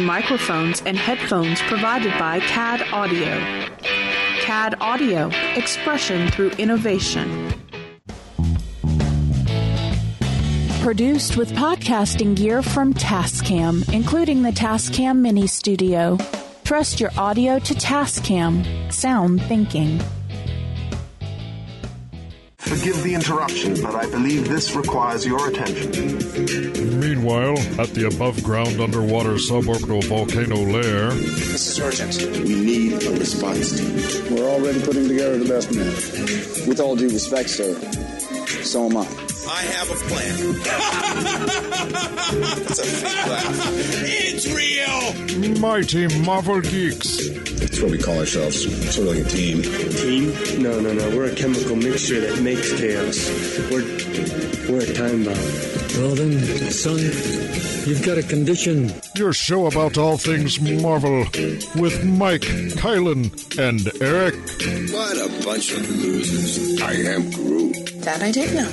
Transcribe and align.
Microphones 0.00 0.82
and 0.82 0.96
headphones 0.96 1.60
provided 1.62 2.12
by 2.18 2.40
CAD 2.40 2.82
Audio. 2.92 3.38
CAD 4.40 4.74
Audio, 4.80 5.30
expression 5.54 6.30
through 6.30 6.50
innovation. 6.52 7.52
Produced 10.80 11.36
with 11.36 11.52
podcasting 11.52 12.34
gear 12.34 12.62
from 12.62 12.94
Tascam, 12.94 13.88
including 13.92 14.42
the 14.42 14.50
Tascam 14.50 15.18
Mini 15.18 15.46
Studio. 15.46 16.16
Trust 16.64 17.00
your 17.00 17.10
audio 17.18 17.58
to 17.58 17.74
Tascam. 17.74 18.92
Sound 18.92 19.42
thinking. 19.42 20.00
Forgive 22.80 23.02
the 23.02 23.12
interruption, 23.12 23.82
but 23.82 23.94
I 23.94 24.06
believe 24.06 24.48
this 24.48 24.74
requires 24.74 25.26
your 25.26 25.50
attention. 25.50 25.90
Meanwhile, 26.98 27.58
at 27.78 27.90
the 27.90 28.06
above 28.10 28.42
ground 28.42 28.80
underwater 28.80 29.34
suborbital 29.34 30.02
volcano 30.04 30.56
lair. 30.56 31.10
Sergeant, 31.58 32.16
we 32.42 32.54
need 32.54 33.02
a 33.02 33.10
response 33.18 33.78
team. 33.78 34.34
We're 34.34 34.48
already 34.48 34.80
putting 34.80 35.08
together 35.08 35.36
the 35.36 35.44
best 35.44 35.74
men. 35.74 35.88
With 36.66 36.80
all 36.80 36.96
due 36.96 37.10
respect, 37.10 37.50
sir, 37.50 37.74
so 38.64 38.86
am 38.86 38.96
I. 38.96 39.02
I 39.02 39.62
have 39.76 39.90
a 39.90 39.96
plan. 40.08 40.38
That's 42.64 42.78
a 42.78 42.82
fake 42.82 43.26
laugh. 43.26 43.68
It's 44.06 44.46
real. 44.54 45.60
Mighty 45.60 46.08
Marvel 46.24 46.62
Geeks. 46.62 47.49
That's 47.70 47.82
what 47.82 47.92
we 47.92 47.98
call 47.98 48.18
ourselves, 48.18 48.64
sort 48.92 49.06
of 49.06 49.14
like 49.14 49.24
a 49.24 49.28
team. 49.28 49.62
Team? 49.62 50.60
No, 50.60 50.80
no, 50.80 50.92
no. 50.92 51.16
We're 51.16 51.30
a 51.30 51.34
chemical 51.36 51.76
mixture 51.76 52.20
that 52.20 52.42
makes 52.42 52.72
chaos. 52.76 53.30
We're 53.70 53.86
we're 54.68 54.82
a 54.82 54.92
time 54.92 55.22
bomb. 55.22 55.38
Well 55.94 56.16
then, 56.16 56.42
son, 56.72 56.98
you've 57.86 58.02
got 58.04 58.18
a 58.18 58.24
condition. 58.24 58.92
Your 59.14 59.32
show 59.32 59.66
about 59.66 59.98
all 59.98 60.16
things 60.16 60.60
Marvel 60.60 61.20
with 61.76 62.04
Mike, 62.04 62.42
Kylan, 62.82 63.30
and 63.56 64.02
Eric. 64.02 64.34
What 64.92 65.16
a 65.16 65.44
bunch 65.44 65.70
of 65.70 65.88
losers. 65.88 66.82
I 66.82 66.94
am 66.94 67.30
Groot. 67.30 68.02
That 68.02 68.20
I 68.20 68.32
did 68.32 68.52
know. 68.52 68.68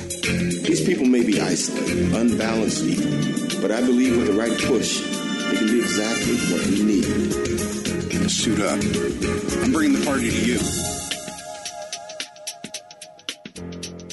These 0.66 0.84
people 0.84 1.06
may 1.06 1.24
be 1.24 1.40
isolated, 1.40 2.12
unbalanced 2.12 2.82
even, 2.82 3.62
but 3.62 3.70
I 3.70 3.80
believe 3.80 4.16
with 4.16 4.26
the 4.26 4.32
right 4.32 4.58
push, 4.62 5.02
they 5.50 5.56
can 5.56 5.68
be 5.68 5.78
exactly 5.78 6.34
what 6.50 6.66
we 6.66 6.82
need. 6.82 7.77
Suit 8.28 8.60
up. 8.60 8.74
I'm 8.74 9.72
bringing 9.72 9.98
the 9.98 10.04
party 10.04 10.28
to 10.28 10.36
you. 10.44 10.58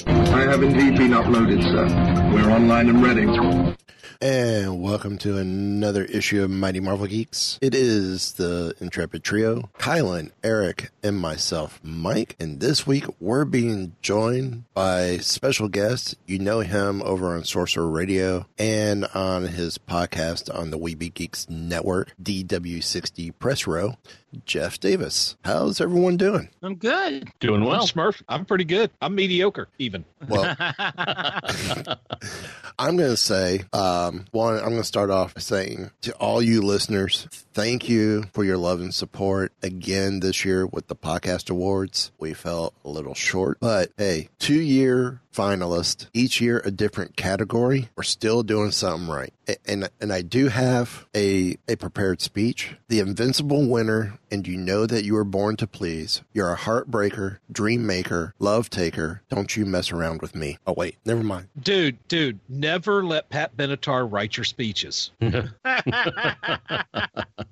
I 0.06 0.40
have 0.40 0.62
indeed 0.62 0.96
been 0.96 1.10
uploaded, 1.10 1.62
sir. 1.62 1.86
We're 2.32 2.50
online 2.50 2.88
and 2.88 3.02
ready. 3.02 3.85
And 4.20 4.80
welcome 4.80 5.18
to 5.18 5.36
another 5.36 6.04
issue 6.04 6.42
of 6.42 6.50
Mighty 6.50 6.80
Marvel 6.80 7.06
Geeks. 7.06 7.58
It 7.60 7.74
is 7.74 8.32
the 8.34 8.74
Intrepid 8.80 9.22
Trio, 9.22 9.68
Kylan, 9.78 10.30
Eric, 10.42 10.90
and 11.02 11.18
myself, 11.18 11.78
Mike. 11.82 12.34
And 12.40 12.60
this 12.60 12.86
week 12.86 13.04
we're 13.20 13.44
being 13.44 13.94
joined 14.00 14.64
by 14.72 15.18
special 15.18 15.68
guest. 15.68 16.16
You 16.24 16.38
know 16.38 16.60
him 16.60 17.02
over 17.02 17.34
on 17.34 17.44
Sorcerer 17.44 17.88
Radio 17.88 18.46
and 18.58 19.04
on 19.14 19.48
his 19.48 19.76
podcast 19.76 20.52
on 20.54 20.70
the 20.70 20.78
Weeby 20.78 21.12
Geeks 21.12 21.50
Network, 21.50 22.14
DW60 22.22 23.38
Press 23.38 23.66
Row. 23.66 23.96
Jeff 24.44 24.80
Davis. 24.80 25.36
How's 25.44 25.80
everyone 25.80 26.16
doing? 26.16 26.48
I'm 26.62 26.74
good. 26.74 27.30
Doing 27.40 27.64
well. 27.64 27.82
I'm 27.82 27.86
Smurf. 27.86 28.22
I'm 28.28 28.44
pretty 28.44 28.64
good. 28.64 28.90
I'm 29.00 29.14
mediocre, 29.14 29.68
even. 29.78 30.04
Well, 30.28 30.56
I'm 32.78 32.96
going 32.96 33.10
to 33.10 33.16
say, 33.16 33.62
um, 33.72 34.26
one, 34.32 34.56
I'm 34.56 34.70
going 34.70 34.76
to 34.78 34.84
start 34.84 35.10
off 35.10 35.40
saying 35.40 35.90
to 36.02 36.12
all 36.16 36.42
you 36.42 36.62
listeners, 36.62 37.28
thank 37.56 37.88
you 37.88 38.22
for 38.34 38.44
your 38.44 38.58
love 38.58 38.82
and 38.82 38.94
support 38.94 39.50
again 39.62 40.20
this 40.20 40.44
year 40.44 40.66
with 40.66 40.88
the 40.88 40.94
podcast 40.94 41.48
awards. 41.48 42.12
We 42.18 42.34
fell 42.34 42.74
a 42.84 42.90
little 42.90 43.14
short, 43.14 43.56
but 43.60 43.92
hey, 43.96 44.28
two 44.38 44.60
year 44.60 45.22
finalist, 45.36 46.06
each 46.14 46.40
year 46.40 46.62
a 46.64 46.70
different 46.70 47.16
category. 47.16 47.88
We're 47.94 48.04
still 48.04 48.42
doing 48.42 48.70
something 48.70 49.08
right. 49.08 49.32
And, 49.66 49.88
and 50.00 50.12
I 50.12 50.22
do 50.22 50.48
have 50.48 51.06
a, 51.14 51.56
a 51.68 51.76
prepared 51.76 52.20
speech. 52.20 52.76
The 52.88 53.00
invincible 53.00 53.68
winner, 53.68 54.18
and 54.30 54.46
you 54.46 54.56
know 54.56 54.86
that 54.86 55.04
you 55.04 55.14
were 55.14 55.24
born 55.24 55.56
to 55.56 55.66
please. 55.66 56.22
You're 56.32 56.52
a 56.52 56.56
heartbreaker, 56.56 57.38
dream 57.52 57.86
maker, 57.86 58.34
love 58.38 58.70
taker. 58.70 59.22
Don't 59.28 59.56
you 59.56 59.66
mess 59.66 59.92
around 59.92 60.22
with 60.22 60.34
me. 60.34 60.58
Oh, 60.66 60.74
wait, 60.74 60.96
never 61.04 61.22
mind. 61.22 61.48
Dude, 61.60 61.98
dude, 62.08 62.40
never 62.48 63.04
let 63.04 63.28
Pat 63.28 63.56
Benatar 63.56 64.10
write 64.10 64.36
your 64.36 64.44
speeches. 64.44 65.10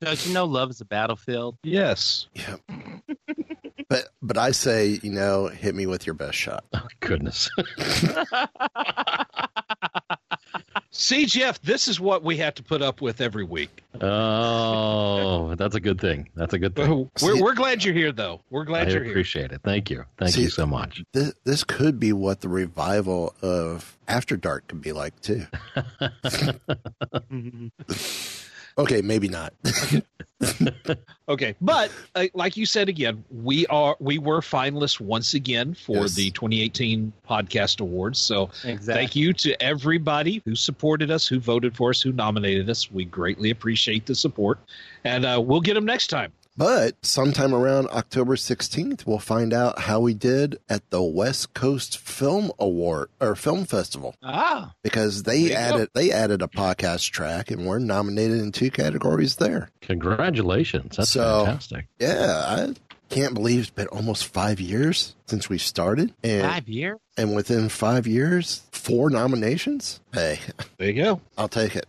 Don't 0.00 0.26
you 0.26 0.32
know 0.34 0.44
love 0.44 0.70
is 0.70 0.80
a 0.80 0.84
battlefield? 0.84 1.56
Yes. 1.62 2.26
Yeah. 2.34 2.56
but 3.88 4.08
but 4.22 4.38
I 4.38 4.50
say, 4.52 4.98
you 5.02 5.10
know, 5.10 5.48
hit 5.48 5.74
me 5.74 5.86
with 5.86 6.06
your 6.06 6.14
best 6.14 6.36
shot. 6.36 6.64
Oh, 6.72 6.86
goodness. 7.00 7.50
See, 10.90 11.26
Jeff, 11.26 11.60
this 11.60 11.88
is 11.88 12.00
what 12.00 12.24
we 12.24 12.38
have 12.38 12.54
to 12.54 12.62
put 12.62 12.80
up 12.80 13.02
with 13.02 13.20
every 13.20 13.44
week. 13.44 13.82
Oh, 14.00 15.54
that's 15.54 15.74
a 15.74 15.80
good 15.80 16.00
thing. 16.00 16.30
That's 16.34 16.54
a 16.54 16.58
good 16.58 16.74
thing. 16.74 17.10
We're, 17.22 17.42
we're 17.42 17.54
glad 17.54 17.84
you're 17.84 17.92
here, 17.94 18.12
though. 18.12 18.40
We're 18.48 18.64
glad 18.64 18.88
I 18.88 18.92
you're 18.92 19.02
here. 19.02 19.12
appreciate 19.12 19.52
it. 19.52 19.60
Thank 19.62 19.90
you. 19.90 20.04
Thank 20.16 20.32
See, 20.32 20.42
you 20.42 20.48
so 20.48 20.64
much. 20.64 21.04
This, 21.12 21.34
this 21.44 21.64
could 21.64 22.00
be 22.00 22.14
what 22.14 22.40
the 22.40 22.48
revival 22.48 23.34
of 23.42 23.98
After 24.08 24.38
Dark 24.38 24.68
could 24.68 24.80
be 24.80 24.92
like, 24.92 25.20
too. 25.20 25.46
Mm-hmm. 27.30 27.66
Okay, 28.78 29.02
maybe 29.02 29.28
not. 29.28 29.52
Okay, 31.28 31.56
but 31.60 31.90
uh, 32.14 32.26
like 32.34 32.56
you 32.56 32.66
said 32.66 32.88
again, 32.88 33.24
we 33.32 33.66
are 33.66 33.96
we 33.98 34.18
were 34.18 34.40
finalists 34.40 35.00
once 35.00 35.34
again 35.34 35.74
for 35.74 36.02
Yes. 36.02 36.14
the 36.14 36.30
2018 36.30 37.12
podcast 37.28 37.80
awards. 37.80 38.20
So 38.20 38.44
Exactly. 38.62 38.94
thank 38.94 39.16
you 39.16 39.32
to 39.32 39.60
everybody 39.60 40.40
who 40.44 40.54
supported 40.54 41.10
us, 41.10 41.26
who 41.26 41.40
voted 41.40 41.74
for 41.76 41.90
us, 41.90 42.00
who 42.00 42.12
nominated 42.12 42.70
us. 42.70 42.92
We 42.92 43.06
greatly 43.06 43.50
appreciate 43.50 44.06
the 44.06 44.14
support, 44.14 44.60
and 45.02 45.24
uh, 45.24 45.42
we'll 45.44 45.60
get 45.62 45.74
them 45.74 45.84
next 45.84 46.08
time. 46.08 46.32
But 46.56 47.04
sometime 47.04 47.54
around 47.54 47.88
October 47.88 48.36
16th, 48.36 49.04
we'll 49.06 49.18
find 49.18 49.52
out 49.52 49.80
how 49.80 50.00
we 50.00 50.14
did 50.14 50.58
at 50.68 50.88
the 50.90 51.02
West 51.02 51.52
Coast 51.52 51.98
Film 51.98 52.50
Award 52.58 53.08
or 53.20 53.34
Film 53.36 53.64
Festival 53.66 54.14
Ah, 54.22 54.72
because 54.82 55.24
they 55.24 55.42
There 55.42 55.50
you 55.50 55.54
added 55.56 55.88
they 55.94 56.10
added 56.12 56.40
a 56.42 56.48
podcast 56.48 57.10
track 57.10 57.50
and 57.50 57.66
we're 57.66 57.78
nominated 57.78 58.40
in 58.40 58.52
two 58.52 58.70
categories 58.70 59.36
there. 59.36 59.68
Congratulations. 59.82 60.96
That's 60.96 61.10
So- 61.10 61.44
fantastic. 61.44 61.88
Yeah, 61.98 62.44
I 62.46 62.74
can't 63.10 63.34
believe 63.34 63.60
it's 63.60 63.70
been 63.70 63.86
almost 63.88 64.24
five 64.24 64.58
years 64.58 65.14
since 65.26 65.48
we 65.48 65.58
started, 65.58 66.12
and 66.24 66.42
five 66.42 66.68
years? 66.68 66.98
and 67.16 67.36
within 67.36 67.68
five 67.68 68.06
years, 68.06 68.62
four 68.72 69.10
nominations. 69.10 70.00
Hey, 70.12 70.40
There 70.78 70.88
you 70.90 71.02
go. 71.04 71.20
I'll 71.36 71.48
take 71.48 71.76
it. 71.76 71.86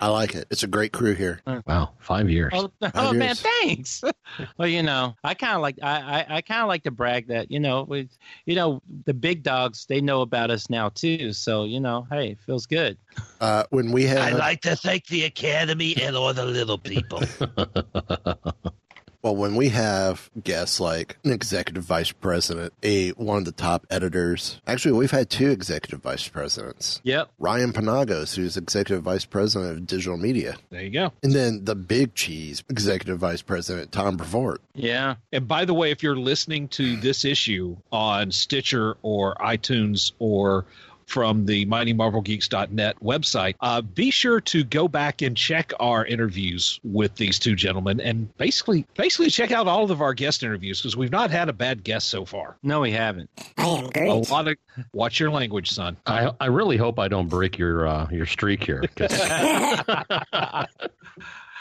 I 0.00 0.08
like 0.08 0.34
it. 0.34 0.46
It's 0.50 0.62
a 0.62 0.68
great 0.68 0.92
crew 0.92 1.14
here. 1.14 1.40
Wow. 1.66 1.90
Five 1.98 2.30
years. 2.30 2.52
Oh, 2.54 2.70
oh 2.94 3.12
man, 3.12 3.34
thanks. 3.34 4.02
well, 4.56 4.68
you 4.68 4.82
know, 4.82 5.16
I 5.24 5.34
kind 5.34 5.56
of 5.56 5.62
like 5.62 5.78
I, 5.82 6.24
I, 6.28 6.36
I 6.36 6.40
kind 6.40 6.62
of 6.62 6.68
like 6.68 6.84
to 6.84 6.92
brag 6.92 7.26
that 7.28 7.50
you 7.50 7.58
know, 7.58 7.82
we, 7.82 8.08
you 8.46 8.54
know, 8.54 8.80
the 9.06 9.14
big 9.14 9.42
dogs 9.42 9.86
they 9.86 10.00
know 10.00 10.20
about 10.20 10.50
us 10.50 10.70
now 10.70 10.88
too. 10.90 11.32
So 11.32 11.64
you 11.64 11.80
know, 11.80 12.06
hey, 12.10 12.30
it 12.30 12.38
feels 12.40 12.66
good. 12.66 12.96
Uh, 13.40 13.64
when 13.70 13.90
we 13.90 14.04
had 14.04 14.18
I'd 14.18 14.34
like 14.34 14.60
to 14.62 14.76
thank 14.76 15.06
the 15.06 15.24
Academy 15.24 15.96
and 16.00 16.14
all 16.14 16.32
the 16.32 16.44
little 16.44 16.78
people. 16.78 17.22
Well, 19.22 19.34
when 19.34 19.56
we 19.56 19.70
have 19.70 20.30
guests 20.42 20.78
like 20.78 21.18
an 21.24 21.32
executive 21.32 21.82
vice 21.82 22.12
president, 22.12 22.72
a 22.82 23.10
one 23.10 23.38
of 23.38 23.44
the 23.44 23.52
top 23.52 23.86
editors, 23.90 24.60
actually, 24.66 24.92
we've 24.92 25.10
had 25.10 25.28
two 25.28 25.50
executive 25.50 26.00
vice 26.00 26.28
presidents. 26.28 27.00
Yep. 27.02 27.30
Ryan 27.38 27.72
Penagos, 27.72 28.36
who's 28.36 28.56
executive 28.56 29.02
vice 29.02 29.24
president 29.24 29.72
of 29.76 29.86
digital 29.86 30.16
media, 30.16 30.56
there 30.70 30.82
you 30.82 30.90
go. 30.90 31.12
and 31.22 31.32
then 31.32 31.64
the 31.64 31.74
big 31.74 32.14
cheese 32.14 32.62
executive 32.68 33.18
vice 33.18 33.42
president 33.42 33.90
Tom 33.90 34.16
Brevoort. 34.16 34.60
Yeah. 34.74 35.16
And 35.32 35.48
by 35.48 35.64
the 35.64 35.74
way, 35.74 35.90
if 35.90 36.02
you're 36.02 36.16
listening 36.16 36.68
to 36.68 36.96
this 36.96 37.24
issue 37.24 37.76
on 37.90 38.30
Stitcher 38.30 38.96
or 39.02 39.34
iTunes 39.34 40.12
or 40.20 40.64
from 41.08 41.46
the 41.46 41.64
mightymarvelgeeks.net 41.66 42.96
website, 43.02 43.54
uh, 43.60 43.80
be 43.80 44.10
sure 44.10 44.40
to 44.42 44.62
go 44.62 44.86
back 44.86 45.22
and 45.22 45.36
check 45.36 45.72
our 45.80 46.04
interviews 46.04 46.78
with 46.84 47.14
these 47.16 47.38
two 47.38 47.56
gentlemen 47.56 47.98
and 48.00 48.36
basically 48.36 48.86
basically 48.94 49.30
check 49.30 49.50
out 49.50 49.66
all 49.66 49.90
of 49.90 50.02
our 50.02 50.12
guest 50.12 50.42
interviews 50.42 50.80
because 50.80 50.96
we've 50.96 51.10
not 51.10 51.30
had 51.30 51.48
a 51.48 51.52
bad 51.52 51.82
guest 51.82 52.08
so 52.10 52.24
far. 52.24 52.58
No, 52.62 52.80
we 52.80 52.92
haven't. 52.92 53.30
I 53.56 53.62
am 53.64 53.90
A 53.96 54.14
lot 54.30 54.48
of 54.48 54.56
watch 54.92 55.18
your 55.18 55.30
language, 55.30 55.70
son. 55.70 55.96
I, 56.06 56.30
I 56.40 56.46
really 56.46 56.76
hope 56.76 56.98
I 56.98 57.08
don't 57.08 57.28
break 57.28 57.56
your 57.56 57.88
uh, 57.88 58.06
your 58.10 58.26
streak 58.26 58.62
here. 58.62 58.84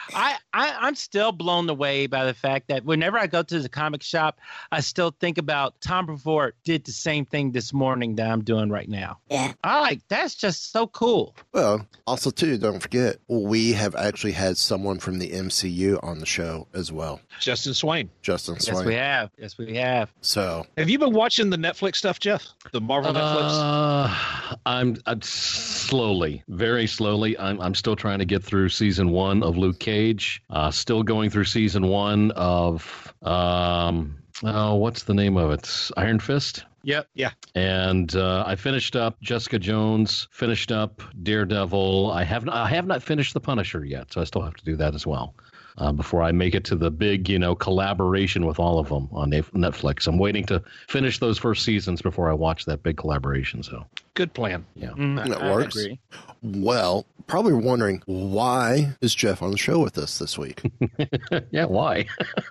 I, 0.13 0.37
I 0.57 0.75
I'm 0.87 0.95
still 0.95 1.31
blown 1.31 1.69
away 1.69 2.07
by 2.07 2.25
the 2.25 2.33
fact 2.33 2.69
that 2.69 2.83
whenever 2.83 3.19
I 3.19 3.27
go 3.27 3.43
to 3.43 3.59
the 3.59 3.69
comic 3.69 4.01
shop, 4.01 4.39
I 4.71 4.79
still 4.79 5.15
think 5.19 5.37
about 5.37 5.79
Tom 5.81 6.07
Brevoort 6.07 6.55
did 6.63 6.83
the 6.83 6.91
same 6.91 7.25
thing 7.25 7.51
this 7.51 7.73
morning 7.73 8.15
that 8.15 8.29
I'm 8.29 8.43
doing 8.43 8.69
right 8.69 8.89
now. 8.89 9.19
Yeah. 9.29 9.53
I 9.63 9.81
like 9.81 10.01
that's 10.07 10.33
just 10.33 10.71
so 10.71 10.87
cool. 10.87 11.35
Well, 11.53 11.85
also 12.07 12.31
too, 12.31 12.57
don't 12.57 12.79
forget, 12.79 13.17
we 13.27 13.73
have 13.73 13.95
actually 13.95 14.31
had 14.31 14.57
someone 14.57 14.97
from 14.97 15.19
the 15.19 15.29
MCU 15.29 16.03
on 16.03 16.19
the 16.19 16.25
show 16.25 16.67
as 16.73 16.91
well. 16.91 17.21
Justin 17.39 17.75
Swain. 17.75 18.09
Justin 18.23 18.59
Swain. 18.59 18.77
Yes, 18.77 18.85
we 18.85 18.93
have. 18.95 19.31
Yes, 19.37 19.57
we 19.59 19.75
have. 19.75 20.11
So 20.21 20.65
Have 20.77 20.89
you 20.89 20.97
been 20.97 21.13
watching 21.13 21.51
the 21.51 21.57
Netflix 21.57 21.97
stuff, 21.97 22.19
Jeff? 22.19 22.47
The 22.71 22.81
Marvel 22.81 23.13
Netflix? 23.13 23.49
Uh, 23.51 24.55
I'm, 24.65 24.97
I'm 25.05 25.21
slowly, 25.21 26.43
very 26.47 26.87
slowly. 26.87 27.37
I'm, 27.37 27.61
I'm 27.61 27.75
still 27.75 27.95
trying 27.95 28.19
to 28.19 28.25
get 28.25 28.43
through 28.43 28.69
season 28.69 29.11
one 29.11 29.43
of 29.43 29.55
Luke 29.57 29.79
Cage. 29.79 30.41
Uh, 30.49 30.71
still 30.71 31.03
going 31.03 31.29
through 31.29 31.43
season 31.43 31.87
one 31.87 32.31
of 32.31 33.13
um, 33.21 34.17
oh, 34.43 34.75
what's 34.75 35.03
the 35.03 35.13
name 35.13 35.37
of 35.37 35.51
it? 35.51 35.91
Iron 35.97 36.19
Fist. 36.19 36.65
Yep. 36.83 37.09
Yeah. 37.15 37.31
And 37.55 38.15
uh, 38.15 38.45
I 38.47 38.55
finished 38.55 38.95
up 38.95 39.19
Jessica 39.21 39.59
Jones. 39.59 40.27
Finished 40.31 40.71
up 40.71 41.01
Daredevil. 41.21 42.11
I 42.11 42.23
have 42.23 42.45
not, 42.45 42.55
I 42.55 42.69
have 42.69 42.87
not 42.87 43.03
finished 43.03 43.33
The 43.33 43.41
Punisher 43.41 43.83
yet, 43.83 44.13
so 44.13 44.21
I 44.21 44.23
still 44.23 44.41
have 44.41 44.55
to 44.55 44.63
do 44.63 44.77
that 44.77 44.95
as 44.95 45.05
well. 45.05 45.35
Uh, 45.79 45.91
before 45.91 46.23
I 46.23 46.31
make 46.31 46.55
it 46.55 46.63
to 46.65 46.75
the 46.75 46.89
big, 46.89 47.29
you 47.29 47.37
know, 47.37 47.53
collaboration 47.53 48.47
with 48.47 48.59
all 48.59 48.79
of 48.79 48.89
them 48.89 49.07
on 49.11 49.29
Netflix, 49.29 50.07
I'm 50.07 50.17
waiting 50.17 50.43
to 50.47 50.63
finish 50.87 51.19
those 51.19 51.37
first 51.37 51.63
seasons 51.63 52.01
before 52.01 52.31
I 52.31 52.33
watch 52.33 52.65
that 52.65 52.81
big 52.81 52.97
collaboration. 52.97 53.61
So, 53.61 53.85
Good 54.15 54.33
plan. 54.33 54.65
yeah. 54.75 54.89
Mm, 54.89 55.27
That 55.29 55.39
I 55.43 55.51
works. 55.51 55.75
agree. 55.75 55.99
Well, 56.41 57.05
probably 57.27 57.53
wondering 57.53 58.01
why 58.07 58.95
is 59.01 59.13
Jeff 59.13 59.43
on 59.43 59.51
the 59.51 59.57
show 59.57 59.77
with 59.77 59.99
us 59.99 60.17
this 60.17 60.35
week? 60.35 60.63
yeah, 61.51 61.65
why? 61.65 62.07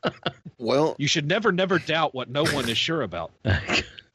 well, 0.58 0.94
You 0.99 1.08
should 1.08 1.26
never, 1.26 1.50
never 1.50 1.81
doubt 1.81 2.14
what 2.14 2.28
no 2.31 2.44
one 2.44 2.69
is 2.69 2.78
sure 2.78 3.02
about. 3.02 3.32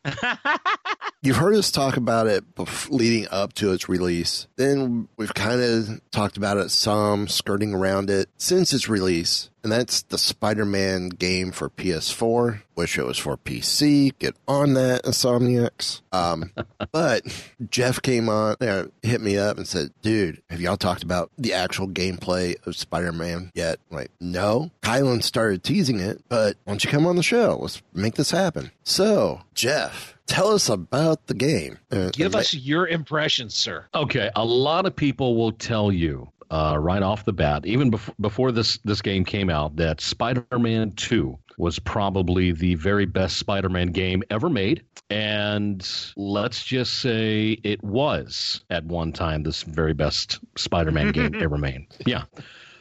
You've 1.21 1.37
heard 1.37 1.55
us 1.55 1.69
talk 1.71 1.97
about 1.97 2.25
it 2.27 2.55
bef- 2.55 2.89
leading 2.89 3.27
up 3.29 3.53
to 3.53 3.71
its 3.71 3.87
release. 3.87 4.47
Then 4.55 5.07
we've 5.17 5.33
kind 5.33 5.61
of 5.61 6.01
talked 6.11 6.37
about 6.37 6.57
it 6.57 6.71
some, 6.71 7.27
skirting 7.27 7.73
around 7.75 8.09
it 8.09 8.27
since 8.37 8.73
its 8.73 8.89
release. 8.89 9.50
And 9.63 9.71
that's 9.71 10.01
the 10.03 10.17
Spider 10.17 10.65
Man 10.65 11.09
game 11.09 11.51
for 11.51 11.69
PS4. 11.69 12.61
Wish 12.75 12.97
it 12.97 13.05
was 13.05 13.17
for 13.19 13.37
PC. 13.37 14.17
Get 14.17 14.35
on 14.47 14.73
that, 14.73 15.03
Insomniacs. 15.03 16.01
Um, 16.11 16.51
but 16.91 17.21
Jeff 17.69 18.01
came 18.01 18.27
on, 18.27 18.55
uh, 18.59 18.85
hit 19.03 19.21
me 19.21 19.37
up 19.37 19.57
and 19.57 19.67
said, 19.67 19.91
Dude, 20.01 20.41
have 20.49 20.59
y'all 20.59 20.77
talked 20.77 21.03
about 21.03 21.29
the 21.37 21.53
actual 21.53 21.87
gameplay 21.87 22.55
of 22.65 22.75
Spider 22.75 23.11
Man 23.11 23.51
yet? 23.53 23.79
I'm 23.91 23.97
like, 23.97 24.11
no. 24.19 24.71
Kylan 24.81 25.21
started 25.21 25.63
teasing 25.63 25.99
it, 25.99 26.23
but 26.27 26.57
why 26.63 26.73
don't 26.73 26.83
you 26.83 26.89
come 26.89 27.05
on 27.05 27.15
the 27.15 27.23
show? 27.23 27.59
Let's 27.61 27.81
make 27.93 28.15
this 28.15 28.31
happen. 28.31 28.71
So, 28.83 29.41
Jeff, 29.53 30.17
tell 30.25 30.47
us 30.47 30.69
about 30.69 31.27
the 31.27 31.33
game. 31.35 31.77
Uh, 31.91 32.09
Give 32.11 32.35
us 32.35 32.53
your 32.53 32.87
impressions, 32.87 33.53
sir. 33.55 33.85
Okay, 33.93 34.31
a 34.35 34.43
lot 34.43 34.87
of 34.87 34.95
people 34.95 35.35
will 35.35 35.51
tell 35.51 35.91
you 35.91 36.30
uh, 36.51 36.75
right 36.77 37.01
off 37.01 37.23
the 37.23 37.31
bat, 37.33 37.65
even 37.65 37.89
before 37.89 38.13
before 38.19 38.51
this 38.51 38.77
this 38.83 39.01
game 39.01 39.23
came 39.23 39.49
out, 39.49 39.77
that 39.77 40.01
Spider-Man 40.01 40.91
Two 40.91 41.39
was 41.57 41.79
probably 41.79 42.51
the 42.51 42.75
very 42.75 43.05
best 43.05 43.37
Spider-Man 43.37 43.87
game 43.87 44.21
ever 44.29 44.49
made, 44.49 44.83
and 45.09 45.87
let's 46.17 46.63
just 46.63 46.99
say 46.99 47.51
it 47.63 47.81
was 47.81 48.61
at 48.69 48.83
one 48.83 49.13
time 49.13 49.43
this 49.43 49.63
very 49.63 49.93
best 49.93 50.39
Spider-Man 50.57 51.11
game 51.13 51.35
ever 51.41 51.57
made. 51.57 51.87
Yeah, 52.05 52.23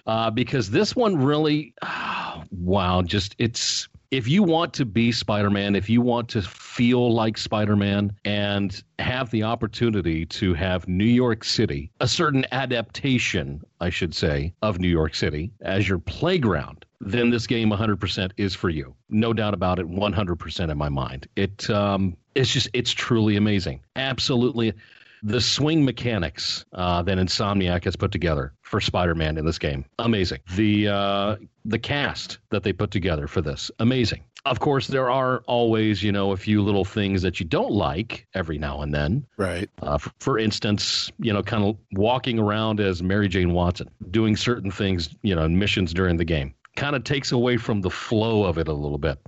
uh, 0.05 0.31
because 0.32 0.70
this 0.70 0.96
one 0.96 1.22
really, 1.22 1.72
wow, 2.50 3.02
just 3.02 3.37
it's 3.38 3.88
if 4.10 4.26
you 4.26 4.42
want 4.42 4.74
to 4.74 4.84
be 4.84 5.12
Spider-Man, 5.12 5.76
if 5.76 5.88
you 5.88 6.00
want 6.00 6.28
to 6.30 6.42
feel 6.42 7.12
like 7.12 7.38
Spider-Man 7.38 8.12
and 8.24 8.82
have 8.98 9.30
the 9.30 9.44
opportunity 9.44 10.26
to 10.26 10.52
have 10.54 10.88
New 10.88 11.04
York 11.04 11.44
City, 11.44 11.90
a 12.00 12.08
certain 12.08 12.44
adaptation, 12.50 13.62
I 13.80 13.90
should 13.90 14.14
say, 14.14 14.52
of 14.62 14.80
New 14.80 14.88
York 14.88 15.14
City 15.14 15.52
as 15.60 15.88
your 15.88 15.98
playground, 15.98 16.84
then 17.00 17.30
this 17.30 17.46
game 17.46 17.70
100% 17.70 18.32
is 18.36 18.54
for 18.54 18.68
you. 18.68 18.94
No 19.08 19.32
doubt 19.32 19.54
about 19.54 19.78
it, 19.78 19.88
100% 19.88 20.70
in 20.70 20.78
my 20.78 20.88
mind. 20.88 21.28
It 21.36 21.70
um, 21.70 22.16
it's 22.34 22.52
just 22.52 22.68
it's 22.72 22.90
truly 22.90 23.36
amazing. 23.36 23.80
Absolutely 23.96 24.74
the 25.22 25.40
swing 25.40 25.84
mechanics 25.84 26.64
uh, 26.72 27.02
that 27.02 27.19
Insomniac 27.19 27.84
has 27.84 27.96
put 27.96 28.12
together 28.12 28.52
for 28.62 28.81
Spider-Man 28.81 29.37
in 29.38 29.44
this 29.44 29.58
game, 29.58 29.84
amazing. 29.99 30.40
The 30.55 30.88
uh, 30.88 31.37
the 31.64 31.78
cast 31.78 32.38
that 32.50 32.62
they 32.62 32.72
put 32.72 32.90
together 32.90 33.26
for 33.26 33.40
this, 33.40 33.70
amazing. 33.78 34.22
Of 34.46 34.58
course, 34.58 34.87
there 34.87 35.11
are 35.11 35.43
always 35.46 36.02
you 36.02 36.12
know 36.12 36.32
a 36.32 36.37
few 36.37 36.62
little 36.62 36.84
things 36.84 37.22
that 37.22 37.40
you 37.40 37.46
don't 37.46 37.72
like 37.72 38.26
every 38.34 38.58
now 38.58 38.81
and 38.82 38.94
then. 38.94 39.26
Right. 39.37 39.69
Uh, 39.82 39.99
for, 39.99 40.11
for 40.20 40.38
instance, 40.38 41.11
you 41.19 41.32
know, 41.32 41.43
kind 41.43 41.64
of 41.64 41.76
walking 41.93 42.38
around 42.38 42.81
as 42.81 43.02
Mary 43.02 43.28
Jane 43.28 43.52
Watson, 43.52 43.90
doing 44.11 44.37
certain 44.37 44.70
things, 44.70 45.14
you 45.22 45.34
know, 45.34 45.46
missions 45.49 45.93
during 45.93 46.17
the 46.17 46.25
game, 46.25 46.55
kind 46.76 46.96
of 46.96 47.05
takes 47.05 47.32
away 47.32 47.56
from 47.58 47.82
the 47.82 47.90
flow 47.90 48.44
of 48.44 48.58
it 48.58 48.69
a 48.69 48.72
little 48.72 48.99
bit. 48.99 49.19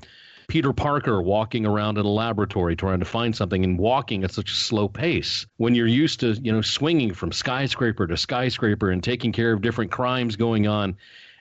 Peter 0.53 0.75
Parker 0.75 1.23
walking 1.23 1.65
around 1.65 1.97
in 1.97 2.05
a 2.05 2.11
laboratory 2.11 2.77
trying 2.77 2.99
to 2.99 3.07
find 3.07 3.35
something 3.35 3.65
and 3.65 3.79
walking 3.79 4.23
at 4.23 4.33
such 4.33 4.51
a 4.51 4.55
slow 4.55 4.87
pace. 4.87 5.47
When 5.57 5.75
you're 5.75 5.87
used 5.87 6.21
to, 6.21 6.35
you 6.43 6.53
know, 6.53 6.61
swinging 6.61 7.15
from 7.15 7.33
skyscraper 7.33 8.07
to 8.07 8.19
skyscraper 8.19 8.91
and 8.91 9.03
taking 9.03 9.33
care 9.33 9.55
of 9.55 9.63
different 9.63 9.91
crimes 9.91 10.37
going 10.37 10.67
on 10.67 10.95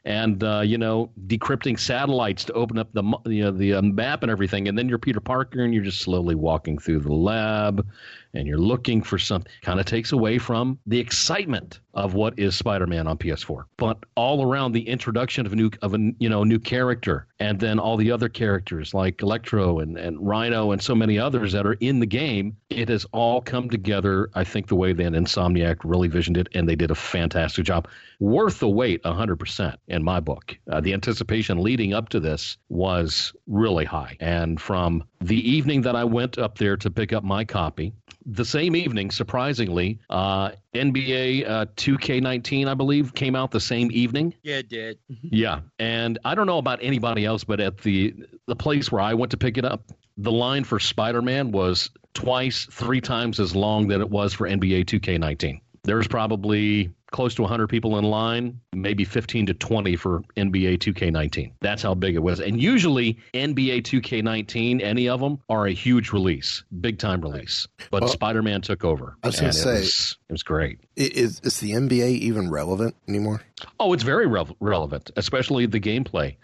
and 0.05 0.41
uh, 0.45 0.61
you 0.61 0.77
know 0.77 1.11
decrypting 1.27 1.77
satellites 1.77 2.45
to 2.45 2.53
open 2.53 2.77
up 2.79 2.91
the 2.93 3.03
you 3.25 3.43
know 3.43 3.51
the 3.51 3.73
uh, 3.73 3.81
map 3.81 4.23
and 4.23 4.31
everything 4.31 4.67
and 4.67 4.77
then 4.77 4.87
you're 4.87 4.97
Peter 4.97 5.19
Parker 5.19 5.61
and 5.61 5.73
you're 5.73 5.83
just 5.83 5.99
slowly 5.99 6.33
walking 6.33 6.77
through 6.77 6.99
the 6.99 7.13
lab 7.13 7.85
and 8.33 8.47
you're 8.47 8.57
looking 8.57 9.01
for 9.01 9.17
something 9.17 9.51
kind 9.61 9.79
of 9.79 9.85
takes 9.85 10.11
away 10.11 10.37
from 10.37 10.77
the 10.85 10.99
excitement 10.99 11.79
of 11.93 12.13
what 12.13 12.37
is 12.37 12.55
Spider-Man 12.55 13.07
on 13.07 13.17
PS4 13.17 13.65
but 13.77 13.97
all 14.15 14.43
around 14.45 14.71
the 14.71 14.87
introduction 14.87 15.45
of 15.45 15.53
a 15.53 15.55
new 15.55 15.69
of 15.81 15.93
a 15.93 16.11
you 16.19 16.29
know 16.29 16.43
new 16.43 16.59
character 16.59 17.27
and 17.39 17.59
then 17.59 17.79
all 17.79 17.97
the 17.97 18.11
other 18.11 18.29
characters 18.29 18.93
like 18.93 19.21
Electro 19.21 19.79
and, 19.79 19.97
and 19.97 20.25
Rhino 20.25 20.71
and 20.71 20.81
so 20.81 20.95
many 20.95 21.19
others 21.19 21.51
that 21.51 21.65
are 21.65 21.73
in 21.73 21.99
the 21.99 22.05
game 22.05 22.55
it 22.69 22.89
has 22.89 23.05
all 23.11 23.41
come 23.41 23.69
together 23.69 24.29
I 24.33 24.43
think 24.43 24.67
the 24.67 24.75
way 24.75 24.93
that 24.93 25.13
Insomniac 25.13 25.77
really 25.83 26.07
visioned 26.07 26.37
it 26.37 26.47
and 26.53 26.67
they 26.67 26.75
did 26.75 26.91
a 26.91 26.95
fantastic 26.95 27.65
job. 27.65 27.87
Worth 28.19 28.59
the 28.59 28.69
wait 28.69 29.03
100% 29.03 29.75
in 29.87 30.03
my 30.03 30.19
book. 30.19 30.57
Uh, 30.69 30.81
the 30.81 30.93
anticipation 30.93 31.61
leading 31.61 31.93
up 31.93 32.09
to 32.09 32.19
this 32.19 32.57
was 32.69 33.33
really 33.47 33.85
high. 33.85 34.17
And 34.19 34.59
from 34.59 35.03
the 35.19 35.49
evening 35.49 35.81
that 35.81 35.95
I 35.95 36.03
went 36.03 36.37
up 36.37 36.57
there 36.57 36.77
to 36.77 36.89
pick 36.89 37.13
up 37.13 37.23
my 37.23 37.43
copy 37.43 37.93
the 38.25 38.45
same 38.45 38.75
evening, 38.75 39.11
surprisingly, 39.11 39.99
uh, 40.09 40.51
NBA 40.73 41.49
uh, 41.49 41.65
2K19, 41.75 42.67
I 42.67 42.73
believe, 42.73 43.13
came 43.13 43.35
out 43.35 43.51
the 43.51 43.59
same 43.59 43.89
evening. 43.91 44.33
Yeah, 44.43 44.57
it 44.57 44.69
did. 44.69 44.99
Yeah, 45.23 45.61
and 45.79 46.19
I 46.23 46.35
don't 46.35 46.47
know 46.47 46.57
about 46.57 46.79
anybody 46.81 47.25
else, 47.25 47.43
but 47.43 47.59
at 47.59 47.79
the 47.79 48.13
the 48.47 48.55
place 48.55 48.91
where 48.91 49.01
I 49.01 49.13
went 49.13 49.31
to 49.31 49.37
pick 49.37 49.57
it 49.57 49.65
up, 49.65 49.83
the 50.17 50.31
line 50.31 50.63
for 50.63 50.79
Spider-Man 50.79 51.51
was 51.51 51.89
twice, 52.13 52.65
three 52.65 53.01
times 53.01 53.39
as 53.39 53.55
long 53.55 53.87
than 53.87 54.01
it 54.01 54.09
was 54.09 54.33
for 54.33 54.47
NBA 54.47 54.85
2K19. 54.85 55.61
There's 55.83 56.07
probably 56.07 56.91
close 57.11 57.35
to 57.35 57.41
100 57.43 57.67
people 57.67 57.97
in 57.97 58.05
line, 58.05 58.59
maybe 58.73 59.03
15 59.03 59.45
to 59.47 59.53
20 59.53 59.95
for 59.97 60.21
NBA 60.37 60.77
2K19. 60.79 61.51
That's 61.59 61.83
how 61.83 61.93
big 61.93 62.15
it 62.15 62.23
was. 62.23 62.39
And 62.39 62.61
usually 62.61 63.17
NBA 63.33 63.83
2K19, 63.83 64.81
any 64.81 65.07
of 65.09 65.19
them 65.19 65.39
are 65.49 65.67
a 65.67 65.73
huge 65.73 66.11
release, 66.11 66.63
big 66.79 66.97
time 66.99 67.21
release. 67.21 67.67
But 67.91 68.01
Well, 68.03 68.11
Spider-Man 68.11 68.61
took 68.61 68.83
over. 68.83 69.17
I 69.23 69.27
was 69.27 69.39
gonna 69.39 69.53
say- 69.53 69.69
it 69.77 69.79
was, 69.79 70.17
it 70.29 70.33
was 70.33 70.43
great. 70.43 70.79
Is, 70.95 71.39
is 71.41 71.59
the 71.59 71.71
NBA 71.71 72.09
even 72.11 72.49
relevant 72.49 72.95
anymore? 73.07 73.41
Oh, 73.79 73.93
it's 73.93 74.03
very 74.03 74.27
rev- 74.27 74.53
relevant, 74.59 75.11
especially 75.15 75.65
the 75.65 75.79
gameplay 75.79 76.35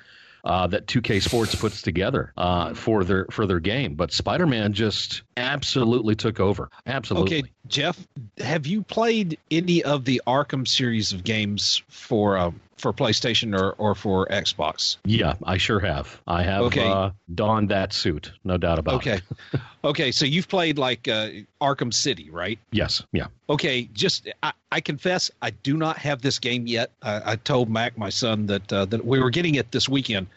uh, 0.48 0.66
that 0.66 0.88
2K 0.88 1.22
Sports 1.22 1.54
puts 1.56 1.82
together 1.82 2.32
uh, 2.38 2.74
for 2.74 3.04
their 3.04 3.26
for 3.30 3.46
their 3.46 3.60
game. 3.60 3.96
But 3.96 4.14
Spider-Man 4.14 4.72
just 4.72 5.24
absolutely 5.36 6.16
took 6.16 6.40
over. 6.40 6.72
Absolutely. 6.86 7.40
Okay, 7.40 7.50
Jeff, 7.68 8.08
have 8.38 8.66
you 8.66 8.82
played 8.82 9.38
any 9.52 9.84
of 9.84 10.06
the 10.06 10.22
Arkham 10.26 10.66
series 10.66 11.12
of 11.12 11.26
games 11.26 11.84
for 11.90 12.38
uh, 12.38 12.52
for 12.78 12.94
PlayStation 12.94 13.58
or, 13.58 13.72
or 13.74 13.96
for 13.96 14.28
Xbox? 14.28 14.98
Yeah, 15.06 15.34
I 15.44 15.58
sure 15.58 15.80
have. 15.80 16.22
I 16.28 16.44
have 16.44 16.64
Okay. 16.66 16.90
uh, 16.90 17.12
donned 17.34 17.70
that 17.70 17.92
suit, 17.94 18.32
no 18.44 18.58
doubt 18.58 18.80
about 18.80 18.96
Okay. 18.96 19.16
it. 19.16 19.24
okay, 19.54 19.64
okay, 19.84 20.12
so 20.12 20.26
you've 20.26 20.48
played 20.48 20.78
like 20.78 21.08
uh, 21.08 21.30
Arkham 21.62 21.94
City, 21.94 22.30
right? 22.30 22.60
Yes, 22.72 23.04
yeah. 23.12 23.28
Okay, 23.50 23.90
just 23.94 24.28
I, 24.44 24.54
I 24.72 24.82
confess 24.82 25.32
I 25.42 25.50
do 25.52 25.76
not 25.78 25.98
have 25.98 26.22
this 26.22 26.40
game 26.40 26.68
yet. 26.68 26.92
I, 27.02 27.32
I 27.32 27.36
told 27.36 27.70
Mac, 27.70 27.98
my 27.98 28.10
son, 28.10 28.46
that 28.48 28.72
uh, 28.72 28.86
that 28.86 29.06
we 29.06 29.20
were 29.20 29.30
getting 29.32 29.56
it 29.56 29.72
this 29.72 29.90
weekend, 29.90 30.28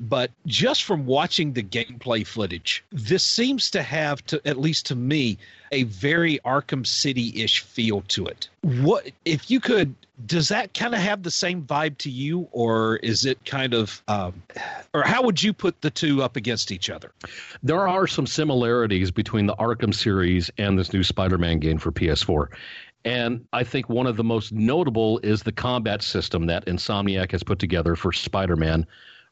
but 0.00 0.30
just 0.46 0.84
from 0.84 1.06
watching 1.06 1.52
the 1.52 1.62
gameplay 1.62 2.26
footage, 2.26 2.84
this 2.90 3.24
seems 3.24 3.70
to 3.70 3.82
have 3.82 4.24
to 4.26 4.40
at 4.46 4.58
least 4.58 4.86
to 4.86 4.94
me 4.94 5.38
a 5.72 5.84
very 5.84 6.38
Arkham 6.44 6.86
City-ish 6.86 7.60
feel 7.60 8.02
to 8.02 8.26
it. 8.26 8.48
What 8.62 9.10
if 9.24 9.50
you 9.50 9.60
could 9.60 9.94
does 10.26 10.48
that 10.48 10.72
kind 10.74 10.94
of 10.94 11.00
have 11.00 11.24
the 11.24 11.30
same 11.30 11.62
vibe 11.62 11.98
to 11.98 12.08
you 12.08 12.48
or 12.52 12.96
is 12.98 13.24
it 13.24 13.44
kind 13.44 13.74
of 13.74 14.00
um, 14.06 14.42
or 14.92 15.02
how 15.02 15.22
would 15.22 15.42
you 15.42 15.52
put 15.52 15.80
the 15.80 15.90
two 15.90 16.22
up 16.22 16.36
against 16.36 16.70
each 16.70 16.88
other 16.88 17.10
there 17.64 17.88
are 17.88 18.06
some 18.06 18.24
similarities 18.24 19.10
between 19.10 19.46
the 19.46 19.56
arkham 19.56 19.92
series 19.92 20.52
and 20.56 20.78
this 20.78 20.92
new 20.92 21.02
spider-man 21.02 21.58
game 21.58 21.78
for 21.78 21.90
ps4 21.90 22.46
and 23.04 23.44
I 23.52 23.64
think 23.64 23.88
one 23.88 24.06
of 24.06 24.16
the 24.16 24.24
most 24.24 24.52
notable 24.52 25.18
is 25.22 25.42
the 25.42 25.52
combat 25.52 26.02
system 26.02 26.46
that 26.46 26.64
Insomniac 26.64 27.32
has 27.32 27.42
put 27.42 27.58
together 27.58 27.96
for 27.96 28.12
Spider 28.12 28.56
Man 28.56 28.86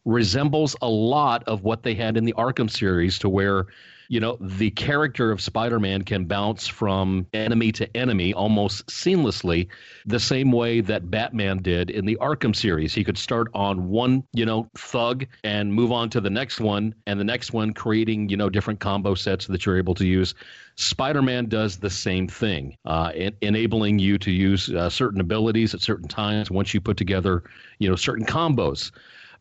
resembles 0.04 0.76
a 0.82 0.88
lot 0.88 1.44
of 1.44 1.62
what 1.62 1.82
they 1.82 1.94
had 1.94 2.16
in 2.16 2.24
the 2.24 2.34
Arkham 2.34 2.70
series, 2.70 3.18
to 3.20 3.28
where 3.28 3.66
you 4.12 4.20
know, 4.20 4.36
the 4.42 4.68
character 4.72 5.30
of 5.30 5.40
Spider 5.40 5.80
Man 5.80 6.02
can 6.02 6.26
bounce 6.26 6.66
from 6.66 7.26
enemy 7.32 7.72
to 7.72 7.96
enemy 7.96 8.34
almost 8.34 8.86
seamlessly, 8.88 9.68
the 10.04 10.20
same 10.20 10.52
way 10.52 10.82
that 10.82 11.10
Batman 11.10 11.62
did 11.62 11.88
in 11.88 12.04
the 12.04 12.18
Arkham 12.20 12.54
series. 12.54 12.92
He 12.92 13.04
could 13.04 13.16
start 13.16 13.48
on 13.54 13.88
one, 13.88 14.22
you 14.34 14.44
know, 14.44 14.68
thug 14.76 15.24
and 15.44 15.72
move 15.72 15.92
on 15.92 16.10
to 16.10 16.20
the 16.20 16.28
next 16.28 16.60
one, 16.60 16.94
and 17.06 17.18
the 17.18 17.24
next 17.24 17.54
one 17.54 17.72
creating, 17.72 18.28
you 18.28 18.36
know, 18.36 18.50
different 18.50 18.80
combo 18.80 19.14
sets 19.14 19.46
that 19.46 19.64
you're 19.64 19.78
able 19.78 19.94
to 19.94 20.06
use. 20.06 20.34
Spider 20.76 21.22
Man 21.22 21.46
does 21.46 21.78
the 21.78 21.88
same 21.88 22.28
thing, 22.28 22.76
uh, 22.84 23.12
en- 23.14 23.36
enabling 23.40 23.98
you 23.98 24.18
to 24.18 24.30
use 24.30 24.68
uh, 24.68 24.90
certain 24.90 25.22
abilities 25.22 25.72
at 25.72 25.80
certain 25.80 26.08
times 26.08 26.50
once 26.50 26.74
you 26.74 26.82
put 26.82 26.98
together, 26.98 27.44
you 27.78 27.88
know, 27.88 27.96
certain 27.96 28.26
combos. 28.26 28.90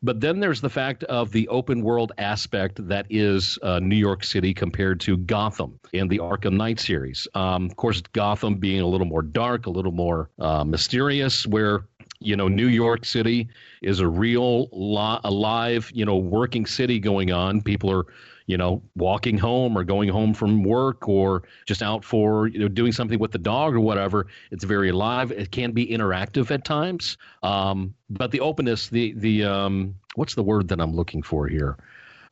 But 0.03 0.19
then 0.19 0.39
there's 0.39 0.61
the 0.61 0.69
fact 0.69 1.03
of 1.03 1.31
the 1.31 1.47
open 1.49 1.83
world 1.83 2.11
aspect 2.17 2.87
that 2.87 3.05
is 3.09 3.59
uh, 3.61 3.79
New 3.79 3.95
York 3.95 4.23
City 4.23 4.53
compared 4.53 4.99
to 5.01 5.17
Gotham 5.17 5.79
in 5.93 6.07
the 6.07 6.17
Arkham 6.17 6.53
Knight 6.53 6.79
series. 6.79 7.27
Um, 7.35 7.65
of 7.65 7.75
course, 7.75 8.01
Gotham 8.13 8.55
being 8.55 8.81
a 8.81 8.87
little 8.87 9.05
more 9.05 9.21
dark, 9.21 9.67
a 9.67 9.69
little 9.69 9.91
more 9.91 10.29
uh, 10.39 10.63
mysterious, 10.63 11.45
where 11.45 11.85
you 12.19 12.35
know 12.35 12.47
New 12.47 12.67
York 12.67 13.05
City 13.05 13.47
is 13.83 13.99
a 13.99 14.07
real 14.07 14.69
li- 14.71 15.19
alive, 15.23 15.91
you 15.93 16.05
know, 16.05 16.17
working 16.17 16.65
city 16.65 16.99
going 16.99 17.31
on. 17.31 17.61
People 17.61 17.91
are 17.91 18.05
you 18.47 18.57
know, 18.57 18.81
walking 18.95 19.37
home 19.37 19.77
or 19.77 19.83
going 19.83 20.09
home 20.09 20.33
from 20.33 20.63
work 20.63 21.07
or 21.07 21.43
just 21.65 21.81
out 21.81 22.03
for, 22.03 22.47
you 22.47 22.59
know, 22.59 22.67
doing 22.67 22.91
something 22.91 23.19
with 23.19 23.31
the 23.31 23.37
dog 23.37 23.73
or 23.73 23.79
whatever. 23.79 24.27
It's 24.51 24.63
very 24.63 24.89
alive. 24.89 25.31
It 25.31 25.51
can 25.51 25.71
be 25.71 25.87
interactive 25.87 26.51
at 26.51 26.65
times. 26.65 27.17
Um, 27.43 27.93
but 28.09 28.31
the 28.31 28.39
openness, 28.39 28.89
the, 28.89 29.13
the, 29.13 29.45
um, 29.45 29.95
what's 30.15 30.35
the 30.35 30.43
word 30.43 30.67
that 30.69 30.81
I'm 30.81 30.95
looking 30.95 31.23
for 31.23 31.47
here? 31.47 31.77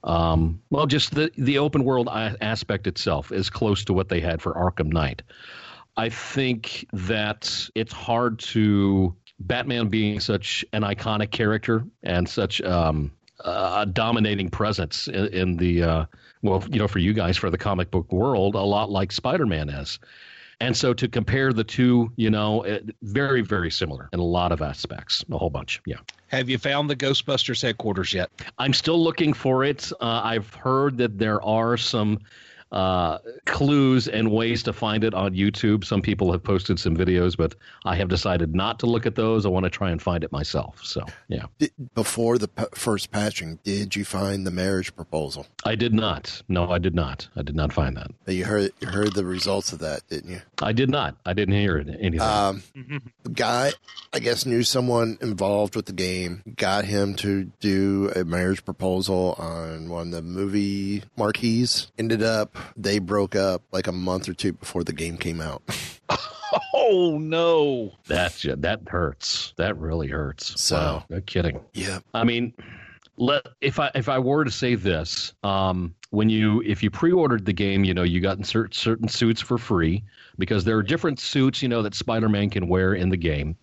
Um, 0.04 0.62
well, 0.70 0.86
just 0.86 1.14
the, 1.14 1.32
the 1.38 1.58
open 1.58 1.84
world 1.84 2.08
aspect 2.10 2.88
itself 2.88 3.32
is 3.32 3.50
close 3.50 3.84
to 3.86 3.94
what 3.94 4.10
they 4.10 4.22
had 4.22 4.42
for 4.42 4.54
Arkham 4.54 4.92
Knight. 4.92 5.22
I 5.98 6.10
think 6.10 6.88
that 6.94 7.70
it's 7.76 7.92
hard 7.92 8.40
to 8.40 9.14
Batman 9.40 9.88
being 9.88 10.20
such 10.20 10.64
an 10.74 10.84
iconic 10.84 11.32
character 11.32 11.86
and 12.04 12.28
such 12.28 12.62
um, 12.62 13.12
a 13.46 13.86
dominating 13.86 14.50
presence 14.50 15.08
in, 15.08 15.28
in 15.28 15.58
the 15.58 15.84
uh, 15.84 16.06
well, 16.42 16.64
you 16.70 16.80
know, 16.80 16.88
for 16.88 17.00
you 17.00 17.14
guys 17.14 17.38
for 17.38 17.50
the 17.50 17.58
comic 17.58 17.92
book 17.92 18.12
world, 18.12 18.56
a 18.56 18.62
lot 18.62 18.90
like 18.90 19.12
Spider-Man 19.12 19.70
is. 19.70 20.00
And 20.62 20.76
so 20.76 20.94
to 20.94 21.08
compare 21.08 21.54
the 21.54 21.64
two, 21.64 22.12
you 22.18 22.30
know, 22.30 22.64
it, 22.64 22.94
very, 23.02 23.42
very 23.42 23.72
similar 23.72 24.10
in 24.12 24.20
a 24.20 24.26
lot 24.26 24.52
of 24.52 24.62
aspects, 24.62 25.24
a 25.32 25.38
whole 25.38 25.50
bunch. 25.50 25.82
Yeah. 25.86 25.98
Have 26.28 26.50
you 26.50 26.58
found 26.58 26.90
the 26.90 26.98
Ghostbusters 26.98 27.62
headquarters 27.62 28.14
yet? 28.14 28.30
I'm 28.58 28.74
still 28.74 29.02
looking 29.02 29.32
for 29.32 29.64
it. 29.64 29.90
Uh, 30.02 30.22
I've 30.24 30.54
heard 30.54 30.98
that 30.98 31.18
there 31.18 31.42
are 31.44 31.78
some 31.78 32.20
uh, 32.72 33.18
clues 33.46 34.08
and 34.08 34.32
ways 34.32 34.64
to 34.64 34.74
find 34.74 35.04
it 35.04 35.14
on 35.14 35.34
YouTube. 35.34 35.84
Some 35.84 36.02
people 36.02 36.32
have 36.32 36.44
posted 36.44 36.80
some 36.80 36.96
videos, 36.96 37.36
but 37.36 37.56
I 37.86 37.96
have 37.96 38.10
decided 38.10 38.54
not 38.54 38.80
to 38.80 38.86
look 38.86 39.06
at 39.06 39.16
those. 39.16 39.46
I 39.46 39.50
want 39.50 39.64
to 39.64 39.70
try 39.70 39.90
and 39.90 40.02
find 40.02 40.24
it 40.24 40.32
myself. 40.32 40.80
So, 40.84 41.04
yeah. 41.28 41.46
Before 41.96 42.38
the 42.38 42.48
p- 42.48 42.66
first 42.76 43.12
patching, 43.12 43.60
did 43.64 43.96
you 43.96 44.06
find 44.06 44.46
the 44.46 44.52
marriage 44.52 44.96
proposal? 44.96 45.48
I 45.66 45.76
did 45.76 45.94
not. 45.94 46.42
No, 46.48 46.70
I 46.70 46.78
did 46.78 46.94
not. 46.94 47.28
I 47.36 47.42
did 47.42 47.56
not 47.56 47.74
find 47.74 47.98
that. 47.98 48.12
But 48.26 48.36
you 48.36 48.46
heard 48.46 48.72
you 48.80 48.88
heard 48.88 49.14
the 49.14 49.26
results 49.26 49.74
of 49.74 49.80
that, 49.80 50.08
didn't 50.08 50.30
you? 50.32 50.42
I 50.62 50.72
did 50.72 50.90
not. 50.90 51.16
I 51.26 51.34
didn't 51.34 51.56
hear 51.56 51.78
it, 51.78 51.88
anything. 52.00 52.22
Um, 52.22 52.64
the 53.24 53.30
guy, 53.30 53.72
I 54.14 54.20
guess, 54.20 54.46
knew 54.46 54.64
someone 54.64 55.18
involved 55.22 55.76
with 55.76 55.86
the 55.86 55.94
game, 55.94 56.44
got 56.56 56.86
him 56.86 57.16
to 57.16 57.46
do 57.60 58.12
a 58.16 58.24
marriage 58.24 58.64
proposal 58.64 59.36
on 59.40 59.90
one 59.90 60.08
of 60.08 60.14
the 60.14 60.22
movie 60.22 61.04
marquees. 61.18 61.92
Ended 61.98 62.22
up 62.22 62.58
they 62.76 63.00
broke 63.00 63.36
up 63.36 63.64
like 63.72 63.88
a 63.88 63.92
month 63.92 64.30
or 64.30 64.34
two 64.34 64.54
before 64.54 64.84
the 64.84 64.94
game 64.94 65.18
came 65.18 65.42
out. 65.42 65.64
oh 66.74 67.18
no, 67.20 67.92
that 68.08 68.34
that 68.58 68.82
hurts. 68.88 69.54
That 69.58 69.78
really 69.78 70.08
hurts. 70.08 70.62
So, 70.62 70.76
wow, 70.76 71.06
no 71.10 71.22
kidding. 71.22 71.60
Yeah, 71.74 72.00
I 72.14 72.24
mean, 72.24 72.54
let 73.18 73.46
if 73.62 73.80
I 73.80 73.92
if 73.96 74.10
I 74.10 74.20
were 74.20 74.44
to 74.44 74.52
say 74.52 74.76
this, 74.76 75.34
um, 75.44 75.94
when 76.10 76.30
you 76.30 76.62
if 76.66 76.82
you 76.82 76.90
pre-ordered 76.90 77.46
the 77.46 77.54
game, 77.54 77.84
you 77.84 77.94
know 77.94 78.04
you 78.04 78.20
got 78.22 78.44
certain 78.46 78.74
certain 78.74 79.08
suits 79.08 79.42
for 79.42 79.58
free 79.58 80.04
because 80.38 80.64
there 80.64 80.78
are 80.78 80.84
different 80.84 81.20
suits 81.20 81.62
you 81.62 81.70
know 81.70 81.82
that 81.82 81.94
Spider-Man 81.94 82.50
can 82.50 82.68
wear 82.68 82.94
in 82.94 83.10
the 83.10 83.18
game. 83.18 83.56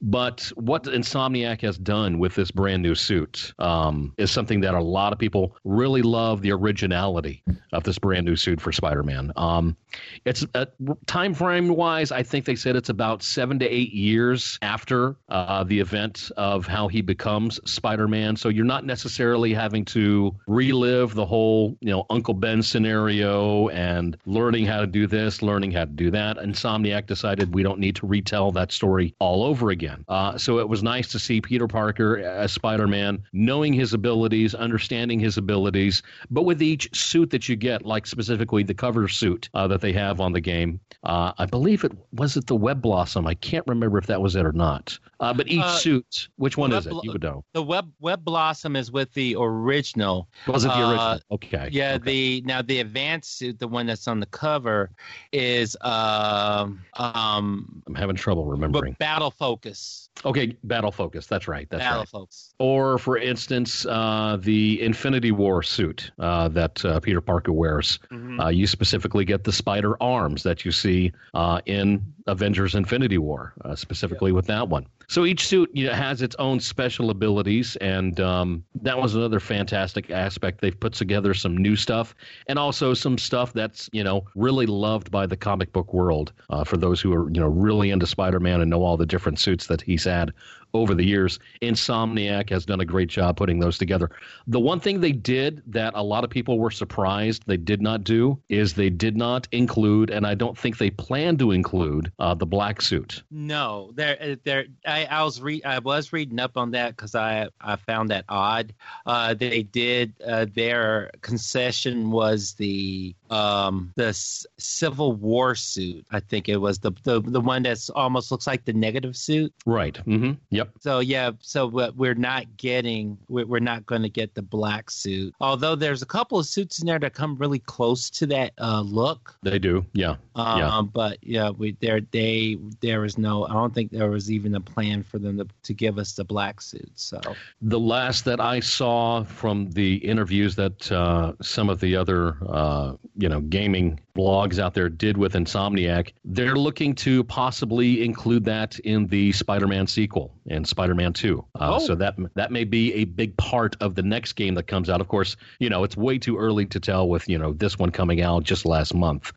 But 0.00 0.52
what 0.54 0.84
Insomniac 0.84 1.60
has 1.62 1.76
done 1.76 2.18
with 2.18 2.34
this 2.34 2.50
brand 2.50 2.82
new 2.82 2.94
suit 2.94 3.52
um, 3.58 4.14
is 4.16 4.30
something 4.30 4.60
that 4.60 4.74
a 4.74 4.82
lot 4.82 5.12
of 5.12 5.18
people 5.18 5.56
really 5.64 6.02
love 6.02 6.40
the 6.42 6.52
originality 6.52 7.42
of 7.72 7.82
this 7.84 7.98
brand 7.98 8.24
new 8.24 8.36
suit 8.36 8.60
for 8.60 8.70
Spider-Man. 8.70 9.32
Um, 9.36 9.76
it's 10.24 10.46
uh, 10.54 10.66
time 11.06 11.34
frame 11.34 11.68
wise, 11.68 12.12
I 12.12 12.22
think 12.22 12.44
they 12.44 12.54
said 12.54 12.76
it's 12.76 12.88
about 12.90 13.22
seven 13.22 13.58
to 13.58 13.66
eight 13.66 13.92
years 13.92 14.58
after 14.62 15.16
uh, 15.28 15.64
the 15.64 15.80
event 15.80 16.30
of 16.36 16.66
how 16.66 16.88
he 16.88 17.00
becomes 17.00 17.58
Spider-Man. 17.70 18.36
So 18.36 18.48
you're 18.48 18.64
not 18.64 18.84
necessarily 18.84 19.52
having 19.52 19.84
to 19.86 20.34
relive 20.46 21.14
the 21.14 21.26
whole, 21.26 21.76
you 21.80 21.90
know, 21.90 22.06
Uncle 22.10 22.34
Ben 22.34 22.62
scenario 22.62 23.68
and 23.68 24.16
learning 24.26 24.66
how 24.66 24.80
to 24.80 24.86
do 24.86 25.06
this, 25.06 25.42
learning 25.42 25.72
how 25.72 25.84
to 25.84 25.90
do 25.90 26.10
that. 26.12 26.36
Insomniac 26.36 27.06
decided 27.06 27.54
we 27.54 27.62
don't 27.62 27.80
need 27.80 27.96
to 27.96 28.06
retell 28.06 28.52
that 28.52 28.70
story 28.70 29.14
all 29.18 29.42
over 29.42 29.70
again 29.70 29.87
again. 29.88 30.04
Uh, 30.08 30.38
so 30.38 30.58
it 30.58 30.68
was 30.68 30.82
nice 30.82 31.08
to 31.08 31.18
see 31.18 31.40
Peter 31.40 31.66
Parker 31.66 32.18
as 32.18 32.52
Spider 32.52 32.86
Man, 32.86 33.22
knowing 33.32 33.72
his 33.72 33.92
abilities, 33.92 34.54
understanding 34.54 35.18
his 35.18 35.36
abilities, 35.36 36.02
but 36.30 36.42
with 36.42 36.62
each 36.62 36.94
suit 36.96 37.30
that 37.30 37.48
you 37.48 37.56
get, 37.56 37.84
like 37.84 38.06
specifically 38.06 38.62
the 38.62 38.74
cover 38.74 39.08
suit 39.08 39.48
uh, 39.54 39.66
that 39.68 39.80
they 39.80 39.92
have 39.92 40.20
on 40.20 40.32
the 40.32 40.40
game. 40.40 40.80
Uh, 41.04 41.32
I 41.38 41.46
believe 41.46 41.84
it 41.84 41.92
was 42.12 42.36
it 42.36 42.46
the 42.46 42.56
Web 42.56 42.82
Blossom. 42.82 43.26
I 43.26 43.34
can't 43.34 43.64
remember 43.66 43.98
if 43.98 44.06
that 44.06 44.20
was 44.20 44.36
it 44.36 44.44
or 44.44 44.52
not. 44.52 44.98
Uh, 45.20 45.34
but 45.34 45.48
each 45.48 45.60
uh, 45.60 45.76
suit, 45.78 46.28
which 46.36 46.56
one 46.56 46.72
is 46.72 46.86
it? 46.86 46.92
You 47.02 47.12
would 47.12 47.22
know. 47.22 47.44
The 47.52 47.62
Web 47.62 47.90
Web 48.00 48.24
Blossom 48.24 48.76
is 48.76 48.92
with 48.92 49.12
the 49.14 49.36
original. 49.36 50.28
Was 50.46 50.64
it 50.64 50.68
the 50.68 50.74
uh, 50.74 50.90
original? 50.90 51.20
okay. 51.32 51.68
Yeah. 51.72 51.94
Okay. 51.94 52.04
The 52.04 52.42
now 52.46 52.62
the 52.62 52.78
advanced 52.80 53.36
suit, 53.38 53.58
the 53.58 53.66
one 53.66 53.86
that's 53.86 54.06
on 54.06 54.20
the 54.20 54.26
cover, 54.26 54.90
is 55.32 55.76
um 55.80 56.80
um. 56.94 57.82
I'm 57.86 57.94
having 57.94 58.16
trouble 58.16 58.44
remembering. 58.44 58.96
Battle 58.98 59.30
Focus. 59.30 59.77
Okay, 60.24 60.56
Battle 60.64 60.90
Focus. 60.90 61.26
That's 61.26 61.46
right. 61.46 61.68
That's 61.70 61.82
Battle 61.82 62.00
right. 62.00 62.08
Focus. 62.08 62.54
Or, 62.58 62.98
for 62.98 63.16
instance, 63.16 63.86
uh, 63.86 64.36
the 64.40 64.82
Infinity 64.82 65.30
War 65.30 65.62
suit 65.62 66.10
uh, 66.18 66.48
that 66.48 66.84
uh, 66.84 67.00
Peter 67.00 67.20
Parker 67.20 67.52
wears. 67.52 67.98
Mm-hmm. 68.10 68.40
Uh, 68.40 68.48
you 68.48 68.66
specifically 68.66 69.24
get 69.24 69.44
the 69.44 69.52
spider 69.52 70.00
arms 70.02 70.42
that 70.42 70.64
you 70.64 70.72
see 70.72 71.12
uh, 71.34 71.60
in 71.66 72.02
Avengers: 72.26 72.74
Infinity 72.74 73.18
War, 73.18 73.54
uh, 73.64 73.76
specifically 73.76 74.32
with 74.32 74.46
that 74.46 74.68
one. 74.68 74.86
So 75.08 75.24
each 75.24 75.48
suit 75.48 75.70
you 75.72 75.86
know, 75.86 75.94
has 75.94 76.20
its 76.20 76.36
own 76.38 76.60
special 76.60 77.08
abilities, 77.08 77.76
and 77.76 78.20
um, 78.20 78.62
that 78.82 78.98
was 78.98 79.14
another 79.14 79.40
fantastic 79.40 80.10
aspect. 80.10 80.60
They've 80.60 80.78
put 80.78 80.92
together 80.92 81.32
some 81.32 81.56
new 81.56 81.76
stuff, 81.76 82.14
and 82.46 82.58
also 82.58 82.92
some 82.92 83.16
stuff 83.16 83.54
that's 83.54 83.88
you 83.92 84.04
know 84.04 84.26
really 84.34 84.66
loved 84.66 85.10
by 85.10 85.24
the 85.24 85.36
comic 85.36 85.72
book 85.72 85.94
world. 85.94 86.32
Uh, 86.50 86.62
for 86.62 86.76
those 86.76 87.00
who 87.00 87.14
are 87.14 87.30
you 87.30 87.40
know 87.40 87.48
really 87.48 87.90
into 87.90 88.06
Spider-Man 88.06 88.60
and 88.60 88.70
know 88.70 88.82
all 88.82 88.98
the 88.98 89.06
different 89.06 89.38
suits 89.38 89.66
that 89.68 89.80
he's 89.80 90.04
had 90.04 90.32
over 90.74 90.94
the 90.94 91.04
years. 91.04 91.38
Insomniac 91.62 92.50
has 92.50 92.64
done 92.66 92.80
a 92.80 92.84
great 92.84 93.08
job 93.08 93.36
putting 93.36 93.58
those 93.60 93.78
together. 93.78 94.10
The 94.46 94.60
one 94.60 94.80
thing 94.80 95.00
they 95.00 95.12
did 95.12 95.62
that 95.66 95.92
a 95.94 96.02
lot 96.02 96.24
of 96.24 96.30
people 96.30 96.58
were 96.58 96.70
surprised 96.70 97.44
they 97.46 97.56
did 97.56 97.80
not 97.80 98.04
do 98.04 98.40
is 98.48 98.74
they 98.74 98.90
did 98.90 99.16
not 99.16 99.48
include, 99.52 100.10
and 100.10 100.26
I 100.26 100.34
don't 100.34 100.56
think 100.56 100.78
they 100.78 100.90
plan 100.90 101.36
to 101.38 101.52
include, 101.52 102.12
uh, 102.18 102.34
the 102.34 102.46
black 102.46 102.82
suit. 102.82 103.22
No, 103.30 103.92
there, 103.94 104.36
there. 104.44 104.66
I, 104.86 105.06
I 105.06 105.22
was 105.24 105.40
re- 105.40 105.62
I 105.62 105.78
was 105.78 106.12
reading 106.12 106.38
up 106.40 106.56
on 106.56 106.72
that 106.72 106.96
because 106.96 107.14
I 107.14 107.48
I 107.60 107.76
found 107.76 108.10
that 108.10 108.24
odd. 108.28 108.74
Uh, 109.06 109.34
they 109.34 109.62
did 109.62 110.14
uh, 110.24 110.46
their 110.54 111.10
concession 111.20 112.10
was 112.10 112.54
the 112.54 113.14
um 113.30 113.92
the 113.96 114.08
S- 114.08 114.46
Civil 114.58 115.12
War 115.12 115.54
suit. 115.54 116.06
I 116.10 116.20
think 116.20 116.48
it 116.48 116.56
was 116.58 116.78
the 116.78 116.92
the 117.02 117.20
the 117.20 117.40
one 117.40 117.62
that's 117.62 117.90
almost 117.90 118.30
looks 118.30 118.46
like 118.46 118.64
the 118.64 118.72
negative 118.72 119.16
suit. 119.16 119.52
Right. 119.66 119.94
Mm-hmm. 120.06 120.32
Yep. 120.58 120.70
So 120.80 120.98
yeah, 121.00 121.30
so 121.40 121.66
we're 121.96 122.14
not 122.14 122.44
getting, 122.56 123.16
we're 123.28 123.46
we're 123.46 123.60
not 123.60 123.86
going 123.86 124.02
to 124.02 124.08
get 124.08 124.34
the 124.34 124.42
black 124.42 124.90
suit. 124.90 125.34
Although 125.40 125.76
there's 125.76 126.02
a 126.02 126.06
couple 126.06 126.38
of 126.38 126.46
suits 126.46 126.80
in 126.80 126.86
there 126.86 126.98
that 126.98 127.14
come 127.14 127.36
really 127.36 127.60
close 127.60 128.10
to 128.10 128.26
that 128.26 128.52
uh, 128.58 128.82
look. 128.82 129.36
They 129.42 129.58
do. 129.58 129.86
Yeah. 129.92 130.16
Um, 130.34 130.58
yeah. 130.58 130.82
But 130.92 131.18
yeah, 131.22 131.50
we 131.50 131.76
there 131.80 132.00
they 132.10 132.58
there 132.80 133.00
was 133.00 133.18
no. 133.18 133.46
I 133.46 133.52
don't 133.52 133.74
think 133.74 133.92
there 133.92 134.10
was 134.10 134.30
even 134.30 134.54
a 134.54 134.60
plan 134.60 135.02
for 135.02 135.18
them 135.18 135.38
to, 135.38 135.46
to 135.62 135.74
give 135.74 135.98
us 135.98 136.12
the 136.14 136.24
black 136.24 136.60
suit. 136.60 136.90
So 136.94 137.20
The 137.62 137.78
last 137.78 138.24
that 138.24 138.40
I 138.40 138.60
saw 138.60 139.24
from 139.24 139.70
the 139.70 139.96
interviews 139.96 140.56
that 140.56 140.90
uh, 140.90 141.34
some 141.40 141.68
of 141.68 141.80
the 141.80 141.96
other, 141.96 142.36
uh, 142.48 142.94
you 143.16 143.28
know, 143.28 143.40
gaming 143.40 144.00
blogs 144.18 144.58
out 144.58 144.74
there 144.74 144.88
did 144.88 145.16
with 145.16 145.34
Insomniac, 145.34 146.12
they're 146.24 146.56
looking 146.56 146.94
to 146.96 147.22
possibly 147.24 148.04
include 148.04 148.44
that 148.46 148.78
in 148.80 149.06
the 149.06 149.30
Spider-Man 149.32 149.86
sequel 149.86 150.34
and 150.48 150.66
Spider-Man 150.66 151.12
2. 151.12 151.44
Uh, 151.54 151.68
Oh. 151.70 151.78
So 151.78 151.94
that 151.96 152.16
that 152.34 152.50
may 152.50 152.64
be 152.64 152.94
a 152.94 153.04
big 153.04 153.36
part 153.36 153.76
of 153.80 153.94
the 153.94 154.02
next 154.02 154.32
game 154.32 154.54
that 154.54 154.66
comes 154.66 154.88
out. 154.90 155.00
Of 155.00 155.08
course, 155.08 155.36
you 155.58 155.68
know, 155.68 155.84
it's 155.84 155.96
way 155.96 156.18
too 156.18 156.36
early 156.38 156.66
to 156.66 156.80
tell 156.80 157.08
with 157.08 157.28
you 157.28 157.38
know 157.38 157.52
this 157.52 157.78
one 157.78 157.90
coming 157.90 158.20
out 158.22 158.42
just 158.42 158.64
last 158.64 158.94
month. 158.94 159.32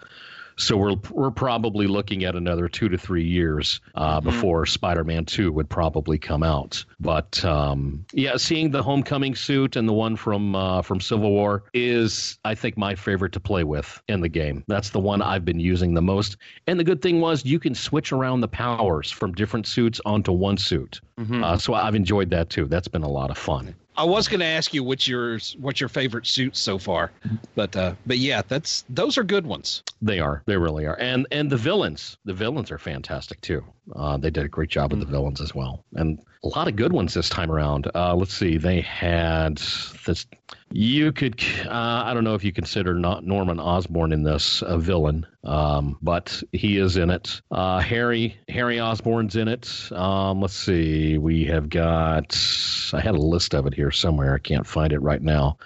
So 0.62 0.78
we're 0.78 0.96
we're 1.10 1.32
probably 1.32 1.88
looking 1.88 2.24
at 2.24 2.36
another 2.36 2.68
two 2.68 2.88
to 2.90 2.98
three 2.98 3.24
years 3.26 3.82
uh, 3.96 4.22
before 4.22 4.66
Spider-Man 4.66 5.26
Two 5.26 5.52
would 5.52 5.70
probably 5.70 6.20
come 6.20 6.44
out. 6.44 6.86
But 7.00 7.44
um, 7.44 8.06
yeah, 8.14 8.38
seeing 8.38 8.70
the 8.70 8.84
Homecoming 8.84 9.34
suit 9.36 9.76
and 9.76 9.90
the 9.90 9.94
one 9.94 10.16
from 10.16 10.56
uh, 10.56 10.84
from 10.84 11.02
Civil 11.02 11.32
War 11.32 11.64
is, 11.74 12.38
I 12.46 12.54
think, 12.54 12.78
my 12.78 12.94
favorite 12.94 13.32
to 13.34 13.40
play 13.40 13.64
with 13.64 14.02
in 14.08 14.22
the 14.22 14.30
game. 14.30 14.64
That's 14.68 14.92
the 14.92 15.00
one 15.00 15.22
I've 15.22 15.46
been 15.46 15.60
using 15.60 15.96
the 15.96 16.02
most. 16.02 16.38
And 16.68 16.80
the 16.80 16.84
good 16.84 17.02
thing 17.02 17.22
was 17.22 17.44
you 17.44 17.60
can 17.60 17.74
switch 17.74 18.12
around 18.12 18.42
the 18.42 18.48
powers 18.48 19.10
from 19.10 19.34
different 19.34 19.66
suits 19.66 20.00
onto 20.06 20.32
one 20.32 20.58
suit. 20.58 21.02
Uh, 21.44 21.58
so 21.58 21.74
I've 21.74 21.96
enjoyed 21.96 22.30
that 22.30 22.50
too. 22.52 22.66
That's 22.66 22.88
been 22.88 23.04
a 23.04 23.10
lot 23.10 23.32
of 23.32 23.38
fun. 23.38 23.76
I 23.98 24.04
was 24.04 24.28
going 24.28 24.40
to 24.40 24.46
ask 24.46 24.74
you 24.74 24.84
what's 24.84 25.08
your 25.08 25.40
what's 25.60 25.80
your 25.80 25.90
favorite 25.90 26.26
suit 26.26 26.56
so 26.56 26.78
far, 26.78 27.12
but 27.56 27.76
uh, 27.76 27.94
but 28.06 28.18
yeah, 28.18 28.42
that's 28.48 28.86
those 28.90 29.18
are 29.18 29.24
good 29.24 29.46
ones. 29.46 29.84
They 30.02 30.20
are. 30.20 30.44
They 30.46 30.58
really 30.58 30.86
are. 30.86 30.98
And 31.00 31.28
and 31.32 31.50
the 31.50 31.58
villains, 31.58 32.18
the 32.26 32.34
villains 32.34 32.72
are 32.72 32.78
fantastic 32.78 33.42
too. 33.42 33.64
Uh, 33.96 34.18
they 34.18 34.30
did 34.30 34.46
a 34.46 34.50
great 34.50 34.70
job 34.70 34.92
with 34.92 35.02
the 35.02 35.06
villains 35.06 35.42
as 35.42 35.54
well, 35.54 35.84
and 35.96 36.20
a 36.44 36.48
lot 36.48 36.68
of 36.68 36.76
good 36.76 36.94
ones 36.94 37.14
this 37.14 37.30
time 37.30 37.52
around. 37.52 37.90
Uh, 37.94 38.16
let's 38.16 38.34
see. 38.34 38.58
They 38.58 38.82
had 38.82 39.58
this. 40.06 40.26
You 40.72 41.12
could. 41.12 41.44
Uh, 41.66 42.04
I 42.06 42.14
don't 42.14 42.24
know 42.24 42.36
if 42.36 42.44
you 42.44 42.54
consider 42.54 42.94
not 42.94 43.26
Norman 43.26 43.60
Osborn 43.60 44.14
in 44.14 44.24
this 44.24 44.62
a 44.66 44.78
villain, 44.78 45.26
um, 45.44 45.98
but 46.02 46.42
he 46.52 46.78
is 46.78 46.96
in 46.98 47.10
it. 47.10 47.42
Uh, 47.52 47.80
Harry 47.80 48.38
Harry 48.48 48.80
Osborn's 48.80 49.36
in 49.36 49.48
it. 49.48 49.92
Um, 49.92 50.42
let's 50.42 50.56
see. 50.56 51.18
We 51.18 51.46
have 51.46 51.70
got. 51.70 52.38
I 52.94 53.02
had 53.02 53.16
a 53.16 53.22
list 53.22 53.54
of 53.54 53.68
it 53.68 53.74
here 53.74 53.92
somewhere. 53.92 54.34
I 54.34 54.40
can't 54.40 54.66
find 54.66 54.94
it 54.94 55.00
right 55.00 55.22
now. 55.22 55.58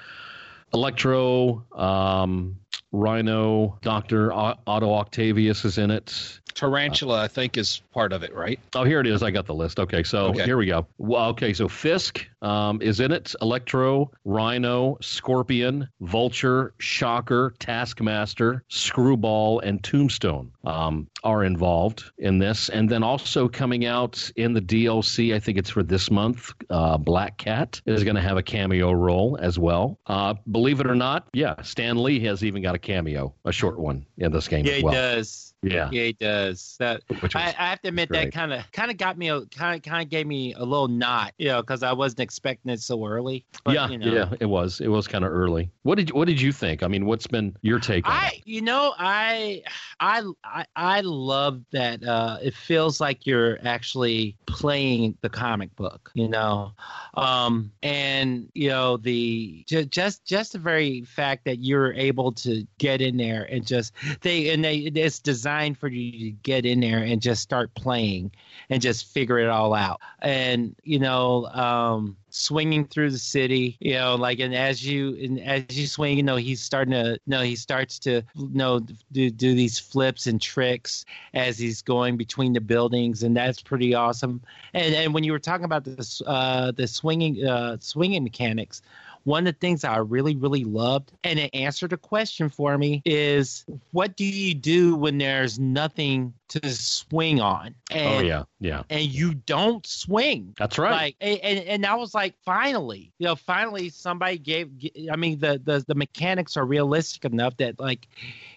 Electro, 0.73 1.63
um, 1.73 2.57
Rhino, 2.91 3.77
Doctor 3.81 4.33
Otto 4.33 4.93
Octavius 4.93 5.65
is 5.65 5.77
in 5.77 5.91
it. 5.91 6.39
Tarantula, 6.55 7.21
I 7.21 7.27
think, 7.27 7.57
is 7.57 7.81
part 7.93 8.13
of 8.13 8.23
it, 8.23 8.33
right? 8.33 8.59
Oh, 8.73 8.83
here 8.83 8.99
it 9.01 9.07
is. 9.07 9.21
I 9.21 9.29
got 9.29 9.45
the 9.45 9.53
list. 9.53 9.79
Okay, 9.79 10.03
so 10.03 10.27
Okay. 10.27 10.43
here 10.43 10.57
we 10.57 10.65
go. 10.65 10.87
Well, 10.97 11.29
okay, 11.29 11.53
so 11.53 11.67
Fisk 11.67 12.25
um, 12.41 12.81
is 12.81 12.99
in 13.01 13.11
it. 13.11 13.35
Electro, 13.41 14.09
Rhino, 14.23 14.97
Scorpion, 15.01 15.87
Vulture, 16.01 16.73
Shocker, 16.79 17.53
Taskmaster, 17.59 18.63
Screwball, 18.69 19.59
and 19.59 19.83
Tombstone 19.83 20.51
um, 20.63 21.07
are 21.23 21.43
involved 21.43 22.05
in 22.17 22.39
this. 22.39 22.69
And 22.69 22.89
then 22.89 23.03
also 23.03 23.47
coming 23.47 23.85
out 23.85 24.31
in 24.37 24.53
the 24.53 24.61
DLC, 24.61 25.35
I 25.35 25.39
think 25.39 25.57
it's 25.57 25.69
for 25.69 25.83
this 25.83 26.09
month, 26.09 26.53
uh, 26.69 26.97
Black 26.97 27.37
Cat 27.37 27.81
is 27.85 28.03
going 28.03 28.15
to 28.15 28.21
have 28.21 28.37
a 28.37 28.43
cameo 28.43 28.91
role 28.91 29.37
as 29.41 29.59
well. 29.59 29.99
Uh, 30.07 30.35
believe 30.51 30.79
it 30.79 30.87
or 30.87 30.95
not, 30.95 31.27
yeah, 31.33 31.61
Stan 31.63 32.01
Lee 32.01 32.19
has 32.21 32.43
even 32.43 32.61
got 32.61 32.75
a 32.75 32.79
cameo, 32.79 33.33
a 33.43 33.51
short 33.51 33.77
one 33.77 34.05
in 34.17 34.31
this 34.31 34.47
game 34.47 34.65
yeah, 34.65 34.71
as 34.73 34.77
he 34.77 34.83
does. 34.89 35.44
Yeah. 35.65 35.89
yeah, 35.91 36.03
he 36.03 36.13
does. 36.13 36.75
That 36.79 37.01
was- 37.21 37.35
I, 37.35 37.53
I 37.57 37.69
have 37.69 37.81
to 37.81 37.89
admit 37.89 38.09
that 38.09 38.31
kind 38.31 38.53
of 38.53 38.71
kind 38.71 38.91
of 38.91 38.97
got 38.97 39.17
me 39.17 39.29
a 39.29 39.41
kind 39.47 39.75
of 39.75 39.81
kind 39.83 40.03
of 40.03 40.09
gave 40.09 40.27
me 40.27 40.53
a 40.53 40.63
little 40.63 40.87
knot, 40.87 41.33
you 41.37 41.47
know, 41.47 41.61
because 41.61 41.83
I 41.83 41.91
wasn't 41.93 42.19
expecting 42.21 42.71
it 42.71 42.79
so 42.81 43.05
early. 43.05 43.45
But, 43.63 43.73
yeah, 43.75 43.89
you 43.89 43.97
know, 43.97 44.13
yeah, 44.13 44.33
it 44.39 44.45
was. 44.45 44.79
It 44.81 44.87
was 44.89 45.07
kind 45.07 45.25
of 45.25 45.31
early. 45.31 45.69
What 45.83 45.95
did 45.95 46.11
What 46.11 46.27
did 46.27 46.39
you 46.39 46.51
think? 46.51 46.83
I 46.83 46.87
mean, 46.87 47.05
what's 47.05 47.27
been 47.27 47.55
your 47.61 47.79
take 47.79 48.07
on 48.07 48.13
it? 48.15 48.17
I, 48.17 48.41
you 48.45 48.61
know, 48.61 48.93
I, 48.97 49.63
I, 49.99 50.23
I, 50.43 50.65
I 50.75 51.01
love 51.01 51.61
that. 51.71 52.03
Uh, 52.03 52.37
it 52.41 52.53
feels 52.53 53.01
like 53.01 53.25
you're 53.25 53.57
actually 53.65 54.35
playing 54.45 55.17
the 55.21 55.29
comic 55.29 55.75
book, 55.75 56.11
you 56.13 56.27
know, 56.27 56.73
um, 57.15 57.71
and 57.83 58.49
you 58.53 58.69
know 58.69 58.97
the 58.97 59.63
ju- 59.67 59.85
just 59.85 60.25
just 60.25 60.53
the 60.53 60.59
very 60.59 61.01
fact 61.01 61.45
that 61.45 61.57
you're 61.59 61.93
able 61.93 62.31
to 62.33 62.65
get 62.77 63.01
in 63.01 63.17
there 63.17 63.43
and 63.49 63.65
just 63.65 63.93
they 64.21 64.49
and 64.49 64.63
they 64.63 64.77
it's 64.77 65.19
designed 65.19 65.54
for 65.63 65.87
you 65.87 66.11
to 66.25 66.31
get 66.31 66.65
in 66.65 66.79
there 66.79 66.99
and 67.03 67.21
just 67.21 67.41
start 67.41 67.73
playing 67.75 68.31
and 68.69 68.81
just 68.81 69.07
figure 69.07 69.39
it 69.39 69.47
all 69.47 69.73
out, 69.73 70.01
and 70.21 70.75
you 70.83 70.99
know, 70.99 71.45
um, 71.47 72.17
swinging 72.29 72.85
through 72.85 73.11
the 73.11 73.17
city, 73.17 73.77
you 73.79 73.93
know, 73.93 74.15
like 74.15 74.39
and 74.39 74.53
as 74.53 74.85
you 74.85 75.15
and 75.15 75.39
as 75.39 75.77
you 75.77 75.87
swing, 75.87 76.17
you 76.17 76.23
know, 76.23 76.35
he's 76.35 76.61
starting 76.61 76.91
to 76.91 77.17
no, 77.25 77.41
he 77.41 77.55
starts 77.55 77.97
to 77.99 78.21
you 78.35 78.49
know 78.53 78.79
do 79.11 79.29
do 79.29 79.55
these 79.55 79.79
flips 79.79 80.27
and 80.27 80.41
tricks 80.41 81.05
as 81.33 81.57
he's 81.57 81.81
going 81.81 82.17
between 82.17 82.53
the 82.53 82.61
buildings, 82.61 83.23
and 83.23 83.35
that's 83.35 83.61
pretty 83.61 83.93
awesome. 83.93 84.41
And 84.73 84.93
and 84.93 85.13
when 85.13 85.23
you 85.23 85.31
were 85.31 85.39
talking 85.39 85.65
about 85.65 85.83
this 85.85 86.21
uh 86.25 86.71
the 86.75 86.87
swinging 86.87 87.45
uh 87.45 87.77
swinging 87.79 88.23
mechanics. 88.23 88.81
One 89.25 89.45
of 89.47 89.53
the 89.53 89.59
things 89.59 89.83
I 89.83 89.97
really, 89.97 90.35
really 90.35 90.63
loved, 90.63 91.11
and 91.23 91.37
it 91.37 91.53
answered 91.53 91.93
a 91.93 91.97
question 91.97 92.49
for 92.49 92.77
me, 92.77 93.01
is 93.05 93.65
what 93.91 94.15
do 94.15 94.23
you 94.23 94.53
do 94.53 94.95
when 94.95 95.17
there's 95.17 95.59
nothing 95.59 96.33
to 96.49 96.69
swing 96.73 97.39
on? 97.41 97.75
And 97.91 98.15
oh 98.15 98.19
yeah, 98.27 98.43
yeah. 98.59 98.83
and 98.89 99.03
you 99.03 99.33
don't 99.33 99.85
swing. 99.85 100.53
That's 100.57 100.77
right. 100.77 100.91
Like, 100.91 101.15
and, 101.21 101.39
and, 101.39 101.67
and 101.67 101.85
I 101.85 101.95
was 101.95 102.13
like, 102.13 102.35
finally, 102.43 103.11
you 103.17 103.25
know, 103.25 103.35
finally 103.35 103.89
somebody 103.89 104.37
gave. 104.37 104.69
I 105.11 105.15
mean, 105.15 105.39
the 105.39 105.61
the 105.63 105.83
the 105.87 105.95
mechanics 105.95 106.57
are 106.57 106.65
realistic 106.65 107.25
enough 107.25 107.57
that 107.57 107.79
like, 107.79 108.07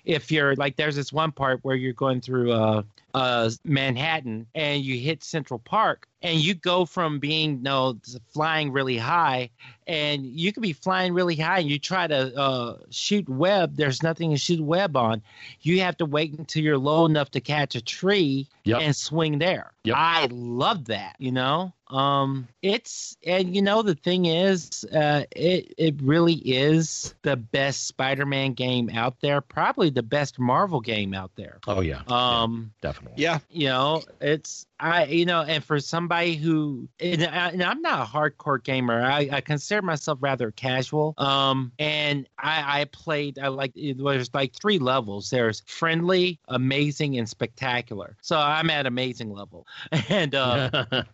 if 0.05 0.31
you're 0.31 0.55
like, 0.57 0.77
there's 0.77 0.97
this 0.97 1.13
one 1.13 1.33
part 1.33 1.61
where 1.63 1.77
you're 1.77 1.93
going 1.93 2.21
through 2.21 2.53
uh 2.53 2.83
uh 3.15 3.51
Manhattan 3.65 4.47
and 4.55 4.83
you 4.83 4.99
hit 4.99 5.25
Central 5.25 5.59
Park 5.59 6.09
and 6.23 6.41
you 6.41 6.55
go 6.55 6.85
from 6.85 7.19
being 7.19 7.59
you 7.59 7.63
know 7.63 7.99
flying 8.33 8.73
really 8.73 8.97
high 8.97 9.51
and 9.87 10.27
you 10.27 10.53
could 10.53 10.63
be 10.63 10.73
flying 10.73 11.15
really 11.15 11.37
high 11.37 11.61
and 11.61 11.71
you 11.71 11.79
try 11.79 12.07
to 12.07 12.37
uh, 12.37 12.77
shoot 12.91 13.29
web 13.29 13.77
there's 13.77 14.03
nothing 14.03 14.31
to 14.31 14.37
shoot 14.37 14.61
web 14.61 14.97
on 14.97 15.23
you 15.63 15.81
have 15.81 15.97
to 15.97 16.05
wait 16.05 16.37
until 16.39 16.63
you're 16.63 16.79
low 16.79 17.07
enough 17.07 17.31
to 17.31 17.41
catch 17.41 17.77
a 17.79 17.81
tree 17.81 18.47
Yep. 18.65 18.81
and 18.83 18.95
swing 18.95 19.39
there 19.39 19.73
Yep. 19.85 19.97
i 19.97 20.29
love 20.31 20.85
that 20.87 21.17
you 21.19 21.33
know 21.33 21.73
um 21.91 22.47
it's 22.63 23.17
and 23.27 23.55
you 23.55 23.63
know 23.63 23.83
the 23.83 23.95
thing 23.95 24.27
is 24.27 24.85
uh 24.93 25.25
it 25.35 25.73
it 25.79 25.95
really 26.03 26.35
is 26.35 27.15
the 27.23 27.37
best 27.37 27.87
spider-man 27.87 28.53
game 28.53 28.91
out 28.91 29.21
there 29.21 29.41
probably 29.41 29.91
the 29.91 30.03
best 30.03 30.39
marvel 30.39 30.81
game 30.81 31.15
out 31.15 31.31
there. 31.37 31.59
Oh 31.67 31.81
yeah, 31.81 32.03
um 32.09 32.73
definitely. 32.83 33.23
Yeah, 33.23 33.39
you 33.51 33.69
know 33.69 34.03
it's 34.21 34.67
i 34.81 35.05
you 35.07 35.25
know 35.25 35.43
and 35.43 35.65
for 35.65 35.81
somebody 35.81 36.37
who 36.37 36.89
and, 37.01 37.25
I, 37.25 37.49
and 37.51 37.63
i'm 37.63 37.83
not 37.83 38.03
a 38.03 38.11
hardcore 38.11 38.63
gamer. 38.63 39.03
I, 39.03 39.29
I 39.33 39.41
consider 39.41 39.83
myself 39.83 40.19
rather 40.21 40.51
casual. 40.51 41.15
Um 41.19 41.73
and 41.79 42.29
i 42.39 42.81
i 42.81 42.85
played 42.87 43.39
i 43.39 43.49
like 43.49 43.73
it 43.77 43.97
was 43.97 44.31
like 44.35 44.55
three 44.55 44.79
levels. 44.79 45.31
There's 45.31 45.63
friendly 45.67 46.39
amazing 46.49 47.19
and 47.19 47.29
spectacular. 47.29 48.17
So 48.21 48.39
i'm 48.39 48.71
at 48.71 48.87
amazing 48.87 49.33
level. 49.33 49.67
And 50.11 50.35
uh 50.35 50.85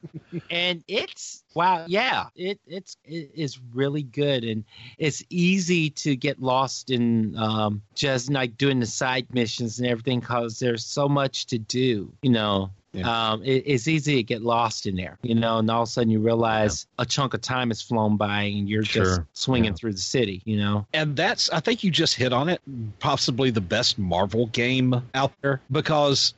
and 0.50 0.63
it's 0.88 1.42
wow 1.54 1.84
yeah 1.88 2.26
it 2.34 2.58
it's 2.66 2.96
it 3.04 3.30
is 3.34 3.58
really 3.72 4.02
good 4.02 4.44
and 4.44 4.64
it's 4.98 5.22
easy 5.30 5.90
to 5.90 6.16
get 6.16 6.40
lost 6.40 6.90
in 6.90 7.36
um 7.36 7.82
just 7.94 8.30
like 8.30 8.56
doing 8.56 8.80
the 8.80 8.86
side 8.86 9.26
missions 9.32 9.78
and 9.78 9.88
everything 9.88 10.20
because 10.20 10.58
there's 10.58 10.84
so 10.84 11.08
much 11.08 11.46
to 11.46 11.58
do 11.58 12.12
you 12.22 12.30
know 12.30 12.70
um, 13.02 13.42
it, 13.42 13.64
it's 13.66 13.88
easy 13.88 14.14
to 14.14 14.22
get 14.22 14.40
lost 14.40 14.86
in 14.86 14.94
there, 14.94 15.18
you 15.20 15.34
know, 15.34 15.58
and 15.58 15.68
all 15.68 15.82
of 15.82 15.88
a 15.88 15.90
sudden 15.90 16.10
you 16.10 16.20
realize 16.20 16.86
a 16.96 17.04
chunk 17.04 17.34
of 17.34 17.40
time 17.40 17.70
has 17.70 17.82
flown 17.82 18.16
by 18.16 18.42
and 18.42 18.68
you're 18.68 18.84
Sure. 18.84 19.02
just 19.02 19.20
swinging 19.32 19.72
Yeah. 19.72 19.76
through 19.76 19.92
the 19.94 19.98
city, 19.98 20.42
you 20.44 20.58
know. 20.58 20.86
and 20.92 21.16
that's 21.16 21.50
I 21.50 21.58
think 21.58 21.82
you 21.82 21.90
just 21.90 22.14
hit 22.14 22.32
on 22.32 22.48
it. 22.48 22.60
Possibly 23.00 23.50
the 23.50 23.60
best 23.60 23.98
Marvel 23.98 24.46
game 24.46 24.94
out 25.12 25.32
there 25.42 25.60
because 25.72 26.34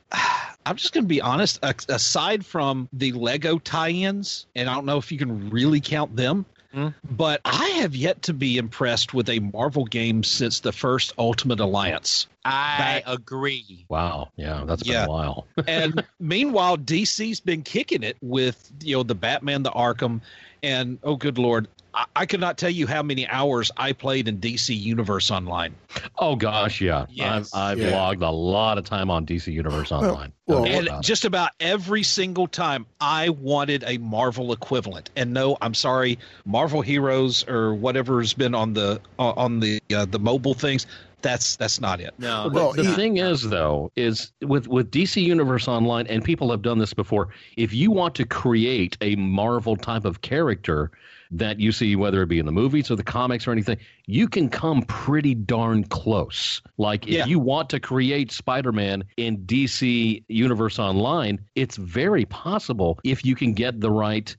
I'm 0.67 0.75
just 0.75 0.93
going 0.93 1.03
to 1.05 1.07
be 1.07 1.21
honest. 1.21 1.59
Aside 1.89 2.45
from 2.45 2.89
the 2.93 3.11
Lego 3.13 3.57
tie-ins, 3.59 4.45
and 4.55 4.69
I 4.69 4.75
don't 4.75 4.85
know 4.85 4.97
if 4.97 5.11
you 5.11 5.17
can 5.17 5.49
really 5.49 5.79
count 5.81 6.15
them. 6.15 6.45
Mhm. 6.75 6.93
but 7.09 7.39
I 7.45 7.65
have 7.79 7.95
yet 7.95 8.23
to 8.23 8.33
be 8.33 8.57
impressed 8.57 9.13
with 9.13 9.29
a 9.29 9.39
Marvel 9.39 9.85
game 9.85 10.21
since 10.21 10.59
the 10.59 10.73
first 10.73 11.13
Ultimate 11.17 11.61
Alliance. 11.61 12.27
I 12.43 13.01
agree. 13.07 13.85
Wow. 13.87 14.29
Yeah, 14.35 14.63
that's 14.65 14.83
been 14.83 14.91
Yeah. 14.91 15.05
a 15.05 15.09
while. 15.09 15.47
and 15.67 16.03
meanwhile, 16.19 16.77
DC's 16.77 17.39
been 17.39 17.63
kicking 17.63 18.03
it 18.03 18.17
with 18.21 18.69
you 18.83 18.97
know 18.97 19.03
the 19.03 19.15
Batman, 19.15 19.63
the 19.63 19.71
Arkham, 19.71 20.19
and 20.61 20.99
oh 21.03 21.15
good 21.15 21.37
lord, 21.37 21.67
I, 21.97 22.05
I 22.15 22.25
could 22.27 22.39
not 22.39 22.57
tell 22.57 22.69
you 22.69 22.85
how 22.85 23.01
many 23.01 23.27
hours 23.27 23.71
I 23.75 23.91
played 23.93 24.27
in 24.27 24.37
DC 24.37 24.79
Universe 24.79 25.31
Online. 25.31 25.73
Oh 26.19 26.35
gosh, 26.35 26.79
yeah. 26.79 27.07
Yes. 27.09 27.51
I've, 27.53 27.79
I've 27.79 27.79
Yeah. 27.79 27.91
logged 27.91 28.21
a 28.21 28.29
lot 28.29 28.77
of 28.77 28.85
time 28.85 29.09
on 29.09 29.25
DC 29.25 29.51
Universe 29.51 29.91
Online. 29.91 30.31
No 30.47 30.63
doubt 30.63 30.87
and 30.87 31.03
just 31.03 31.25
about 31.25 31.49
every 31.59 32.03
single 32.03 32.47
time 32.47 32.85
I 33.01 33.29
wanted 33.29 33.83
a 33.85 33.97
Marvel 33.97 34.53
equivalent. 34.53 35.09
And 35.15 35.33
no, 35.33 35.57
I'm 35.59 35.73
sorry, 35.73 36.19
Marvel 36.45 36.81
Heroes 36.81 37.45
or 37.47 37.73
whatever's 37.73 38.33
been 38.33 38.53
on 38.53 38.73
the 38.73 39.01
uh, 39.17 39.31
on 39.31 39.59
the 39.59 39.81
uh, 39.93 40.05
the 40.05 40.19
mobile 40.19 40.53
things. 40.53 40.85
That's 41.23 41.55
that's 41.55 41.81
not 41.81 41.99
it. 41.99 42.13
No, 42.19 42.47
the, 42.47 42.83
the 42.83 42.93
thing 42.93 43.17
is, 43.17 43.41
though, 43.41 43.91
is 43.95 44.31
with 44.43 44.67
with 44.67 44.91
DC 44.91 45.21
Universe 45.21 45.67
Online, 45.67 46.05
and 46.07 46.23
people 46.23 46.51
have 46.51 46.61
done 46.61 46.77
this 46.77 46.93
before. 46.93 47.29
If 47.57 47.73
you 47.73 47.89
want 47.89 48.13
to 48.15 48.25
create 48.25 48.97
a 49.01 49.15
Marvel 49.15 49.75
type 49.75 50.05
of 50.05 50.21
character 50.21 50.91
that 51.31 51.59
you 51.59 51.71
see, 51.71 51.95
whether 51.95 52.21
it 52.21 52.27
be 52.27 52.39
in 52.39 52.45
the 52.45 52.51
movies 52.51 52.89
or 52.91 52.95
the 52.95 53.03
comics 53.03 53.47
or 53.47 53.51
anything, 53.51 53.77
you 54.05 54.27
can 54.27 54.49
come 54.49 54.81
pretty 54.83 55.35
darn 55.35 55.83
close. 55.83 56.61
Like 56.77 57.07
if 57.07 57.13
Yeah. 57.13 57.25
you 57.25 57.39
want 57.39 57.69
to 57.71 57.79
create 57.79 58.31
Spider-Man 58.31 59.03
in 59.17 59.37
DC 59.45 60.23
Universe 60.27 60.79
Online, 60.79 61.39
it's 61.55 61.77
very 61.77 62.25
possible 62.25 62.99
if 63.03 63.25
you 63.25 63.35
can 63.35 63.53
get 63.53 63.79
the 63.79 63.91
right 63.91 64.35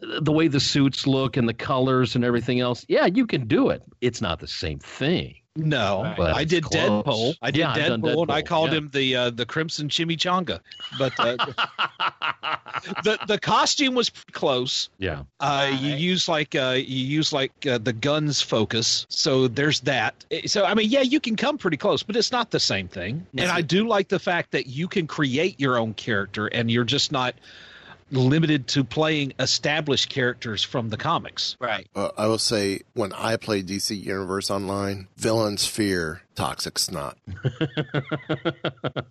the 0.00 0.32
way 0.32 0.48
the 0.48 0.60
suits 0.60 1.06
look 1.06 1.36
and 1.36 1.48
the 1.48 1.54
colors 1.54 2.14
and 2.14 2.24
everything 2.24 2.60
else. 2.60 2.84
Yeah, 2.88 3.06
you 3.06 3.26
can 3.26 3.46
do 3.46 3.70
it. 3.70 3.82
It's 4.00 4.20
not 4.20 4.38
the 4.40 4.46
same 4.46 4.78
thing. 4.78 5.36
No, 5.56 6.12
But 6.16 6.34
I 6.34 6.42
did 6.42 6.64
close. 6.64 7.04
Deadpool. 7.04 7.36
I 7.40 7.52
did 7.52 7.60
Yeah, 7.60 7.70
I've 7.70 7.76
Deadpool, 7.76 8.22
and 8.22 8.32
I 8.32 8.42
called 8.42 8.72
yeah. 8.72 8.78
him 8.78 8.90
the 8.92 9.16
uh, 9.16 9.30
the 9.30 9.46
Crimson 9.46 9.88
Chimichanga. 9.88 10.58
But 10.98 11.12
uh, 11.18 11.36
the 13.04 13.18
the 13.28 13.38
costume 13.38 13.94
was 13.94 14.10
close. 14.32 14.88
Yeah. 14.98 15.22
Uh, 15.38 15.70
you 15.80 15.94
use 15.94 16.28
like 16.28 16.56
uh, 16.56 16.74
you 16.76 17.06
use 17.06 17.32
like 17.32 17.52
uh, 17.66 17.78
the 17.78 17.92
guns 17.92 18.42
focus, 18.42 19.06
so 19.08 19.46
there's 19.46 19.78
that. 19.80 20.24
Eh, 20.32 20.42
So 20.46 20.64
I 20.64 20.74
mean, 20.74 20.90
yeah, 20.90 21.02
you 21.02 21.20
can 21.20 21.36
come 21.36 21.56
pretty 21.56 21.76
close, 21.76 22.02
but 22.02 22.16
it's 22.16 22.32
not 22.32 22.50
the 22.50 22.60
same 22.60 22.88
thing. 22.88 23.24
And 23.38 23.48
I 23.48 23.60
do 23.60 23.86
like 23.86 24.08
the 24.08 24.18
fact 24.18 24.50
that 24.52 24.66
you 24.66 24.88
can 24.88 25.06
create 25.06 25.60
your 25.60 25.78
own 25.78 25.94
character, 25.94 26.48
and 26.48 26.68
you're 26.68 26.82
just 26.82 27.12
not 27.12 27.34
limited 28.16 28.66
to 28.68 28.84
playing 28.84 29.32
established 29.38 30.08
characters 30.08 30.62
from 30.62 30.88
the 30.88 30.96
comics. 30.96 31.56
Right. 31.60 31.86
Uh, 31.94 32.10
I 32.16 32.26
will 32.26 32.38
say, 32.38 32.80
when 32.94 33.12
I 33.12 33.36
play 33.36 33.62
DC 33.62 34.00
Universe 34.02 34.50
Online, 34.50 35.08
villains 35.16 35.66
fear 35.66 36.22
toxic 36.34 36.78
snot. 36.78 37.18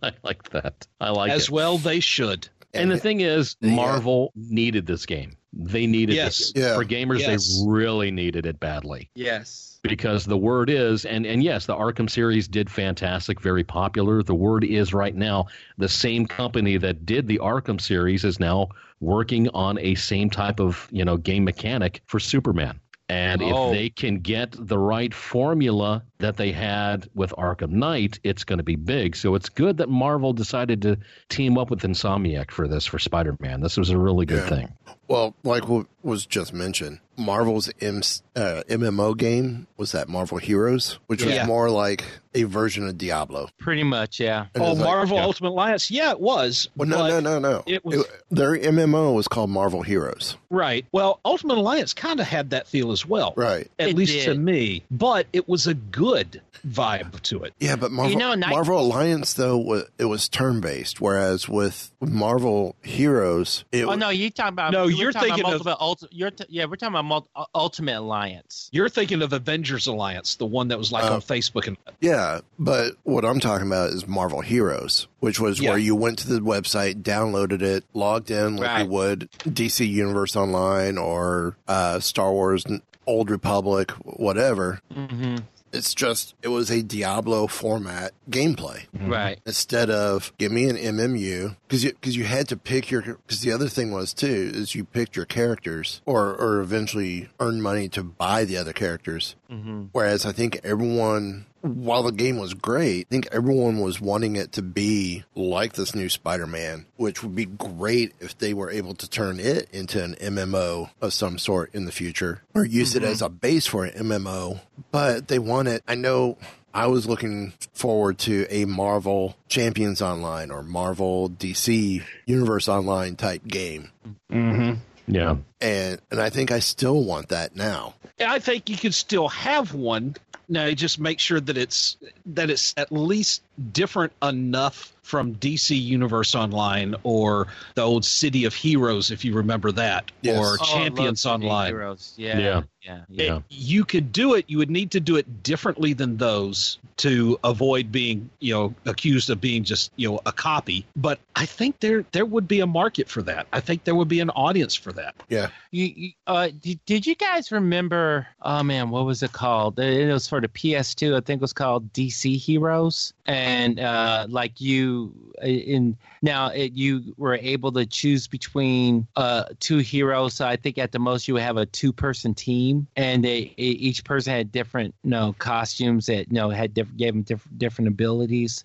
I 0.01 0.11
like 0.23 0.49
that. 0.51 0.87
I 0.99 1.09
like 1.11 1.31
As 1.31 1.43
it. 1.45 1.49
well, 1.51 1.77
they 1.77 1.99
should. 1.99 2.47
And 2.73 2.89
the 2.89 2.97
thing 2.97 3.21
is, 3.21 3.55
Marvel 3.61 4.31
needed 4.35 4.87
this 4.87 5.05
game. 5.05 5.37
They 5.53 5.85
needed 5.85 6.15
Yes. 6.15 6.37
this 6.39 6.53
Yeah. 6.55 6.75
for 6.75 6.83
gamers. 6.83 7.19
Yes. 7.19 7.59
They 7.59 7.67
really 7.69 8.09
needed 8.09 8.47
it 8.47 8.59
badly 8.59 9.11
Yes. 9.13 9.72
Because 9.83 10.25
the 10.25 10.37
word 10.37 10.69
is, 10.69 11.05
and 11.05 11.25
and 11.25 11.43
yes, 11.43 11.65
the 11.65 11.75
Arkham 11.75 12.09
series 12.09 12.47
did 12.47 12.69
fantastic, 12.69 13.41
very 13.41 13.63
popular. 13.63 14.23
The 14.23 14.33
word 14.33 14.63
is 14.63 14.93
right 14.93 15.13
now 15.15 15.47
the 15.77 15.89
same 15.89 16.25
company 16.25 16.77
that 16.77 17.05
did 17.05 17.27
the 17.27 17.39
Arkham 17.39 17.79
series 17.79 18.23
is 18.23 18.39
now 18.39 18.69
working 19.01 19.49
on 19.49 19.77
a 19.79 19.93
same 19.95 20.29
type 20.29 20.59
of 20.59 20.87
you 20.91 21.03
know 21.05 21.17
game 21.17 21.43
mechanic 21.43 22.01
for 22.05 22.19
Superman. 22.19 22.79
And 23.09 23.43
Oh. 23.43 23.67
if 23.71 23.77
they 23.77 23.89
can 23.89 24.19
get 24.19 24.55
the 24.57 24.79
right 24.79 25.13
formula 25.13 26.01
that 26.19 26.37
they 26.37 26.53
had 26.53 27.09
with 27.13 27.31
Arkham 27.37 27.71
Knight, 27.71 28.17
it's 28.23 28.45
going 28.45 28.57
to 28.57 28.63
be 28.63 28.77
big. 28.77 29.17
So 29.17 29.35
it's 29.35 29.49
good 29.49 29.75
that 29.77 29.89
Marvel 29.89 30.31
decided 30.31 30.81
to 30.83 30.97
team 31.27 31.57
up 31.57 31.69
with 31.69 31.81
Insomniac 31.81 32.49
for 32.49 32.65
this 32.65 32.85
for 32.85 32.99
Spider 32.99 33.35
Man. 33.41 33.59
This 33.59 33.75
was 33.75 33.89
a 33.89 33.97
really 33.97 34.25
good 34.25 34.43
Yeah. 34.43 34.49
thing. 34.49 34.73
Well, 35.09 35.35
like 35.43 35.67
what 35.67 35.85
was 36.03 36.25
just 36.25 36.53
mentioned, 36.53 36.99
Marvel's 37.17 37.69
M- 37.81 38.01
uh, 38.35 38.63
MMO 38.69 39.15
game 39.15 39.67
was 39.77 39.91
that 39.91 40.09
Marvel 40.09 40.37
Heroes, 40.39 40.99
which 41.07 41.23
was 41.23 41.45
more 41.45 41.69
like 41.69 42.03
a 42.33 42.43
version 42.43 42.87
of 42.87 42.97
Diablo. 42.97 43.49
Pretty 43.59 43.83
much, 43.83 44.19
yeah. 44.19 44.47
And 44.55 44.63
Oh, 44.63 44.71
it's 44.71 44.79
like- 44.79 44.87
Marvel 44.87 45.17
yeah. 45.17 45.23
Ultimate 45.25 45.49
Alliance. 45.49 45.91
Yeah, 45.91 46.11
it 46.11 46.19
was. 46.19 46.69
Well, 46.75 46.89
no, 46.89 46.97
but- 46.97 47.09
no, 47.09 47.19
no, 47.19 47.39
no. 47.39 47.63
it 47.67 47.85
was- 47.85 48.05
their 48.31 48.55
MMO 48.57 49.13
was 49.13 49.27
called 49.27 49.51
Marvel 49.51 49.83
Heroes. 49.83 50.35
Right. 50.49 50.85
Well, 50.91 51.19
Ultimate 51.23 51.57
Alliance 51.59 51.93
kind 51.93 52.19
of 52.19 52.25
had 52.27 52.49
that 52.49 52.67
feel 52.67 52.91
as 52.91 53.05
well. 53.05 53.33
Right. 53.37 53.69
At 53.77 53.89
It 53.89 53.95
least 53.95 54.25
to 54.25 54.33
me. 54.33 54.83
But 54.89 55.27
it 55.33 55.47
was 55.47 55.67
a 55.67 55.75
good 55.75 56.41
vibe 56.67 57.21
to 57.21 57.43
it. 57.43 57.53
Yeah, 57.59 57.75
but 57.75 57.91
Marvel, 57.91 58.17
know, 58.17 58.33
Night- 58.33 58.49
Marvel 58.49 58.79
Alliance 58.79 59.33
though 59.33 59.83
it 59.99 60.05
was 60.05 60.27
turn 60.29 60.61
based, 60.61 60.99
whereas 61.01 61.47
with 61.47 61.91
Marvel 62.01 62.75
Heroes, 62.81 63.65
it 63.71 63.83
Oh 63.83 63.89
was, 63.89 63.97
no, 63.99 64.09
you 64.09 64.29
talking 64.31 64.53
about? 64.53 64.71
No, 64.71 64.85
we're 64.85 64.91
you're 64.91 65.11
talking 65.11 65.29
thinking 65.29 65.45
about 65.45 65.55
of- 65.59 65.65
multiple. 65.65 65.87
Ulti- 65.95 66.07
you're 66.11 66.31
t- 66.31 66.45
yeah, 66.49 66.65
we're 66.65 66.75
talking 66.75 66.93
about 66.93 67.05
mul- 67.05 67.27
uh, 67.35 67.45
Ultimate 67.55 67.97
Alliance. 67.97 68.69
You're 68.71 68.89
thinking 68.89 69.21
of 69.21 69.33
Avengers 69.33 69.87
Alliance, 69.87 70.35
the 70.35 70.45
one 70.45 70.67
that 70.69 70.77
was 70.77 70.91
like 70.91 71.03
Uh, 71.05 71.15
on 71.15 71.21
Facebook 71.21 71.67
and 71.67 71.77
yeah. 72.01 72.39
But 72.59 72.93
what 73.03 73.25
I'm 73.25 73.39
talking 73.39 73.67
about 73.67 73.89
is 73.89 74.07
Marvel 74.07 74.41
Heroes, 74.41 75.07
which 75.19 75.39
was 75.39 75.59
Yeah. 75.59 75.69
where 75.71 75.79
you 75.79 75.95
went 75.95 76.19
to 76.19 76.27
the 76.27 76.39
website, 76.39 77.03
downloaded 77.03 77.61
it, 77.61 77.83
logged 77.93 78.31
in 78.31 78.57
like 78.57 78.83
you 78.85 78.89
would 78.91 79.29
DC 79.47 79.87
Universe 79.87 80.35
Online 80.35 80.97
or 80.97 81.55
uh, 81.67 81.99
Star 81.99 82.31
Wars 82.31 82.63
Old 83.05 83.29
Republic, 83.29 83.91
whatever. 84.03 84.79
Mm-hmm. 84.93 85.35
It's 85.73 85.93
just 85.93 86.35
it 86.41 86.49
was 86.49 86.69
a 86.69 86.81
Diablo 86.83 87.47
format 87.47 88.13
gameplay. 88.29 88.85
Right. 88.93 89.39
instead 89.45 89.89
of 89.89 90.31
give 90.37 90.51
me 90.51 90.69
an 90.69 90.77
MMU 90.77 91.55
because 91.67 91.83
you 91.83 91.91
because 91.91 92.15
you 92.15 92.25
had 92.25 92.47
to 92.49 92.57
pick 92.57 92.91
your 92.91 93.01
because 93.01 93.41
the 93.41 93.51
other 93.51 93.67
thing 93.67 93.91
was 93.91 94.13
too 94.13 94.51
is 94.53 94.75
you 94.75 94.85
picked 94.85 95.15
your 95.15 95.25
characters 95.25 96.01
or 96.05 96.33
or 96.35 96.59
eventually 96.59 97.29
earn 97.39 97.61
money 97.61 97.89
to 97.89 98.03
buy 98.03 98.45
the 98.45 98.55
other 98.57 98.73
characters. 98.73 99.35
Mm-hmm. 99.51 99.85
Whereas 99.91 100.25
I 100.25 100.31
think 100.31 100.59
everyone. 100.63 101.47
While 101.63 102.03
the 102.03 102.11
game 102.11 102.37
was 102.37 102.53
great, 102.53 103.07
I 103.07 103.09
think 103.09 103.29
everyone 103.31 103.79
was 103.79 104.01
wanting 104.01 104.35
it 104.35 104.51
to 104.53 104.61
be 104.61 105.23
like 105.33 105.73
this 105.73 105.95
new 105.95 106.09
Spider-Man, 106.09 106.85
which 106.97 107.23
would 107.23 107.35
be 107.35 107.45
great 107.45 108.13
if 108.19 108.37
they 108.37 108.53
were 108.53 108.69
able 108.69 108.95
to 108.95 109.09
turn 109.09 109.39
it 109.39 109.69
into 109.71 110.03
an 110.03 110.15
MMO 110.15 110.89
of 111.01 111.13
some 111.13 111.37
sort 111.37 111.73
in 111.73 111.85
the 111.85 111.93
future 111.93 112.41
or 112.53 112.65
use 112.65 112.95
it 112.95 113.03
mm-hmm. 113.03 113.11
as 113.13 113.21
a 113.21 113.29
base 113.29 113.65
for 113.65 113.85
an 113.85 113.93
MMO. 113.93 114.59
But 114.91 115.29
they 115.29 115.39
want 115.39 115.69
it. 115.69 115.83
I 115.87 115.95
know 115.95 116.37
I 116.73 116.87
was 116.87 117.07
looking 117.07 117.53
forward 117.73 118.17
to 118.19 118.45
a 118.49 118.65
Marvel 118.65 119.37
Champions 119.47 120.01
Online 120.01 120.51
or 120.51 120.63
Marvel 120.63 121.29
DC 121.29 122.03
Universe 122.25 122.67
Online 122.67 123.15
type 123.15 123.45
game. 123.47 123.91
Mm-hmm. 124.29 124.81
Yeah. 125.07 125.37
And 125.61 126.01
and 126.11 126.19
I 126.19 126.29
think 126.29 126.51
I 126.51 126.59
still 126.59 127.03
want 127.03 127.29
that 127.29 127.55
now. 127.55 127.93
And 128.19 128.31
I 128.31 128.39
think 128.39 128.69
you 128.69 128.77
could 128.77 128.93
still 128.93 129.27
have 129.29 129.73
one. 129.73 130.15
You 130.47 130.75
just 130.75 130.99
make 130.99 131.19
sure 131.19 131.39
that 131.39 131.57
it's 131.57 131.97
that 132.27 132.49
it's 132.49 132.73
at 132.77 132.91
least 132.91 133.43
different 133.71 134.13
enough 134.21 134.92
from 135.03 135.35
DC 135.35 135.79
Universe 135.79 136.33
Online 136.33 136.95
or 137.03 137.47
the 137.75 137.81
old 137.81 138.03
City 138.05 138.45
of 138.45 138.53
Heroes, 138.53 139.11
if 139.11 139.23
you 139.23 139.33
remember 139.33 139.71
that, 139.73 140.11
Yes. 140.21 140.37
or 140.37 140.57
Oh, 140.61 140.65
Champions 140.65 141.25
Online. 141.25 141.67
Heroes. 141.67 142.13
Yeah. 142.17 142.37
Yeah. 142.39 142.61
Yeah. 142.81 143.01
Yeah. 143.09 143.39
You 143.49 143.85
could 143.85 144.11
do 144.11 144.33
it. 144.33 144.43
You 144.47 144.57
would 144.57 144.69
need 144.69 144.91
to 144.91 144.99
do 144.99 145.15
it 145.15 145.43
differently 145.43 145.93
than 145.93 146.17
those 146.17 146.79
to 146.97 147.39
avoid 147.43 147.91
being, 147.91 148.29
you 148.39 148.53
know, 148.53 148.75
accused 148.85 149.29
of 149.29 149.39
being 149.39 149.63
just, 149.63 149.91
you 149.95 150.09
know, 150.11 150.19
a 150.25 150.31
copy. 150.33 150.85
But 150.95 151.19
I 151.35 151.45
think 151.45 151.79
there 151.79 152.03
there 152.11 152.25
would 152.25 152.47
be 152.47 152.59
a 152.59 152.67
market 152.67 153.07
for 153.09 153.21
that. 153.23 153.47
I 153.53 153.61
think 153.61 153.85
there 153.85 153.95
would 153.95 154.09
be 154.09 154.19
an 154.19 154.29
audience 154.31 154.75
for 154.75 154.91
that. 154.93 155.15
Yeah. 155.29 155.47
You, 155.71 155.85
you, 155.95 156.11
uh, 156.27 156.49
did, 156.61 156.79
did 156.85 157.07
you 157.07 157.15
guys 157.15 157.51
remember? 157.51 158.27
Oh 158.41 158.63
man, 158.63 158.89
what 158.89 159.05
was 159.05 159.23
it 159.23 159.31
called? 159.31 159.79
It 159.79 160.11
was 160.11 160.27
for 160.27 160.41
the 160.41 160.49
PS2. 160.49 161.15
I 161.15 161.21
think 161.21 161.39
it 161.39 161.41
was 161.41 161.53
called 161.53 161.91
DC 161.93 162.37
Heroes, 162.37 163.13
and 163.25 163.79
uh, 163.79 164.27
like 164.29 164.59
you 164.59 164.92
in 165.41 165.97
now 166.21 166.47
it, 166.47 166.73
you 166.73 167.13
were 167.17 167.35
able 167.35 167.71
to 167.73 167.85
choose 167.85 168.27
between 168.27 169.07
uh, 169.15 169.45
two 169.59 169.77
heroes. 169.77 170.33
So 170.33 170.47
I 170.47 170.55
think 170.55 170.77
at 170.77 170.91
the 170.91 170.99
most 170.99 171.27
you 171.27 171.33
would 171.35 171.43
have 171.43 171.57
a 171.57 171.65
two-person 171.65 172.33
team, 172.33 172.87
and 172.95 173.23
they 173.23 173.53
each 173.57 174.03
person 174.03 174.33
had 174.33 174.51
different, 174.51 174.95
you 175.03 175.11
know, 175.11 175.35
costumes 175.39 176.05
that 176.07 176.27
you 176.27 176.33
know 176.33 176.49
had 176.49 176.73
different 176.73 176.97
gave 176.97 177.13
them 177.13 177.23
different 177.23 177.57
different 177.59 177.87
abilities 177.87 178.63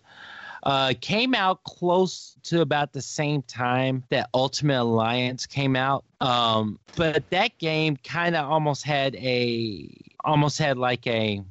uh, 0.62 0.92
came 1.00 1.34
out 1.34 1.62
close 1.64 2.36
to 2.42 2.60
about 2.60 2.92
the 2.92 3.02
same 3.02 3.42
time 3.42 4.04
that 4.10 4.28
Ultimate 4.34 4.82
Alliance 4.82 5.46
came 5.46 5.76
out. 5.76 6.04
Um, 6.20 6.78
but 6.96 7.28
that 7.30 7.56
game 7.58 7.96
kind 7.96 8.36
of 8.36 8.50
almost 8.50 8.84
had 8.84 9.14
a 9.16 9.88
almost 10.24 10.58
had 10.58 10.76
like 10.76 11.06
a 11.06 11.42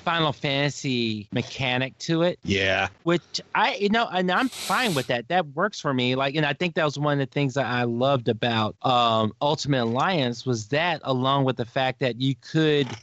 Final 0.00 0.32
Fantasy 0.32 1.28
mechanic 1.32 1.96
to 1.98 2.22
it. 2.22 2.38
Yeah. 2.44 2.88
Which 3.04 3.40
I, 3.54 3.74
you 3.76 3.88
know, 3.88 4.08
and 4.12 4.30
I'm 4.30 4.48
fine 4.48 4.94
with 4.94 5.06
that. 5.08 5.28
That 5.28 5.46
works 5.48 5.80
for 5.80 5.94
me. 5.94 6.14
Like, 6.14 6.34
and 6.34 6.44
I 6.44 6.52
think 6.52 6.74
that 6.74 6.84
was 6.84 6.98
one 6.98 7.20
of 7.20 7.28
the 7.28 7.32
things 7.32 7.54
that 7.54 7.66
I 7.66 7.84
loved 7.84 8.28
about 8.28 8.76
um, 8.82 9.32
Ultimate 9.40 9.82
Alliance 9.82 10.44
was 10.44 10.68
that, 10.68 11.00
along 11.04 11.44
with 11.44 11.56
the 11.56 11.64
fact 11.64 12.00
that 12.00 12.20
you 12.20 12.34
could 12.36 12.96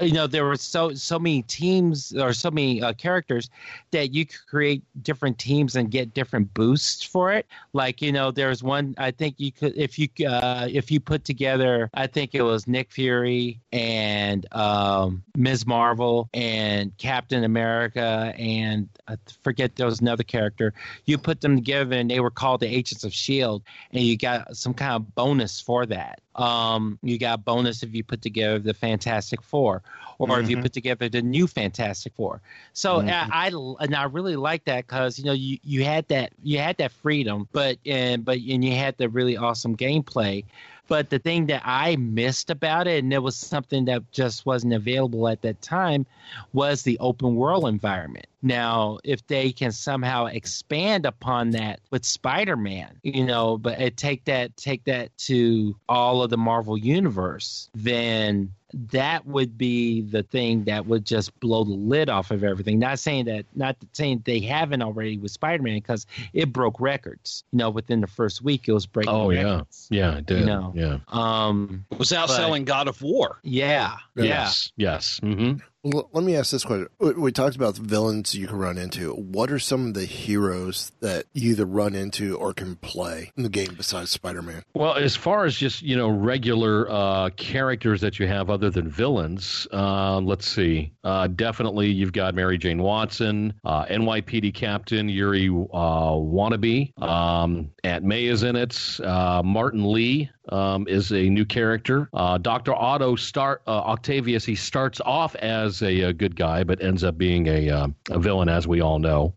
you 0.00 0.12
know 0.12 0.26
there 0.26 0.44
were 0.44 0.56
so 0.56 0.92
so 0.94 1.18
many 1.18 1.42
teams 1.42 2.14
or 2.16 2.32
so 2.32 2.50
many 2.50 2.82
uh, 2.82 2.92
characters 2.92 3.50
that 3.90 4.12
you 4.12 4.26
could 4.26 4.46
create 4.46 4.82
different 5.02 5.38
teams 5.38 5.76
and 5.76 5.90
get 5.90 6.14
different 6.14 6.52
boosts 6.54 7.02
for 7.02 7.32
it. 7.32 7.46
Like 7.72 8.00
you 8.02 8.12
know 8.12 8.30
there's 8.30 8.62
one 8.62 8.94
i 8.98 9.10
think 9.10 9.34
you 9.38 9.50
could 9.50 9.76
if 9.76 9.98
you 9.98 10.08
uh, 10.26 10.68
if 10.70 10.90
you 10.90 11.00
put 11.00 11.24
together 11.24 11.90
i 11.94 12.06
think 12.06 12.34
it 12.34 12.42
was 12.42 12.68
nick 12.68 12.90
fury 12.92 13.60
and 13.72 14.46
um, 14.52 15.22
ms. 15.36 15.66
Marvel 15.66 16.28
and 16.34 16.96
captain 16.98 17.44
america 17.44 18.34
and 18.36 18.88
i 19.08 19.16
forget 19.42 19.76
there 19.76 19.86
was 19.86 20.00
another 20.00 20.22
character. 20.22 20.72
You 21.04 21.18
put 21.18 21.40
them 21.40 21.56
together 21.56 21.96
and 21.96 22.10
they 22.10 22.20
were 22.20 22.30
called 22.30 22.60
the 22.60 22.66
agents 22.66 23.04
of 23.04 23.12
shield 23.12 23.62
and 23.92 24.02
you 24.02 24.16
got 24.16 24.56
some 24.56 24.74
kind 24.74 24.94
of 24.94 25.14
bonus 25.14 25.60
for 25.60 25.86
that 25.86 26.20
um, 26.36 26.98
you 27.02 27.18
got 27.18 27.44
bonus 27.44 27.82
if 27.82 27.94
you 27.94 28.04
put 28.04 28.22
together 28.22 28.58
the 28.58 28.74
Fantastic 28.74 29.42
Four, 29.42 29.82
or 30.18 30.28
mm-hmm. 30.28 30.44
if 30.44 30.50
you 30.50 30.62
put 30.62 30.72
together 30.72 31.08
the 31.08 31.22
new 31.22 31.46
Fantastic 31.46 32.14
Four. 32.14 32.40
So 32.72 32.98
mm-hmm. 32.98 33.08
I, 33.08 33.48
I, 33.48 33.84
and 33.84 33.94
I 33.94 34.04
really 34.04 34.36
like 34.36 34.64
that 34.66 34.86
because 34.86 35.18
you 35.18 35.24
know 35.24 35.32
you, 35.32 35.58
you 35.64 35.84
had 35.84 36.06
that 36.08 36.32
you 36.42 36.58
had 36.58 36.76
that 36.78 36.92
freedom, 36.92 37.48
but 37.52 37.78
and 37.86 38.24
but 38.24 38.38
and 38.38 38.64
you 38.64 38.74
had 38.74 38.96
the 38.98 39.08
really 39.08 39.36
awesome 39.36 39.76
gameplay. 39.76 40.44
But 40.88 41.10
the 41.10 41.18
thing 41.18 41.46
that 41.46 41.62
I 41.64 41.96
missed 41.96 42.50
about 42.50 42.86
it, 42.86 43.02
and 43.02 43.12
it 43.12 43.22
was 43.22 43.36
something 43.36 43.86
that 43.86 44.10
just 44.12 44.46
wasn't 44.46 44.72
available 44.72 45.28
at 45.28 45.42
that 45.42 45.60
time, 45.62 46.06
was 46.52 46.82
the 46.82 46.98
open 46.98 47.36
world 47.36 47.66
environment. 47.66 48.26
Now, 48.42 48.98
if 49.02 49.26
they 49.26 49.50
can 49.50 49.72
somehow 49.72 50.26
expand 50.26 51.04
upon 51.06 51.50
that 51.50 51.80
with 51.90 52.04
Spider-Man, 52.04 53.00
you 53.02 53.24
know, 53.24 53.58
but 53.58 53.80
eh, 53.80 53.90
take 53.96 54.24
that 54.26 54.56
take 54.56 54.84
that 54.84 55.16
to 55.18 55.76
all 55.88 56.22
of 56.22 56.30
the 56.30 56.36
Marvel 56.36 56.78
universe, 56.78 57.68
then 57.74 58.52
that 58.76 59.26
would 59.26 59.56
be 59.56 60.02
the 60.02 60.22
thing 60.22 60.64
that 60.64 60.86
would 60.86 61.04
just 61.04 61.38
blow 61.40 61.64
the 61.64 61.72
lid 61.72 62.10
off 62.10 62.30
of 62.30 62.44
everything. 62.44 62.78
Not 62.78 62.98
saying 62.98 63.24
that, 63.24 63.46
not 63.54 63.76
saying 63.92 64.22
they 64.24 64.40
haven't 64.40 64.82
already 64.82 65.16
with 65.16 65.30
Spider 65.30 65.62
Man 65.62 65.76
because 65.76 66.06
it 66.34 66.52
broke 66.52 66.78
records. 66.78 67.44
You 67.52 67.58
know, 67.58 67.70
within 67.70 68.00
the 68.00 68.06
first 68.06 68.42
week, 68.42 68.68
it 68.68 68.72
was 68.72 68.84
breaking. 68.84 69.14
Oh 69.14 69.30
records, 69.30 69.88
yeah, 69.90 70.12
yeah, 70.12 70.18
it 70.18 70.26
did. 70.26 70.40
You 70.40 70.46
know, 70.46 70.72
yeah. 70.76 70.98
Um, 71.08 71.86
it 71.90 71.98
was 71.98 72.10
outselling 72.10 72.66
God 72.66 72.88
of 72.88 73.00
War. 73.00 73.38
Yeah, 73.42 73.96
yes, 74.14 74.72
yeah. 74.76 74.92
yes. 74.92 75.20
Mm-hmm. 75.22 75.58
Let 75.86 76.24
me 76.24 76.34
ask 76.34 76.50
this 76.50 76.64
question. 76.64 76.88
We 76.98 77.30
talked 77.30 77.54
about 77.54 77.76
villains 77.76 78.34
you 78.34 78.48
can 78.48 78.58
run 78.58 78.76
into. 78.76 79.12
What 79.12 79.52
are 79.52 79.58
some 79.58 79.88
of 79.88 79.94
the 79.94 80.04
heroes 80.04 80.90
that 81.00 81.26
you 81.32 81.52
either 81.52 81.64
run 81.64 81.94
into 81.94 82.36
or 82.36 82.52
can 82.52 82.76
play 82.76 83.30
in 83.36 83.44
the 83.44 83.48
game 83.48 83.74
besides 83.76 84.10
Spider 84.10 84.42
Man? 84.42 84.62
Well, 84.74 84.94
as 84.94 85.14
far 85.14 85.44
as 85.44 85.54
just, 85.54 85.82
you 85.82 85.96
know, 85.96 86.08
regular 86.08 86.90
uh, 86.90 87.30
characters 87.36 88.00
that 88.00 88.18
you 88.18 88.26
have 88.26 88.50
other 88.50 88.68
than 88.68 88.88
villains, 88.88 89.68
uh, 89.72 90.18
let's 90.18 90.48
see. 90.48 90.92
Uh, 91.04 91.28
definitely 91.28 91.88
you've 91.88 92.12
got 92.12 92.34
Mary 92.34 92.58
Jane 92.58 92.82
Watson, 92.82 93.54
uh, 93.64 93.84
NYPD 93.84 94.54
Captain 94.54 95.08
Yuri 95.08 95.48
uh, 95.48 96.16
Watanabe. 96.16 96.90
Um, 97.00 97.70
Aunt 97.84 98.04
May 98.04 98.24
is 98.24 98.42
in 98.42 98.56
it. 98.56 98.98
Uh, 99.00 99.42
Martin 99.44 99.92
Li 99.92 100.30
um, 100.50 100.86
is 100.88 101.12
a 101.12 101.28
new 101.28 101.44
character. 101.44 102.08
Dr. 102.42 102.74
Otto 102.74 103.16
start 103.16 103.62
Octavius, 103.66 104.44
he 104.44 104.54
starts 104.54 105.00
off 105.00 105.34
as 105.36 105.82
a, 105.82 106.02
a, 106.02 106.12
good 106.12 106.36
guy, 106.36 106.64
but 106.64 106.82
ends 106.82 107.04
up 107.04 107.18
being 107.18 107.46
a, 107.46 107.70
uh, 107.70 107.88
a 108.10 108.18
villain, 108.18 108.48
as 108.48 108.66
we 108.66 108.80
all 108.80 108.98
know. 108.98 109.34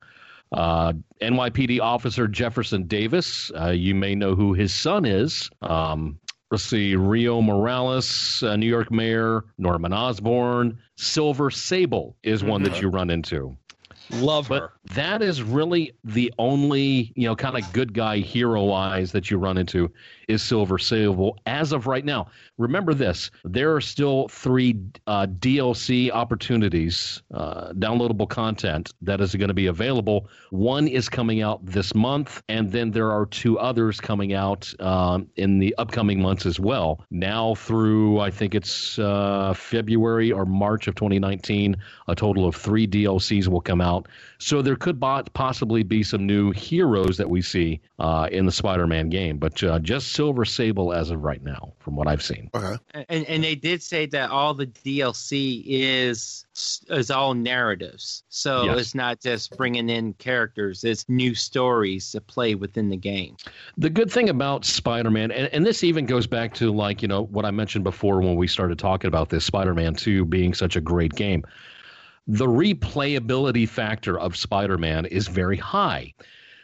Uh, 0.52 0.94
NYPD 1.22 1.80
officer 1.80 2.28
Jefferson 2.28 2.84
Davis, 2.84 3.52
uh, 3.60 3.70
you 3.70 3.94
may 3.94 4.16
know 4.16 4.36
who 4.36 4.54
his 4.54 4.74
son 4.74 5.06
is. 5.06 5.50
Um, 5.62 6.20
let's 6.50 6.64
see, 6.64 6.96
Rio 6.96 7.42
Morales, 7.42 8.42
uh, 8.42 8.56
New 8.56 8.68
York 8.68 8.92
Mayor 8.92 9.46
Norman 9.58 9.94
Osborn, 9.94 10.80
Silver 10.96 11.52
Sable 11.52 12.16
is 12.24 12.44
one 12.44 12.64
mm-hmm. 12.64 12.74
that 12.74 12.82
you 12.82 12.90
run 12.90 13.10
into. 13.10 13.56
Love 14.12 14.50
but 14.50 14.62
her. 14.62 14.74
That 14.96 15.22
is 15.22 15.44
really 15.44 15.94
the 16.04 16.34
only, 16.40 17.14
you 17.16 17.28
know, 17.28 17.36
kind 17.36 17.56
of 17.56 17.72
good 17.74 17.94
guy 17.94 18.18
hero 18.18 18.72
eyes 18.72 19.12
that 19.12 19.30
you 19.30 19.38
run 19.38 19.60
into 19.60 19.92
is 20.30 20.42
Silver 20.42 20.78
Sable 20.78 21.38
as 21.46 21.74
of 21.74 21.86
right 21.86 22.06
now. 22.06 22.28
Remember 22.58 22.94
this: 22.94 23.30
there 23.44 23.76
are 23.76 23.82
still 23.82 24.30
three 24.30 24.78
uh, 25.08 25.28
DLC 25.28 26.10
opportunities, 26.12 27.22
uh, 27.34 27.74
downloadable 27.74 28.30
content 28.30 28.94
that 29.02 29.20
is 29.20 29.36
going 29.36 29.50
to 29.50 29.54
be 29.54 29.68
available. 29.68 30.30
One 30.52 30.88
is 30.88 31.10
coming 31.10 31.42
out 31.42 31.66
this 31.66 31.94
month, 31.94 32.42
and 32.48 32.72
then 32.72 32.92
there 32.92 33.12
are 33.12 33.26
two 33.26 33.60
others 33.60 34.00
coming 34.00 34.34
out 34.34 34.74
um, 34.80 35.28
in 35.36 35.60
the 35.60 35.76
upcoming 35.78 36.22
months 36.22 36.46
as 36.46 36.58
well. 36.58 37.04
Now 37.12 37.56
through 37.56 38.22
I 38.22 38.32
think 38.32 38.56
it's 38.56 38.98
uh, 38.98 39.54
February 39.54 40.32
or 40.32 40.46
March 40.46 40.88
of 40.88 40.96
2019, 40.96 41.76
a 42.08 42.16
total 42.16 42.46
of 42.48 42.56
three 42.56 42.88
DLCs 42.88 43.50
will 43.50 43.60
come 43.60 43.82
out 43.82 43.90
out. 43.90 44.08
So 44.38 44.62
there 44.62 44.76
could 44.76 45.02
possibly 45.34 45.84
be 45.84 46.04
some 46.04 46.26
new 46.26 46.52
heroes 46.52 47.18
that 47.18 47.30
we 47.30 47.42
see 47.42 47.82
uh, 47.98 48.30
in 48.32 48.46
the 48.46 48.52
Spider-Man 48.52 49.10
game, 49.10 49.38
but 49.38 49.62
uh, 49.64 49.80
just 49.80 50.14
Silver 50.20 50.44
Sable 50.44 50.92
as 50.92 51.12
of 51.12 51.24
right 51.24 51.42
now, 51.42 51.72
from 51.80 51.96
what 51.96 52.06
I've 52.06 52.22
seen. 52.22 52.50
Okay. 52.54 52.76
And 53.08 53.24
and 53.24 53.42
they 53.42 53.56
did 53.56 53.82
say 53.82 54.06
that 54.08 54.30
all 54.30 54.54
the 54.54 54.68
DLC 54.68 55.64
is 55.66 56.46
is 56.90 57.10
all 57.10 57.34
narratives, 57.34 58.26
so 58.28 58.64
yes. 58.66 58.80
it's 58.82 58.96
not 58.96 59.22
just 59.22 59.56
bringing 59.56 59.88
in 59.88 60.12
characters; 60.16 60.84
it's 60.84 61.08
new 61.08 61.34
stories 61.34 62.12
to 62.12 62.20
play 62.20 62.54
within 62.54 62.90
the 62.90 62.98
game. 62.98 63.38
The 63.78 63.90
good 63.90 64.12
thing 64.12 64.28
about 64.28 64.66
Spider-Man, 64.66 65.32
and, 65.32 65.48
and 65.54 65.66
this 65.66 65.86
even 65.86 66.06
goes 66.06 66.28
back 66.28 66.54
to 66.56 66.70
like 66.70 67.02
you 67.02 67.08
know 67.08 67.24
what 67.24 67.46
I 67.46 67.52
mentioned 67.52 67.86
before 67.86 68.20
when 68.20 68.36
we 68.36 68.46
started 68.46 68.78
talking 68.78 69.08
about 69.08 69.30
this 69.30 69.46
Spider-Man 69.46 69.96
Two 69.96 70.26
being 70.26 70.54
such 70.54 70.76
a 70.76 70.82
great 70.82 71.14
game 71.14 71.46
the 72.28 72.46
replayability 72.46 73.68
factor 73.68 74.20
of 74.20 74.36
Spider 74.36 74.78
Man 74.78 75.06
is 75.06 75.28
very 75.30 75.58
high. 75.58 76.14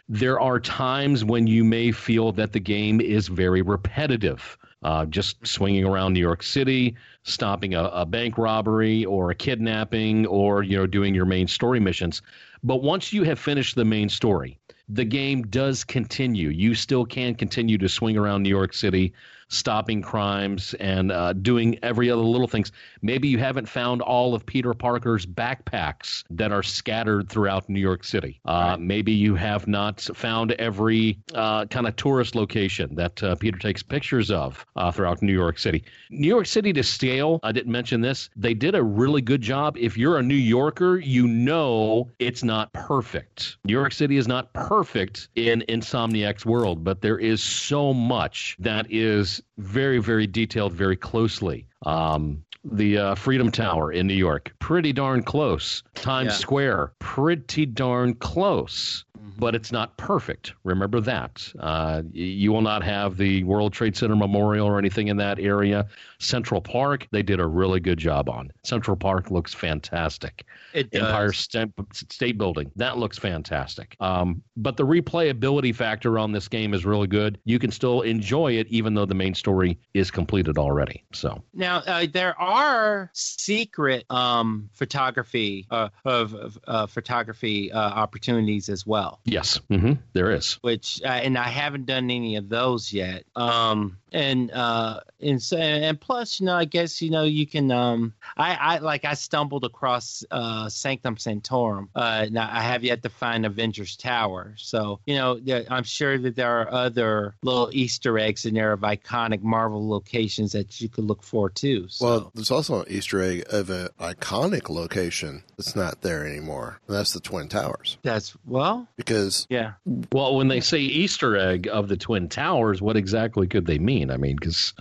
There 0.08 0.40
are 0.40 0.60
times 0.60 1.26
when 1.26 1.48
you 1.48 1.64
may 1.64 1.92
feel 1.92 2.32
that 2.34 2.54
the 2.54 2.60
game 2.60 3.02
is 3.02 3.28
very 3.28 3.62
repetitive. 3.62 4.58
Uh, 4.84 5.04
just 5.06 5.48
swinging 5.48 5.84
around 5.84 6.14
New 6.14 6.20
York 6.20 6.44
City, 6.44 6.96
stopping 7.24 7.74
a, 7.74 7.86
a, 7.86 8.06
bank 8.06 8.38
robbery 8.38 9.04
or 9.04 9.32
a 9.32 9.36
kidnapping, 9.36 10.28
or 10.28 10.62
you 10.62 10.78
know 10.78 10.86
doing 10.86 11.16
your 11.16 11.26
main 11.26 11.48
story 11.48 11.80
missions. 11.80 12.22
But 12.62 12.84
once 12.84 13.12
you 13.12 13.24
have 13.24 13.40
finished 13.40 13.76
the 13.76 13.86
main 13.86 14.10
story, 14.10 14.60
the 14.88 15.06
game 15.06 15.42
does 15.48 15.84
continue. 15.84 16.50
You 16.50 16.76
still 16.76 17.06
can 17.06 17.34
continue 17.34 17.80
to 17.80 17.90
swing 17.90 18.16
around 18.16 18.44
New 18.44 18.50
York 18.50 18.76
City, 18.76 19.14
stopping 19.48 20.02
crimes 20.02 20.74
and 20.80 21.12
uh, 21.12 21.34
doing 21.34 21.78
every 21.84 22.10
other 22.10 22.22
little 22.22 22.48
things. 22.48 22.72
Maybe 23.02 23.28
you 23.28 23.38
haven't 23.38 23.68
found 23.68 24.02
all 24.02 24.34
of 24.34 24.46
Peter 24.46 24.74
Parker's 24.74 25.26
backpacks 25.26 26.24
that 26.30 26.52
are 26.52 26.64
scattered 26.64 27.30
throughout 27.30 27.70
New 27.70 27.80
York 27.80 28.04
City. 28.04 28.40
Uh. 28.46 28.78
Maybe 28.80 29.12
you 29.12 29.36
have 29.36 29.68
not 29.68 30.02
found 30.02 30.52
every 30.54 31.20
uh, 31.34 31.66
kind 31.66 31.88
of 31.88 31.96
tourist 31.96 32.36
location 32.36 32.96
that 32.96 33.22
uh, 33.24 33.36
Peter 33.36 33.58
takes 33.58 33.84
pictures 33.84 34.32
of 34.32 34.66
uh, 34.76 34.92
throughout 34.92 35.22
New 35.22 35.34
York 35.34 35.58
City. 35.58 35.84
New 36.10 36.28
York 36.28 36.46
City 36.46 36.74
to 36.74 36.84
scale, 36.84 37.40
I 37.44 37.52
didn't 37.52 37.72
mention 37.72 38.02
this, 38.02 38.30
they 38.36 38.54
did 38.54 38.76
a 38.76 38.84
really 38.84 39.22
good 39.22 39.42
job. 39.42 39.78
If 39.78 39.98
you're 39.98 40.18
a 40.18 40.24
New 40.24 40.36
Yorker, 40.36 40.98
you 40.98 41.28
know 41.28 42.10
it's 42.20 42.44
not 42.44 42.72
perfect. 42.74 43.58
New 43.66 43.74
York 43.74 43.94
City 43.94 44.18
is 44.18 44.28
not 44.28 44.52
perfect 44.54 45.30
in 45.36 45.64
Insomniac's 45.70 46.46
world, 46.46 46.84
but 46.84 47.02
there 47.02 47.18
is 47.18 47.42
so 47.42 47.94
much 47.94 48.56
that 48.60 48.88
is 48.90 49.35
very, 49.58 50.00
very 50.00 50.28
detailed, 50.28 50.74
very 50.74 50.96
closely. 50.96 51.68
Um, 51.86 52.44
the 52.72 52.98
uh, 52.98 53.16
Freedom 53.16 53.52
Tower 53.52 53.92
in 53.92 54.08
New 54.08 54.16
York, 54.16 54.54
pretty 54.60 54.92
darn 54.92 55.24
close. 55.24 55.84
Times 55.94 56.32
yeah. 56.32 56.38
Square, 56.38 56.94
pretty 57.00 57.66
darn 57.66 58.16
close. 58.16 59.06
But 59.38 59.56
it's 59.56 59.72
not 59.72 59.96
perfect. 59.98 60.54
Remember 60.64 61.00
that. 61.02 61.52
Uh, 61.60 62.04
you 62.12 62.52
will 62.52 62.62
not 62.62 62.84
have 62.84 63.18
the 63.18 63.44
World 63.44 63.74
Trade 63.74 63.96
Center 63.96 64.16
Memorial 64.16 64.68
or 64.68 64.80
anything 64.80 65.08
in 65.08 65.18
that 65.18 65.40
area. 65.40 65.88
Central 66.20 66.62
Park, 66.62 67.08
they 67.12 67.24
did 67.24 67.40
a 67.40 67.46
really 67.46 67.80
good 67.80 67.98
job 67.98 68.30
on. 68.30 68.52
Central 68.64 68.96
Park 68.96 69.32
looks 69.32 69.54
fantastic. 69.54 70.46
It 70.74 70.92
does. 70.92 71.02
Empire 71.02 71.34
State, 71.34 71.70
State 71.94 72.38
Building, 72.38 72.72
that 72.76 72.98
looks 72.98 73.18
fantastic. 73.18 73.96
Um, 74.00 74.42
but 74.58 74.78
the 74.78 74.86
replayability 74.86 75.76
factor 75.76 76.18
on 76.18 76.32
this 76.32 76.48
game 76.48 76.74
is 76.74 76.86
really 76.86 77.08
good. 77.08 77.40
You 77.46 77.60
can 77.60 77.72
still 77.72 78.02
enjoy 78.02 78.54
it 78.54 78.68
even 78.68 78.94
though 78.94 79.06
the 79.06 79.16
main 79.16 79.36
story 79.36 79.80
is 79.94 80.12
completed 80.12 80.58
already. 80.58 81.04
So 81.14 81.44
now 81.54 81.78
uh, 81.86 82.08
there 82.12 82.40
are 82.40 83.10
secret 83.14 84.06
um, 84.10 84.70
photography 84.74 85.68
uh, 85.70 85.90
of, 86.04 86.34
of 86.34 86.60
uh, 86.68 86.88
photography 86.88 87.72
uh, 87.72 87.80
opportunities 87.80 88.70
as 88.70 88.86
well. 88.86 89.20
Well. 89.26 89.34
Yes, 89.34 89.60
mm-hmm. 89.70 89.94
there 90.14 90.32
is. 90.32 90.54
Which 90.62 91.02
uh, 91.04 91.08
and 91.08 91.38
I 91.38 91.50
haven't 91.50 91.86
done 91.86 92.10
any 92.10 92.36
of 92.36 92.50
those 92.50 92.94
yet. 92.94 93.26
Um, 93.36 93.98
and 94.16 94.52
uh, 94.52 95.02
and 95.20 95.42
so, 95.42 95.58
and 95.58 96.00
plus, 96.00 96.40
you 96.40 96.46
know, 96.46 96.56
I 96.56 96.66
guess 96.66 97.02
you 97.02 97.10
know 97.10 97.24
you 97.24 97.46
can. 97.46 97.70
Um, 97.72 98.14
I 98.38 98.56
I 98.56 98.78
like 98.78 99.04
I 99.04 99.14
stumbled 99.14 99.66
across 99.66 100.24
uh, 100.32 100.70
Sanctum 100.70 101.18
Sanctorum. 101.18 101.90
Uh, 101.94 102.28
now 102.32 102.50
I 102.52 102.62
have 102.62 102.84
yet 102.84 103.04
to 103.04 103.10
find 103.10 103.46
Avengers 103.46 103.98
Tower. 103.98 104.56
So 104.58 105.00
you 105.06 105.16
know, 105.16 105.40
I'm 105.70 105.84
sure 105.84 106.18
that 106.18 106.36
there 106.36 106.62
are 106.62 106.72
other 106.72 107.36
little 107.44 107.70
Easter 107.74 108.18
eggs 108.18 108.46
in 108.46 108.54
there 108.54 108.72
of 108.72 108.82
iconic 108.82 109.42
Marvel 109.42 109.88
locations 109.88 110.54
that 110.54 110.80
you 110.80 110.88
could 110.88 111.04
look 111.04 111.24
for 111.24 111.50
too. 111.50 111.88
So. 111.90 112.06
Well, 112.06 112.32
there's 112.34 112.52
also 112.52 112.82
an 112.82 112.86
Easter 112.90 113.22
egg 113.22 113.44
of 113.50 113.70
an 113.70 113.90
iconic 114.00 114.70
location 114.70 115.44
that's 115.58 115.76
not 115.76 116.02
there 116.02 116.26
anymore. 116.26 116.80
And 116.88 116.96
that's 116.96 117.14
the 117.14 117.20
Twin 117.20 117.50
Towers. 117.50 117.98
That's 118.02 118.36
well 118.46 118.88
because 118.96 119.15
yeah. 119.50 119.74
Well, 120.12 120.36
when 120.36 120.48
they 120.48 120.60
say 120.60 120.80
Easter 120.80 121.38
egg 121.38 121.68
of 121.72 121.88
the 121.88 121.98
Twin 121.98 122.30
Towers, 122.30 122.82
what 122.82 122.98
exactly 122.98 123.48
could 123.48 123.66
they 123.66 123.80
mean? 123.80 124.12
I 124.12 124.18
mean, 124.18 124.36
because 124.36 124.74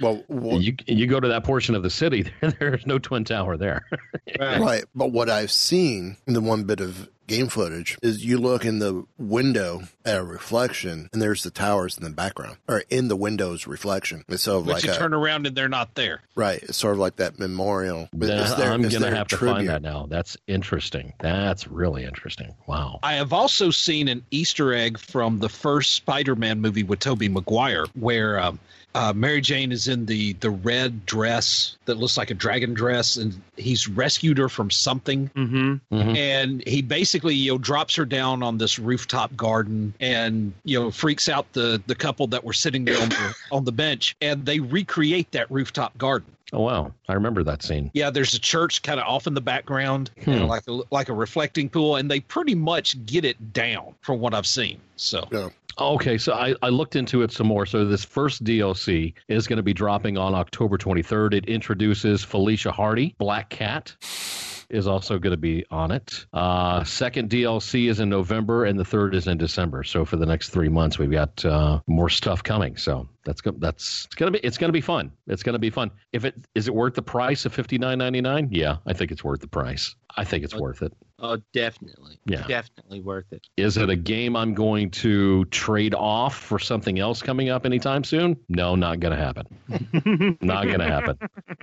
well, 0.00 0.22
well, 0.28 0.60
you 0.60 0.74
you 0.86 1.06
go 1.06 1.20
to 1.20 1.28
that 1.28 1.44
portion 1.44 1.74
of 1.74 1.82
the 1.82 1.90
city, 1.90 2.30
there's 2.58 2.86
no 2.86 2.98
twin 2.98 3.24
tower 3.24 3.56
there. 3.56 3.86
right. 4.38 4.60
right. 4.60 4.84
But 4.94 5.12
what 5.12 5.28
I've 5.28 5.50
seen 5.50 6.16
in 6.26 6.34
the 6.34 6.40
one 6.40 6.64
bit 6.64 6.80
of 6.80 7.08
game 7.30 7.46
footage 7.46 7.96
is 8.02 8.24
you 8.24 8.38
look 8.38 8.64
in 8.64 8.80
the 8.80 9.06
window 9.16 9.82
at 10.04 10.18
a 10.18 10.24
reflection 10.24 11.08
and 11.12 11.22
there's 11.22 11.44
the 11.44 11.50
towers 11.50 11.96
in 11.96 12.02
the 12.02 12.10
background 12.10 12.56
or 12.68 12.82
in 12.90 13.06
the 13.06 13.14
window's 13.14 13.68
reflection. 13.68 14.24
It's 14.28 14.42
sort 14.42 14.62
of 14.62 14.66
but 14.66 14.74
like 14.74 14.84
you 14.84 14.90
a, 14.90 14.96
turn 14.96 15.14
around 15.14 15.46
and 15.46 15.54
they're 15.54 15.68
not 15.68 15.94
there. 15.94 16.22
Right. 16.34 16.60
It's 16.60 16.76
sort 16.76 16.94
of 16.94 16.98
like 16.98 17.16
that 17.16 17.38
memorial. 17.38 18.08
There, 18.12 18.42
I'm 18.72 18.82
going 18.82 19.02
to 19.02 19.14
have 19.14 19.28
to 19.28 19.36
find 19.36 19.68
that 19.68 19.80
now. 19.80 20.06
That's 20.06 20.36
interesting. 20.48 21.12
That's 21.20 21.68
really 21.68 22.04
interesting. 22.04 22.54
Wow. 22.66 22.98
I 23.02 23.14
have 23.14 23.32
also 23.32 23.70
seen 23.70 24.08
an 24.08 24.24
Easter 24.32 24.74
egg 24.74 24.98
from 24.98 25.38
the 25.38 25.48
first 25.48 25.94
Spider-Man 25.94 26.60
movie 26.60 26.82
with 26.82 26.98
Tobey 26.98 27.28
Maguire 27.28 27.86
where 27.94 28.40
um, 28.40 28.58
uh, 28.94 29.12
Mary 29.14 29.40
Jane 29.40 29.70
is 29.70 29.88
in 29.88 30.06
the 30.06 30.32
the 30.34 30.50
red 30.50 31.06
dress 31.06 31.76
that 31.84 31.96
looks 31.96 32.16
like 32.16 32.30
a 32.30 32.34
dragon 32.34 32.74
dress, 32.74 33.16
and 33.16 33.40
he's 33.56 33.88
rescued 33.88 34.38
her 34.38 34.48
from 34.48 34.70
something. 34.70 35.30
Mm-hmm. 35.36 35.94
Mm-hmm. 35.94 36.16
And 36.16 36.66
he 36.66 36.82
basically 36.82 37.34
you 37.34 37.52
know 37.52 37.58
drops 37.58 37.94
her 37.96 38.04
down 38.04 38.42
on 38.42 38.58
this 38.58 38.78
rooftop 38.78 39.36
garden, 39.36 39.94
and 40.00 40.52
you 40.64 40.78
know 40.78 40.90
freaks 40.90 41.28
out 41.28 41.52
the 41.52 41.80
the 41.86 41.94
couple 41.94 42.26
that 42.28 42.42
were 42.44 42.52
sitting 42.52 42.84
there 42.84 43.00
on 43.00 43.10
the, 43.10 43.34
on 43.52 43.64
the 43.64 43.72
bench, 43.72 44.16
and 44.20 44.44
they 44.44 44.58
recreate 44.58 45.30
that 45.32 45.50
rooftop 45.50 45.96
garden. 45.96 46.34
Oh 46.52 46.62
wow, 46.62 46.92
I 47.08 47.12
remember 47.14 47.42
that 47.44 47.62
scene. 47.62 47.90
Yeah, 47.94 48.10
there's 48.10 48.34
a 48.34 48.38
church 48.40 48.82
kind 48.82 48.98
of 49.00 49.06
off 49.06 49.26
in 49.26 49.34
the 49.34 49.40
background, 49.40 50.10
Hmm. 50.24 50.30
you 50.30 50.38
know, 50.40 50.46
like 50.46 50.66
a 50.68 50.80
like 50.90 51.08
a 51.08 51.14
reflecting 51.14 51.68
pool, 51.68 51.96
and 51.96 52.10
they 52.10 52.20
pretty 52.20 52.54
much 52.54 53.04
get 53.06 53.24
it 53.24 53.52
down 53.52 53.94
from 54.00 54.20
what 54.20 54.34
I've 54.34 54.46
seen. 54.46 54.80
So 54.96 55.26
yeah. 55.30 55.48
Okay, 55.78 56.18
so 56.18 56.32
I, 56.34 56.54
I 56.62 56.68
looked 56.68 56.94
into 56.96 57.22
it 57.22 57.32
some 57.32 57.46
more. 57.46 57.64
So 57.64 57.86
this 57.86 58.04
first 58.04 58.44
DLC 58.44 59.14
is 59.28 59.46
going 59.46 59.56
to 59.56 59.62
be 59.62 59.72
dropping 59.72 60.18
on 60.18 60.34
October 60.34 60.76
23rd. 60.76 61.32
It 61.32 61.46
introduces 61.46 62.22
Felicia 62.22 62.70
Hardy, 62.72 63.14
Black 63.18 63.48
Cat 63.48 63.94
is 64.70 64.86
also 64.86 65.18
going 65.18 65.32
to 65.32 65.36
be 65.36 65.64
on 65.70 65.90
it. 65.90 66.26
Uh, 66.32 66.84
second 66.84 67.30
DLC 67.30 67.88
is 67.88 68.00
in 68.00 68.08
November, 68.08 68.64
and 68.64 68.78
the 68.78 68.84
third 68.84 69.14
is 69.14 69.26
in 69.26 69.38
December. 69.38 69.82
So 69.84 70.04
for 70.04 70.16
the 70.16 70.26
next 70.26 70.50
three 70.50 70.68
months, 70.68 70.98
we've 70.98 71.10
got 71.10 71.44
uh, 71.44 71.80
more 71.86 72.08
stuff 72.08 72.42
coming. 72.42 72.76
So 72.76 73.08
that's 73.24 73.40
go- 73.40 73.54
that's 73.58 74.04
it's 74.06 74.14
gonna 74.14 74.30
be 74.30 74.38
it's 74.38 74.58
gonna 74.58 74.72
be 74.72 74.80
fun. 74.80 75.12
It's 75.26 75.42
gonna 75.42 75.58
be 75.58 75.70
fun. 75.70 75.90
If 76.12 76.24
it 76.24 76.34
is 76.54 76.68
it 76.68 76.74
worth 76.74 76.94
the 76.94 77.02
price 77.02 77.44
of 77.44 77.52
fifty 77.52 77.78
nine 77.78 77.98
ninety 77.98 78.20
nine? 78.20 78.48
Yeah, 78.50 78.76
I 78.86 78.92
think 78.92 79.10
it's 79.10 79.24
worth 79.24 79.40
the 79.40 79.48
price. 79.48 79.94
I 80.16 80.24
think 80.24 80.44
it's 80.44 80.54
worth 80.54 80.82
it. 80.82 80.92
Oh, 81.22 81.38
definitely. 81.52 82.18
Yeah. 82.24 82.46
Definitely 82.46 83.00
worth 83.00 83.32
it. 83.32 83.46
Is 83.56 83.76
it 83.76 83.90
a 83.90 83.96
game 83.96 84.36
I'm 84.36 84.54
going 84.54 84.90
to 84.92 85.44
trade 85.46 85.94
off 85.94 86.36
for 86.36 86.58
something 86.58 86.98
else 86.98 87.20
coming 87.20 87.50
up 87.50 87.66
anytime 87.66 88.04
soon? 88.04 88.38
No, 88.48 88.74
not 88.74 89.00
going 89.00 89.16
to 89.16 89.22
happen. 89.22 90.38
not 90.40 90.64
going 90.64 90.80
to 90.80 90.86
happen. 90.86 91.18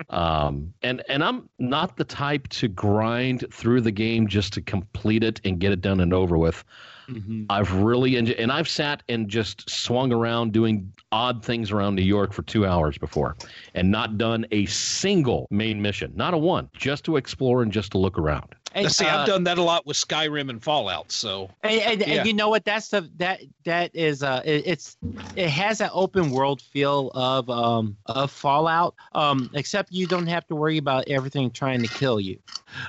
Um, 0.10 0.74
and 0.84 1.04
and 1.10 1.24
I'm 1.24 1.50
not 1.58 1.98
the 1.98 2.04
type 2.04 2.48
to 2.50 2.68
grind 2.68 3.46
through 3.52 3.82
the 3.82 3.92
game 3.92 4.28
just 4.28 4.54
to 4.54 4.62
complete 4.62 5.24
it 5.24 5.42
and 5.44 5.60
get 5.60 5.72
it 5.72 5.82
done 5.82 6.00
and 6.00 6.14
over 6.14 6.38
with. 6.38 6.64
Mm-hmm. 7.10 7.46
I've 7.50 7.72
really 7.74 8.18
enjoyed, 8.18 8.38
and 8.38 8.52
I've 8.52 8.68
sat 8.68 9.04
and 9.08 9.30
just 9.30 9.70
swung 9.70 10.12
around 10.12 10.52
doing 10.52 10.92
odd 11.12 11.44
things 11.44 11.72
around 11.72 11.96
New 11.96 12.02
York 12.02 12.34
for 12.34 12.42
two 12.44 12.66
hours 12.66 12.98
before, 12.98 13.38
and 13.74 13.90
not 13.90 14.18
done 14.18 14.46
a 14.52 14.66
single 14.66 15.48
main 15.50 15.82
mission, 15.82 16.12
not 16.16 16.34
a 16.34 16.38
one, 16.38 16.70
just 16.76 17.06
to 17.06 17.16
explore 17.16 17.64
and 17.64 17.72
just 17.72 17.92
to 17.92 17.98
look 17.98 18.18
around. 18.18 18.54
And, 18.74 18.92
see, 18.92 19.06
uh, 19.06 19.20
I've 19.20 19.28
done 19.28 19.44
that 19.46 19.58
a 19.58 19.64
lot 19.64 19.88
with 19.88 19.96
Skyrim 19.96 20.50
and 20.50 20.62
Fallout. 20.62 21.12
So 21.12 21.50
And, 21.64 21.82
and, 21.82 22.02
Yeah. 22.02 22.16
and 22.16 22.28
you 22.28 22.34
know 22.34 22.50
what? 22.50 22.66
That's 22.66 22.90
the 22.90 23.10
that 23.16 23.42
that 23.64 23.96
is 23.96 24.22
uh 24.22 24.42
it, 24.46 24.64
it's 24.68 24.98
it 25.36 25.50
has 25.50 25.78
that 25.78 25.92
open 25.94 26.30
world 26.32 26.62
feel 26.62 27.12
of 27.16 27.50
um 27.50 27.96
of 28.08 28.30
Fallout. 28.30 28.96
Um, 29.14 29.50
except 29.54 29.92
you 29.92 30.06
don't 30.06 30.28
have 30.28 30.46
to 30.48 30.56
worry 30.56 30.78
about 30.78 31.08
everything 31.08 31.50
trying 31.52 31.82
to 31.82 31.88
kill 31.88 32.20
you. 32.20 32.38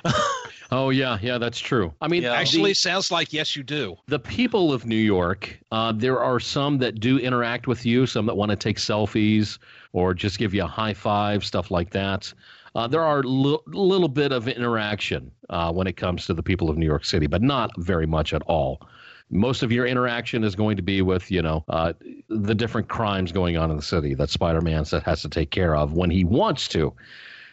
Oh 0.71 0.91
yeah, 0.91 1.17
yeah, 1.21 1.37
that's 1.37 1.59
true. 1.59 1.93
I 2.01 2.07
mean, 2.07 2.23
actually, 2.25 2.71
the- 2.71 2.75
sounds 2.75 3.11
like 3.11 3.33
yes, 3.33 3.55
you 3.55 3.63
do. 3.63 3.95
the 4.07 4.19
people 4.19 4.71
of 4.71 4.85
New 4.85 4.95
York, 4.95 5.59
uh, 5.71 5.91
there 5.91 6.19
are 6.19 6.39
some 6.39 6.77
that 6.79 6.99
do 6.99 7.17
interact 7.17 7.67
with 7.67 7.85
you, 7.85 8.05
some 8.05 8.25
that 8.27 8.35
want 8.35 8.51
to 8.51 8.55
take 8.55 8.77
selfies 8.77 9.57
or 9.93 10.13
just 10.13 10.37
give 10.37 10.53
you 10.53 10.63
a 10.63 10.67
high 10.67 10.93
five, 10.93 11.43
stuff 11.43 11.71
like 11.71 11.89
that. 11.91 12.31
Uh, 12.75 12.87
there 12.87 13.03
are 13.03 13.21
a 13.21 13.23
li- 13.23 13.57
little 13.67 14.07
bit 14.07 14.31
of 14.31 14.47
interaction 14.47 15.31
uh, 15.49 15.71
when 15.73 15.87
it 15.87 15.97
comes 15.97 16.27
to 16.27 16.35
the 16.35 16.43
people 16.43 16.69
of 16.69 16.77
New 16.77 16.85
York 16.85 17.03
City, 17.03 17.25
but 17.25 17.41
not 17.41 17.71
very 17.79 18.05
much 18.05 18.31
at 18.31 18.43
all. 18.43 18.87
Most 19.31 19.63
of 19.63 19.71
your 19.71 19.87
interaction 19.87 20.43
is 20.43 20.55
going 20.55 20.75
to 20.77 20.83
be 20.83 21.01
with, 21.01 21.31
you 21.31 21.41
know, 21.41 21.63
uh, 21.67 21.93
the 22.29 22.53
different 22.53 22.87
crimes 22.87 23.31
going 23.31 23.57
on 23.57 23.71
in 23.71 23.75
the 23.75 23.83
city 23.83 24.13
that 24.15 24.29
Spider-Man 24.29 24.85
has 25.03 25.21
to 25.21 25.29
take 25.29 25.49
care 25.49 25.75
of 25.75 25.93
when 25.93 26.09
he 26.11 26.23
wants 26.23 26.67
to. 26.69 26.93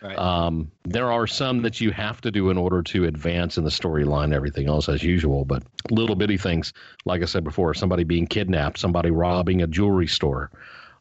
Right. 0.03 0.19
Um, 0.19 0.71
there 0.85 1.11
are 1.11 1.27
some 1.27 1.63
that 1.63 1.81
you 1.81 1.91
have 1.93 2.21
to 2.23 2.31
do 2.31 2.51
in 2.51 2.59
order 2.59 2.83
to 2.83 3.05
advance 3.05 3.57
in 3.59 3.65
the 3.65 3.71
storyline, 3.71 4.35
everything 4.35 4.69
else 4.69 4.89
as 4.89 5.03
usual, 5.03 5.45
but 5.45 5.63
little 5.91 6.17
bitty 6.17 6.37
things, 6.37 6.73
like 7.05 7.23
I 7.23 7.25
said 7.27 7.45
before, 7.45 7.73
somebody 7.75 8.05
being 8.05 8.27
kidnapped, 8.27 8.79
somebody 8.79 9.11
robbing 9.11 9.63
a 9.63 9.67
jewelry 9.67 10.07
store, 10.07 10.51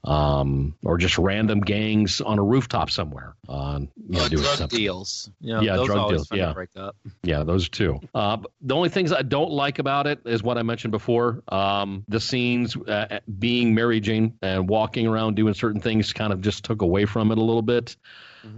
um, 0.06 0.76
or 0.84 0.98
just 0.98 1.18
random 1.18 1.62
gangs 1.62 2.22
on 2.22 2.38
a 2.38 2.44
rooftop 2.44 2.92
somewhere. 2.92 3.36
Uh, 3.50 3.80
you 4.08 4.20
Uh, 4.20 4.30
doing 4.30 4.44
drug 4.44 4.58
something. 4.58 4.78
deals. 4.80 5.32
You 5.42 5.54
know, 5.56 5.62
Yeah, 5.62 5.76
those 5.78 5.88
drug 5.88 5.98
are 5.98 6.10
deals, 6.10 6.28
yeah. 6.32 6.48
to 6.50 6.54
break 6.54 6.70
up. 6.76 6.96
Yeah, 7.24 7.44
those 7.44 7.70
two. 7.70 8.00
Uh, 8.14 8.38
the 8.62 8.76
only 8.76 8.90
things 8.90 9.12
I 9.12 9.24
don't 9.24 9.52
like 9.52 9.80
about 9.80 10.06
it 10.06 10.20
is 10.26 10.44
what 10.44 10.58
I 10.60 10.64
mentioned 10.64 10.92
before. 10.92 11.42
Um, 11.50 12.06
the 12.08 12.20
scenes 12.20 12.76
uh, 12.78 13.20
being 13.40 13.74
Mary 13.74 14.00
Jane 14.00 14.38
and 14.44 14.70
walking 14.70 15.08
around 15.08 15.36
doing 15.36 15.54
certain 15.56 15.82
things 15.82 16.14
kind 16.14 16.32
of 16.32 16.40
just 16.42 16.64
took 16.64 16.82
away 16.84 17.06
from 17.06 17.32
it 17.32 17.38
a 17.40 17.44
little 17.44 17.64
bit. 17.64 17.96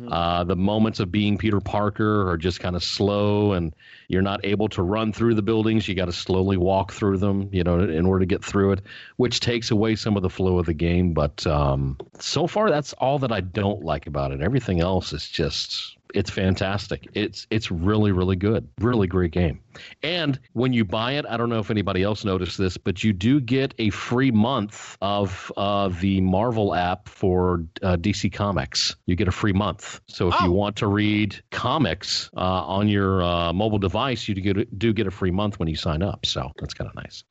Uh, 0.09 0.43
the 0.43 0.55
moments 0.55 0.99
of 0.99 1.11
being 1.11 1.37
Peter 1.37 1.59
Parker 1.59 2.29
are 2.29 2.37
just 2.37 2.59
kind 2.59 2.75
of 2.75 2.83
slow, 2.83 3.53
and 3.53 3.75
you're 4.07 4.21
not 4.21 4.39
able 4.45 4.69
to 4.69 4.81
run 4.81 5.11
through 5.11 5.35
the 5.35 5.41
buildings. 5.41 5.87
You 5.87 5.95
got 5.95 6.05
to 6.05 6.13
slowly 6.13 6.57
walk 6.57 6.93
through 6.93 7.17
them, 7.17 7.49
you 7.51 7.63
know, 7.63 7.79
in 7.79 8.05
order 8.05 8.21
to 8.21 8.25
get 8.25 8.43
through 8.43 8.73
it, 8.73 8.81
which 9.17 9.39
takes 9.39 9.71
away 9.71 9.95
some 9.95 10.15
of 10.15 10.23
the 10.23 10.29
flow 10.29 10.59
of 10.59 10.65
the 10.65 10.73
game. 10.73 11.13
But 11.13 11.45
um, 11.45 11.97
so 12.19 12.47
far, 12.47 12.69
that's 12.69 12.93
all 12.93 13.19
that 13.19 13.31
I 13.31 13.41
don't 13.41 13.83
like 13.83 14.07
about 14.07 14.31
it. 14.31 14.41
Everything 14.41 14.79
else 14.79 15.13
is 15.13 15.27
just 15.27 15.96
it's 16.13 16.29
fantastic. 16.29 17.07
It's 17.13 17.47
it's 17.49 17.71
really 17.71 18.11
really 18.11 18.35
good. 18.35 18.67
Really 18.79 19.07
great 19.07 19.31
game. 19.31 19.61
And 20.01 20.39
when 20.53 20.73
you 20.73 20.85
buy 20.85 21.13
it, 21.13 21.25
I 21.27 21.37
don't 21.37 21.49
know 21.49 21.59
if 21.59 21.71
anybody 21.71 22.03
else 22.03 22.25
noticed 22.25 22.57
this, 22.57 22.77
but 22.77 23.03
you 23.03 23.13
do 23.13 23.39
get 23.39 23.73
a 23.77 23.89
free 23.89 24.31
month 24.31 24.97
of 25.01 25.51
uh, 25.55 25.89
the 25.89 26.21
Marvel 26.21 26.73
app 26.73 27.09
for 27.09 27.65
uh, 27.83 27.97
DC 27.97 28.31
Comics. 28.33 28.95
You 29.05 29.15
get 29.15 29.27
a 29.27 29.31
free 29.31 29.53
month. 29.53 30.01
So 30.07 30.29
if 30.29 30.39
you 30.41 30.51
want 30.51 30.77
to 30.77 30.87
read 30.87 31.41
comics 31.51 32.29
uh, 32.35 32.39
on 32.39 32.87
your 32.87 33.21
uh, 33.21 33.53
mobile 33.53 33.79
device, 33.79 34.27
you 34.27 34.35
do 34.35 34.41
get, 34.41 34.79
do 34.79 34.93
get 34.93 35.07
a 35.07 35.11
free 35.11 35.31
month 35.31 35.59
when 35.59 35.67
you 35.67 35.75
sign 35.75 36.01
up. 36.01 36.25
So 36.25 36.51
that's 36.59 36.73
kind 36.73 36.89
of 36.89 36.95
nice. 36.95 37.23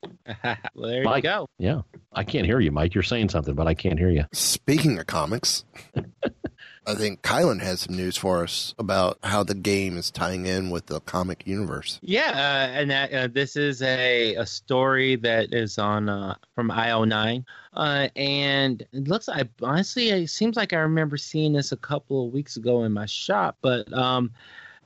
well, 0.44 0.56
there 0.90 1.02
Mike, 1.04 1.24
you 1.24 1.30
go. 1.30 1.48
Yeah, 1.58 1.82
I 2.12 2.24
can't 2.24 2.46
hear 2.46 2.60
you, 2.60 2.72
Mike. 2.72 2.94
You're 2.94 3.02
saying 3.02 3.30
something, 3.30 3.54
but 3.54 3.66
I 3.66 3.74
can't 3.74 3.98
hear 3.98 4.10
you. 4.10 4.24
Speaking 4.32 4.98
of 4.98 5.06
comics, 5.06 5.64
I 6.87 6.94
think 6.94 7.22
Kylan 7.22 7.61
has 7.62 7.81
some 7.81 7.96
news 7.96 8.16
for 8.16 8.44
us 8.44 8.75
about 8.79 9.18
how 9.25 9.42
the 9.42 9.55
game 9.55 9.96
is 9.99 10.11
tying 10.11 10.46
in 10.46 10.70
with 10.70 10.87
the 10.87 11.01
comic 11.01 11.44
universe. 11.44 11.99
Yeah, 12.01 12.31
uh, 12.31 12.79
and 12.79 12.90
that, 12.90 13.12
uh, 13.12 13.27
this 13.27 13.57
is 13.57 13.83
a, 13.83 14.37
a 14.37 14.46
story 14.46 15.16
that 15.16 15.53
is 15.53 15.79
on 15.79 16.09
uh, 16.09 16.37
from 16.55 16.70
IO9, 16.70 17.44
uh, 17.75 18.09
and 18.14 18.83
it 18.92 19.09
looks 19.09 19.27
like 19.27 19.49
honestly, 19.62 20.11
it 20.11 20.31
seems 20.31 20.57
like 20.57 20.72
I 20.72 20.79
remember 20.79 21.16
seeing 21.16 21.55
this 21.55 21.72
a 21.72 21.77
couple 21.77 22.25
of 22.25 22.33
weeks 22.33 22.57
ago 22.57 22.85
in 22.85 22.92
my 22.92 23.07
shop. 23.07 23.57
But 23.62 23.92
um, 23.92 24.31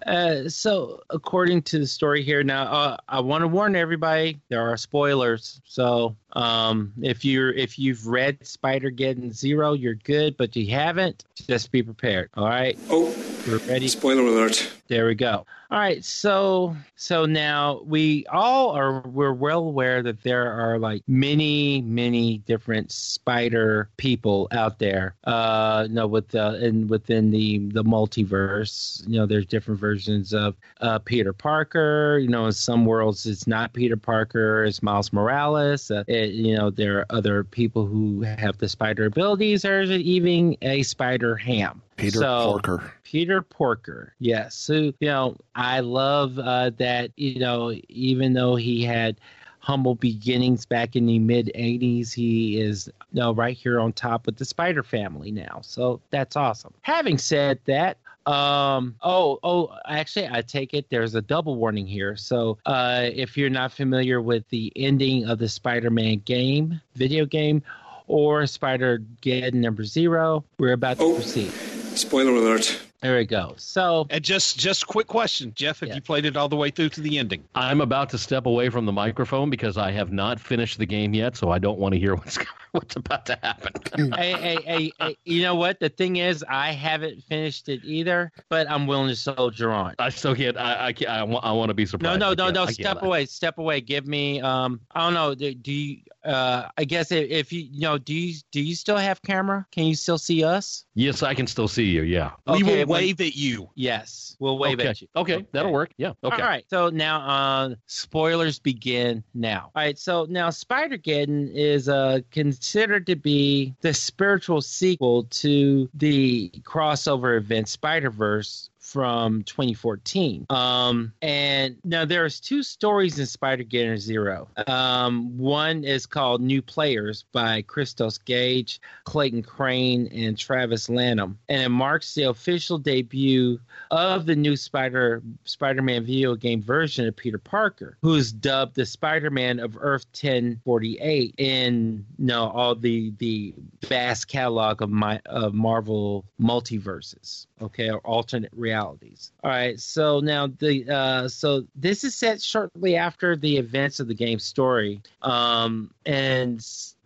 uh, 0.07 0.49
so 0.49 1.03
according 1.11 1.63
to 1.63 1.79
the 1.79 1.87
story 1.87 2.23
here, 2.23 2.43
now 2.43 2.65
uh, 2.65 2.97
I 3.09 3.21
want 3.21 3.43
to 3.43 3.49
warn 3.49 3.77
everybody 3.77 4.41
there 4.49 4.63
are 4.63 4.77
spoilers. 4.77 5.61
So 5.65 6.17
um, 6.33 6.93
if 7.03 7.25
you're 7.25 7.53
if 7.53 7.79
you've 7.79 8.07
read 8.07 8.45
Spider 8.47 8.91
Geddon 8.91 9.33
Zero, 9.33 9.73
you're 9.73 9.95
good, 9.95 10.37
but 10.37 10.55
you 10.57 10.71
haven't, 10.75 11.25
just 11.35 11.71
be 11.73 11.83
prepared. 11.83 12.31
All 12.35 12.47
right. 12.47 12.79
Oh, 12.89 13.15
We're 13.47 13.59
ready. 13.59 13.89
Spoiler 13.89 14.23
alert. 14.23 14.71
There 14.89 15.07
we 15.07 15.15
go. 15.15 15.47
All 15.73 15.79
right, 15.79 16.05
so 16.05 16.75
so 16.97 17.27
now 17.27 17.83
we 17.85 18.27
all 18.27 18.71
are 18.71 19.03
we're 19.03 19.33
well 19.33 19.61
aware 19.61 20.03
that 20.03 20.21
there 20.25 20.51
are 20.51 20.81
like 20.81 21.05
many 21.07 21.81
many 21.83 22.39
different 22.39 22.91
spider 22.91 23.89
people 23.97 24.49
out 24.51 24.81
there. 24.81 25.15
Uh, 25.23 25.87
you 25.89 25.95
know, 25.95 26.09
with 26.09 26.27
the 26.31 26.55
and 26.55 26.91
within 26.91 27.31
the 27.31 27.59
the 27.69 27.85
multiverse, 27.85 29.07
you 29.09 29.17
know, 29.17 29.27
there's 29.27 29.47
different 29.47 29.79
versions 29.79 30.35
of 30.35 30.57
uh, 30.81 30.99
Peter 30.99 31.33
Parker. 31.33 32.19
You 32.21 32.29
know, 32.29 32.47
in 32.47 32.53
some 32.53 32.85
worlds 32.85 33.25
it's 33.27 33.47
not 33.47 33.73
Peter 33.73 33.97
Parker, 33.97 34.64
it's 34.64 34.83
Miles 34.83 35.12
Morales. 35.12 35.89
Uh, 35.89 36.03
it, 36.09 36.31
you 36.31 36.57
know, 36.57 36.71
there 36.71 36.99
are 36.99 37.07
other 37.11 37.45
people 37.45 37.87
who 37.87 38.23
have 38.23 38.59
the 38.59 38.68
spider 38.68 39.05
abilities. 39.07 39.62
There's 39.62 39.93
even 39.93 40.57
a 40.62 40.83
Spider 40.83 41.37
Ham. 41.37 41.81
Peter 41.97 42.18
So- 42.18 42.51
Porker. 42.51 42.93
Peter 43.11 43.43
Porker, 43.43 44.15
yes. 44.21 44.55
So 44.55 44.75
you 44.75 44.95
know, 45.01 45.37
I 45.57 45.81
love 45.81 46.39
uh, 46.39 46.71
that. 46.77 47.11
You 47.17 47.41
know, 47.41 47.75
even 47.89 48.35
though 48.35 48.55
he 48.55 48.85
had 48.85 49.21
humble 49.59 49.97
beginnings 49.97 50.65
back 50.65 50.95
in 50.95 51.07
the 51.07 51.19
mid 51.19 51.51
'80s, 51.57 52.13
he 52.13 52.61
is 52.61 52.89
you 53.13 53.21
know, 53.21 53.35
right 53.35 53.57
here 53.57 53.81
on 53.81 53.93
top 53.95 54.27
with 54.27 54.37
the 54.37 54.45
Spider 54.45 54.85
Family 54.85 55.33
now. 55.33 55.59
So 55.63 56.01
that's 56.11 56.37
awesome. 56.37 56.73
Having 56.83 57.19
said 57.19 57.59
that. 57.65 57.99
Um. 58.27 58.95
Oh. 59.03 59.41
Oh. 59.43 59.77
Actually, 59.89 60.29
I 60.31 60.43
take 60.43 60.73
it. 60.73 60.87
There's 60.89 61.17
a 61.17 61.23
double 61.23 61.57
warning 61.57 61.89
here. 61.89 62.15
So, 62.15 62.59
uh, 62.65 63.09
if 63.13 63.37
you're 63.37 63.51
not 63.51 63.73
familiar 63.73 64.23
with 64.23 64.49
the 64.51 64.73
ending 64.77 65.29
of 65.29 65.39
the 65.39 65.49
Spider-Man 65.49 66.23
game, 66.27 66.81
video 66.95 67.25
game, 67.25 67.63
or 68.07 68.47
Spider-Geddon 68.47 69.55
number 69.55 69.85
zero, 69.85 70.45
we're 70.59 70.75
about 70.75 70.99
to 70.99 71.15
proceed. 71.15 71.51
Spoiler 71.97 72.35
alert. 72.35 72.81
There 73.03 73.16
we 73.16 73.24
go. 73.24 73.55
So, 73.57 74.07
and 74.11 74.22
just 74.22 74.59
just 74.59 74.86
quick 74.86 75.07
question, 75.07 75.53
Jeff, 75.55 75.80
have 75.80 75.94
you 75.94 76.03
played 76.03 76.26
it 76.26 76.36
all 76.36 76.51
the 76.51 76.57
way 76.57 76.68
through 76.70 76.90
to 76.90 77.01
the 77.01 77.16
ending? 77.16 77.44
I'm 77.55 77.80
about 77.80 78.11
to 78.11 78.18
step 78.18 78.44
away 78.44 78.68
from 78.68 78.84
the 78.84 78.92
microphone 78.92 79.48
because 79.48 79.78
I 79.78 79.90
have 79.92 80.12
not 80.12 80.38
finished 80.38 80.76
the 80.76 80.84
game 80.84 81.14
yet, 81.14 81.34
so 81.34 81.51
I 81.51 81.59
don't 81.59 81.78
want 81.78 81.94
to 81.94 81.98
hear 81.98 82.14
what's 82.16 82.38
what's 82.72 82.96
about 82.96 83.24
to 83.26 83.38
happen. 83.42 83.72
hey, 84.14 84.32
hey, 84.32 84.59
hey, 84.64 84.92
hey, 85.01 85.16
you 85.24 85.42
know 85.42 85.55
what? 85.55 85.80
The 85.80 85.88
thing 85.88 86.16
is, 86.16 86.44
I 86.46 86.72
haven't 86.72 87.22
finished 87.24 87.70
it 87.70 87.80
either, 87.84 88.32
but 88.51 88.70
I'm 88.70 88.86
willing 88.86 89.09
to 89.09 89.16
soldier 89.16 89.70
on. 89.70 89.94
I 89.98 90.11
still 90.11 90.34
can't. 90.34 90.59
I 90.59 90.88
I, 90.88 90.92
can't, 90.92 91.11
I, 91.11 91.22
want, 91.22 91.44
I 91.44 91.53
want 91.53 91.70
to 91.70 91.74
be 91.74 91.86
surprised. 91.86 92.20
no, 92.20 92.32
I 92.32 92.34
no, 92.34 92.44
can't- 92.44 92.55
no. 92.55 92.66
Step 92.66 93.01
lie. 93.01 93.07
away. 93.07 93.26
Step 93.26 93.57
away. 93.57 93.80
Give 93.80 94.07
me. 94.07 94.42
Um, 94.42 94.80
I 94.92 95.05
don't 95.05 95.14
know. 95.14 95.34
Do, 95.34 95.55
do 95.55 95.72
you? 95.72 95.98
Uh, 96.22 96.68
I 96.76 96.84
guess 96.84 97.12
if, 97.12 97.30
if 97.30 97.51
you, 97.51 97.62
you 97.62 97.80
know, 97.80 97.96
do 97.96 98.12
you 98.12 98.38
do 98.53 98.61
you 98.61 98.74
still 98.74 98.98
have 98.98 99.22
camera? 99.22 99.66
Can 99.72 99.84
you 99.84 99.94
still 99.94 100.18
see 100.18 100.44
us? 100.44 100.84
Yes, 100.94 101.22
I 101.22 101.32
can 101.32 101.46
still 101.46 101.68
see 101.68 101.84
you. 101.84 102.03
Yeah. 102.03 102.32
We 102.46 102.62
Okay, 102.62 102.84
when- 102.91 103.01
wave 103.03 103.20
at 103.20 103.36
you. 103.36 103.70
Yes, 103.74 104.36
we'll 104.38 104.59
wave 104.59 104.80
okay. 104.80 104.88
at 104.88 105.03
you. 105.03 105.09
Okay, 105.16 105.47
that'll 105.53 105.72
work. 105.72 105.91
Yeah. 105.97 106.12
Okay. 106.24 106.43
All 106.43 106.49
right. 106.49 106.64
So 106.68 106.88
now, 106.91 107.20
uh, 107.20 107.74
spoilers 107.86 108.59
begin 108.59 109.22
now. 109.34 109.70
All 109.74 109.82
right. 109.82 109.99
So 109.99 110.26
now, 110.28 110.51
Spider-Geddon 110.51 111.51
is 111.53 111.88
uh, 111.88 112.20
considered 112.30 113.07
to 113.07 113.16
be 113.16 113.74
the 113.80 113.95
spiritual 113.95 114.61
sequel 114.61 115.24
to 115.24 115.88
the 115.95 116.51
crossover 116.62 117.36
event 117.36 117.68
Spider-Verse 117.68 118.70
from 118.91 119.45
2014. 119.45 120.47
Um, 120.51 121.12
and 121.22 121.76
now 121.84 122.05
there's 122.05 122.41
two 122.41 122.64
stories 122.64 123.20
in 123.20 123.26
Spider-Geddon 123.26 123.99
Zero. 123.99 124.49
Um, 124.66 125.38
one 125.38 125.84
is 125.84 126.07
called 126.07 126.41
New 126.41 126.61
Players 126.61 127.24
by 127.32 127.62
Christos 127.62 128.18
Gage, 128.18 128.80
Clayton 129.05 129.45
Crain, 129.45 130.09
and 130.09 130.36
Travis 130.36 130.88
Lanham, 130.88 131.38
and 131.49 131.62
it 131.62 131.68
marks 131.68 132.14
the 132.14 132.24
official 132.24 132.78
debut 132.78 133.61
of 133.93 134.26
the 134.26 134.34
new 134.34 134.57
Spider 134.57 135.22
Spider-Man 135.45 136.05
video 136.05 136.34
game 136.34 136.61
version 136.61 137.07
of 137.07 137.14
Peter 137.14 137.38
Parker, 137.38 137.97
who 138.03 138.14
is 138.14 138.32
dubbed 138.32 138.74
the 138.74 138.86
Spider-Man 138.86 139.61
of 139.61 139.76
Earth 139.80 140.07
1048 140.12 141.34
in 141.38 142.05
you 142.18 142.26
know, 142.26 142.51
all 142.51 142.74
the 142.74 143.12
the 143.18 143.55
vast 143.86 144.26
catalog 144.28 144.82
of 144.82 144.91
my 144.91 145.20
of 145.26 145.55
Marvel 145.55 146.24
multiverses, 146.41 147.47
okay, 147.62 147.91
or 147.91 147.99
alternate 148.01 148.53
realities. 148.81 149.33
All 149.43 149.51
right, 149.51 149.78
so 149.78 150.20
now 150.20 150.47
the 150.47 150.89
uh, 150.89 151.28
so 151.28 151.64
this 151.74 152.05
is 152.05 152.14
set 152.14 152.41
shortly 152.43 152.97
after 152.97 153.37
the 153.37 153.57
events 153.57 154.01
of 154.01 154.09
the 154.09 154.14
game 154.14 154.39
story, 154.39 155.03
um, 155.22 155.93
and 156.07 156.61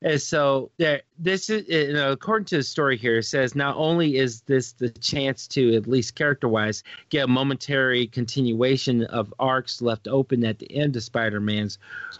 and 0.05 0.21
so 0.21 0.71
there, 0.77 1.01
this 1.19 1.49
is 1.49 1.67
you 1.67 1.95
know, 1.95 2.13
according 2.13 2.45
to 2.47 2.59
the 2.59 2.63
story 2.63 2.99
here, 2.99 3.19
it 3.19 3.25
says 3.25 3.55
not 3.55 3.75
only 3.77 4.19
is 4.19 4.43
this 4.43 4.73
the 4.73 4.91
chance 4.91 5.49
to, 5.49 5.75
at 5.75 5.87
least 5.87 6.15
character-wise, 6.15 6.83
get 7.09 7.25
a 7.25 7.29
momentary 7.29 8.07
continuation 8.07 9.05
of 9.05 9.33
arcs 9.39 9.81
left 9.81 10.07
open 10.07 10.45
at 10.45 10.59
the 10.59 10.71
end 10.77 10.95
of 10.95 11.03
Spider-Man's 11.03 11.79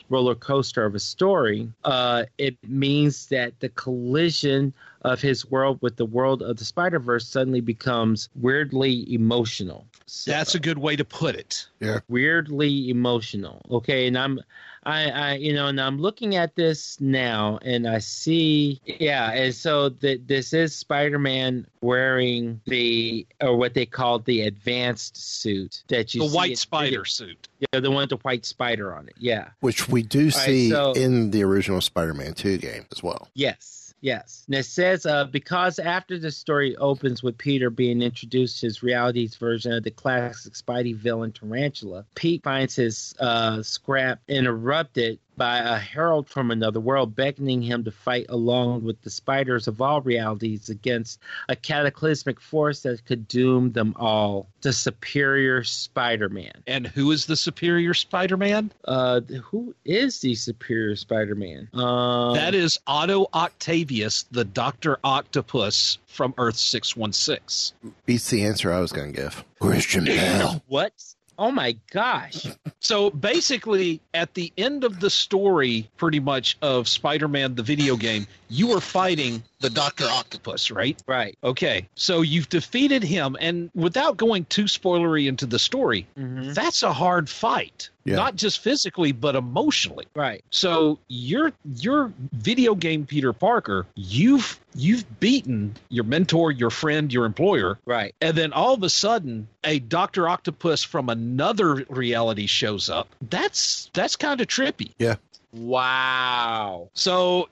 roller 0.09 0.35
coaster 0.35 0.87
of 0.87 0.95
a 0.95 0.99
story, 0.99 1.71
uh, 1.85 2.25
it 2.39 2.57
means 2.67 3.27
that 3.27 3.61
the 3.61 3.69
collision 3.69 4.73
of 5.03 5.21
his 5.21 5.51
world 5.51 5.79
with 5.83 5.97
the 5.97 6.07
world 6.07 6.43
of 6.43 6.57
the 6.57 6.65
Spider 6.65 6.99
Verse 6.99 7.27
suddenly 7.27 7.61
becomes 7.61 8.31
weirdly 8.35 9.13
emotional. 9.13 9.87
That's 10.27 10.55
a 10.55 10.59
good 10.59 10.79
way 10.79 10.97
to 10.97 11.05
put 11.05 11.35
it. 11.35 11.69
Yeah. 11.81 12.01
Weirdly 12.09 12.89
emotional. 12.89 13.61
Okay, 13.71 14.07
and 14.07 14.17
I'm 14.17 14.41
I, 14.87 15.11
I 15.11 15.35
you 15.35 15.53
know 15.55 15.67
and 15.69 15.81
I'm 15.81 15.99
looking 15.99 16.37
at 16.37 16.55
this 16.57 17.01
now 17.01 17.59
and 17.63 17.87
I 17.89 17.99
see 17.99 18.81
yeah, 18.85 19.33
and 19.33 19.55
so 19.55 19.89
that 19.89 20.29
this 20.29 20.53
is 20.53 20.75
Spider-Man 20.75 21.67
wearing 21.81 22.61
the 22.67 23.27
or 23.41 23.57
what 23.57 23.75
they 23.75 23.87
call 23.87 24.19
the 24.21 24.43
advanced 24.43 25.17
suit 25.17 25.83
that 25.89 26.15
you 26.15 26.23
The 26.23 26.29
see 26.29 26.37
white 26.37 26.51
in- 26.51 26.57
spider 26.57 27.05
suit. 27.05 27.49
Yeah, 27.73 27.81
the 27.81 27.91
one 27.91 28.03
with 28.03 28.11
the 28.11 28.17
white 28.19 28.45
spider 28.45 28.95
on 28.95 29.09
it. 29.09 29.15
Yeah. 29.19 29.49
Which 29.61 29.89
we 29.89 30.03
do 30.03 30.25
right, 30.25 30.33
see 30.35 30.71
so- 30.71 30.93
in 30.93 31.31
the 31.31 31.43
original 31.45 31.81
Spider-Man 31.81 32.35
2 32.35 32.59
game 32.59 32.87
as 32.93 33.03
well. 33.03 33.29
Yes, 33.35 33.84
yes. 34.05 34.45
And 34.47 34.55
it 34.55 34.65
says 34.65 35.07
uh, 35.07 35.25
because 35.25 35.79
after 35.79 36.19
the 36.19 36.31
story 36.31 36.77
opens 36.77 37.23
with 37.23 37.39
Peter 37.39 37.71
being 37.71 38.03
introduced 38.03 38.61
his 38.61 38.83
reality's 38.83 39.35
version 39.37 39.73
of 39.73 39.83
the 39.83 39.91
classic 39.91 40.53
Spidey 40.53 40.95
villain 40.95 41.33
Tarantula, 41.33 42.05
Pete 42.15 42.43
finds 42.45 42.77
his 42.77 43.15
uh, 43.19 43.63
scrap 43.63 44.21
interrupted 44.29 45.19
by 45.37 45.59
a 45.59 45.77
herald 45.79 46.29
from 46.29 46.51
another 46.51 46.81
world 46.81 47.15
beckoning 47.15 47.63
him 47.63 47.85
to 47.85 47.91
fight 47.91 48.27
along 48.29 48.83
with 48.85 49.01
the 49.03 49.11
spiders 49.11 49.69
of 49.69 49.81
all 49.81 50.01
realities 50.01 50.69
against 50.69 51.21
a 51.49 51.57
cataclysmic 51.57 52.41
force 52.41 52.83
that 52.83 53.05
could 53.05 53.27
doom 53.29 53.73
them 53.73 53.95
all 53.99 54.49
the 54.63 54.73
superior 54.73 55.63
spider-man 55.65 56.53
And 56.67 56.87
who 56.87 57.11
is 57.11 57.27
the 57.27 57.37
superior 57.37 57.95
Spider-Man? 57.95 58.73
uh 58.85 59.21
who 59.43 59.75
is 59.85 60.21
the 60.21 60.35
superior 60.35 60.97
spider-man 60.97 61.69
um, 61.75 62.35
that 62.35 62.55
is 62.55 62.79
Otto 62.87 63.27
Octavius, 63.35 64.25
the 64.31 64.45
Doctor 64.45 64.99
Octopus 65.05 65.99
from 66.07 66.35
Earth 66.39 66.57
six 66.57 66.97
one 66.97 67.13
six. 67.13 67.73
Beats 68.07 68.31
the 68.31 68.45
answer 68.45 68.73
I 68.73 68.81
was 68.81 68.93
going 68.93 69.13
to 69.13 69.21
give. 69.23 69.45
Christian 69.61 70.05
Bale. 70.05 70.63
What? 70.69 70.93
Oh 71.39 71.51
my 71.51 71.77
gosh. 71.91 72.47
So 72.81 73.11
basically, 73.11 74.01
at 74.13 74.35
the 74.35 74.53
end 74.57 74.85
of 74.85 75.01
the 75.01 75.11
story, 75.11 75.89
pretty 75.97 76.21
much 76.21 76.57
of 76.63 76.87
Spider-Man 76.89 77.55
the 77.55 77.63
video 77.63 77.97
game, 77.97 78.27
you 78.49 78.73
are 78.73 78.81
fighting 78.81 79.43
the 79.65 79.71
Doctor 79.71 80.05
Octopus, 80.05 80.71
right? 80.71 81.03
Right. 81.07 81.39
Okay. 81.43 81.89
So 81.95 82.21
you've 82.21 82.51
defeated 82.51 83.03
him, 83.03 83.35
and 83.41 83.71
without 83.75 84.19
going 84.19 84.45
too 84.45 84.65
spoilery 84.65 85.27
into 85.27 85.47
the 85.47 85.59
story, 85.59 86.07
mm-hmm. 86.19 86.53
that's 86.53 86.83
a 86.83 86.93
hard 86.93 87.31
fight. 87.31 87.89
Yeah. 88.05 88.17
Not 88.17 88.37
just 88.37 88.59
physically, 88.59 89.13
but 89.13 89.35
emotionally. 89.35 90.05
Right. 90.15 90.45
So 90.51 90.99
your 91.09 91.53
your 91.65 92.13
video 92.33 92.75
game 92.75 93.07
Peter 93.07 93.33
Parker, 93.33 93.87
you've 93.95 94.61
you've 94.75 95.19
beaten 95.19 95.75
your 95.89 96.05
mentor, 96.05 96.53
your 96.53 96.69
friend, 96.69 97.11
your 97.11 97.25
employer, 97.25 97.79
Right. 97.87 98.15
and 98.21 98.37
then 98.37 98.53
all 98.53 98.75
of 98.75 98.83
a 98.83 98.91
sudden 98.91 99.49
a 99.65 99.79
Doctor 99.79 100.29
Octopus 100.29 100.85
from 100.85 101.09
another 101.09 101.87
reality 101.89 102.45
shows 102.47 102.91
up. 102.91 103.09
That's 103.23 103.89
that's 103.95 104.17
kind 104.17 104.43
of 104.43 104.47
trippy. 104.47 104.91
Yeah. 104.99 105.15
Wow. 105.55 106.89
So 106.95 107.49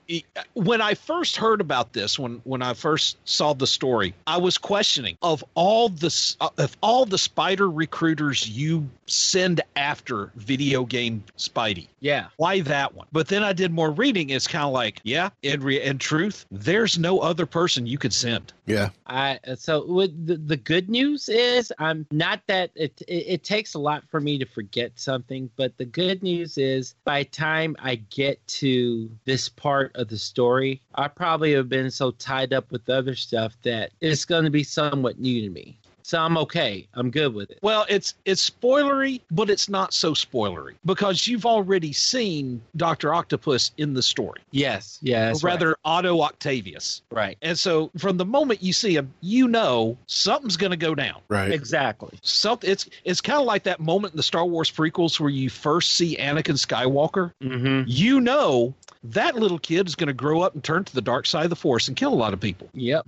when 0.53 0.81
I 0.81 0.93
first 0.93 1.37
heard 1.37 1.61
about 1.61 1.93
this, 1.93 2.19
when 2.19 2.41
when 2.43 2.61
I 2.61 2.73
first 2.73 3.17
saw 3.23 3.53
the 3.53 3.67
story, 3.67 4.13
I 4.27 4.37
was 4.37 4.57
questioning 4.57 5.17
of 5.21 5.43
all 5.55 5.87
the 5.87 6.35
of 6.57 6.75
all 6.81 7.05
the 7.05 7.17
spider 7.17 7.69
recruiters 7.69 8.47
you 8.47 8.89
send 9.05 9.61
after 9.75 10.31
video 10.35 10.85
game 10.85 11.23
Spidey. 11.37 11.87
Yeah. 11.99 12.27
Why 12.37 12.61
that 12.61 12.93
one? 12.93 13.07
But 13.11 13.27
then 13.27 13.43
I 13.43 13.53
did 13.53 13.71
more 13.71 13.91
reading. 13.91 14.29
It's 14.29 14.47
kind 14.47 14.65
of 14.65 14.73
like, 14.73 14.99
yeah, 15.03 15.29
in 15.41 15.61
re- 15.61 15.81
in 15.81 15.97
truth, 15.97 16.45
there's 16.51 16.97
no 16.97 17.19
other 17.19 17.45
person 17.45 17.85
you 17.85 17.97
could 17.97 18.13
send. 18.13 18.53
Yeah. 18.65 18.89
I 19.07 19.39
so 19.55 19.85
what 19.85 20.11
the, 20.25 20.37
the 20.37 20.57
good 20.57 20.89
news 20.89 21.29
is 21.29 21.71
I'm 21.79 22.05
not 22.11 22.41
that 22.47 22.71
it, 22.75 23.01
it 23.07 23.25
it 23.33 23.43
takes 23.43 23.73
a 23.73 23.79
lot 23.79 24.03
for 24.09 24.19
me 24.19 24.37
to 24.37 24.45
forget 24.45 24.99
something, 24.99 25.49
but 25.55 25.77
the 25.77 25.85
good 25.85 26.23
news 26.23 26.57
is 26.57 26.95
by 27.03 27.23
time 27.23 27.75
I 27.79 27.95
get 27.95 28.45
to 28.47 29.09
this 29.25 29.49
part 29.49 29.95
of 29.95 30.07
the 30.07 30.17
story, 30.17 30.81
I 30.95 31.07
probably 31.07 31.53
have 31.53 31.69
been 31.69 31.91
so 31.91 32.11
tied 32.11 32.53
up 32.53 32.71
with 32.71 32.89
other 32.89 33.15
stuff 33.15 33.55
that 33.63 33.91
it's 34.01 34.25
going 34.25 34.45
to 34.45 34.49
be 34.49 34.63
somewhat 34.63 35.19
new 35.19 35.41
to 35.41 35.49
me. 35.49 35.77
So 36.03 36.19
I'm 36.19 36.37
okay. 36.37 36.87
I'm 36.93 37.09
good 37.09 37.33
with 37.33 37.49
it. 37.49 37.59
Well, 37.61 37.85
it's 37.89 38.13
it's 38.25 38.47
spoilery, 38.49 39.21
but 39.31 39.49
it's 39.49 39.69
not 39.69 39.93
so 39.93 40.13
spoilery 40.13 40.75
because 40.85 41.27
you've 41.27 41.45
already 41.45 41.93
seen 41.93 42.61
Doctor 42.75 43.13
Octopus 43.13 43.71
in 43.77 43.93
the 43.93 44.01
story. 44.01 44.41
Yes, 44.51 44.99
yes. 45.01 45.43
or 45.43 45.47
rather 45.47 45.67
right. 45.69 45.77
Otto 45.85 46.21
Octavius. 46.21 47.01
Right. 47.09 47.37
And 47.41 47.57
so 47.57 47.89
from 47.97 48.17
the 48.17 48.25
moment 48.25 48.61
you 48.61 48.73
see 48.73 48.95
him, 48.95 49.13
you 49.21 49.47
know 49.47 49.97
something's 50.07 50.57
going 50.57 50.71
to 50.71 50.77
go 50.77 50.93
down. 50.93 51.21
Right. 51.29 51.51
Exactly. 51.51 52.19
Something. 52.21 52.69
It's 52.69 52.89
it's 53.03 53.21
kind 53.21 53.39
of 53.39 53.45
like 53.45 53.63
that 53.63 53.79
moment 53.79 54.13
in 54.13 54.17
the 54.17 54.23
Star 54.23 54.45
Wars 54.45 54.69
prequels 54.69 55.19
where 55.19 55.29
you 55.29 55.49
first 55.49 55.93
see 55.93 56.17
Anakin 56.17 56.57
Skywalker. 56.57 57.31
Mm-hmm. 57.41 57.83
You 57.87 58.19
know 58.19 58.73
that 59.03 59.35
little 59.35 59.59
kid 59.59 59.87
is 59.87 59.95
going 59.95 60.07
to 60.07 60.13
grow 60.13 60.41
up 60.41 60.53
and 60.53 60.63
turn 60.63 60.83
to 60.83 60.93
the 60.93 61.01
dark 61.01 61.25
side 61.25 61.45
of 61.45 61.49
the 61.49 61.55
Force 61.55 61.87
and 61.87 61.97
kill 61.97 62.13
a 62.13 62.15
lot 62.15 62.33
of 62.33 62.39
people. 62.39 62.69
Yep. 62.73 63.07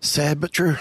Sad 0.00 0.40
but 0.40 0.52
true. 0.52 0.76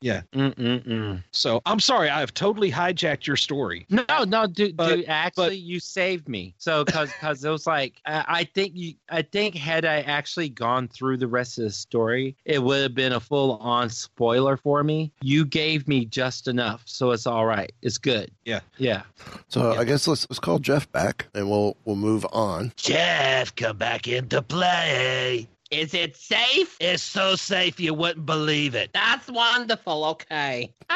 Yeah. 0.00 0.22
Mm-mm-mm. 0.34 1.22
So 1.32 1.62
I'm 1.66 1.80
sorry, 1.80 2.10
I've 2.10 2.34
totally 2.34 2.70
hijacked 2.70 3.26
your 3.26 3.36
story. 3.36 3.86
No, 3.88 4.04
no, 4.26 4.46
dude, 4.46 4.76
But- 4.76 4.96
dude 4.96 5.04
actually, 5.08 5.56
you 5.56 5.80
saved 5.80 6.28
me. 6.28 6.54
So, 6.58 6.84
cause, 6.84 7.10
cause 7.20 7.44
it 7.44 7.50
was 7.50 7.66
like, 7.66 7.94
I, 8.04 8.24
I 8.28 8.44
think 8.44 8.72
you, 8.74 8.94
I 9.08 9.22
think 9.22 9.54
had 9.54 9.84
I 9.84 10.00
actually 10.02 10.48
gone 10.50 10.88
through 10.88 11.16
the 11.16 11.26
rest 11.26 11.58
of 11.58 11.64
the 11.64 11.70
story, 11.70 12.36
it 12.44 12.62
would 12.62 12.82
have 12.82 12.94
been 12.94 13.12
a 13.12 13.20
full 13.20 13.56
on 13.58 13.88
spoiler 13.90 14.56
for 14.56 14.84
me. 14.84 15.12
You 15.22 15.44
gave 15.44 15.88
me 15.88 16.04
just 16.04 16.46
enough, 16.48 16.82
so 16.84 17.10
it's 17.12 17.26
all 17.26 17.46
right. 17.46 17.72
It's 17.82 17.98
good. 17.98 18.30
Yeah. 18.44 18.60
Yeah. 18.78 19.02
So 19.48 19.72
I 19.72 19.84
guess 19.84 20.06
let's 20.06 20.26
let's 20.30 20.38
call 20.40 20.58
Jeff 20.58 20.90
back 20.92 21.26
and 21.34 21.48
we'll 21.50 21.76
we'll 21.84 21.96
move 21.96 22.26
on. 22.32 22.72
Jeff, 22.76 23.54
come 23.54 23.76
back 23.78 24.06
into 24.08 24.42
play. 24.42 25.48
Is 25.70 25.94
it 25.94 26.16
safe? 26.16 26.76
It's 26.78 27.02
so 27.02 27.34
safe 27.34 27.80
you 27.80 27.92
wouldn't 27.92 28.24
believe 28.24 28.74
it. 28.74 28.90
That's 28.92 29.28
wonderful. 29.30 30.04
Okay. 30.04 30.74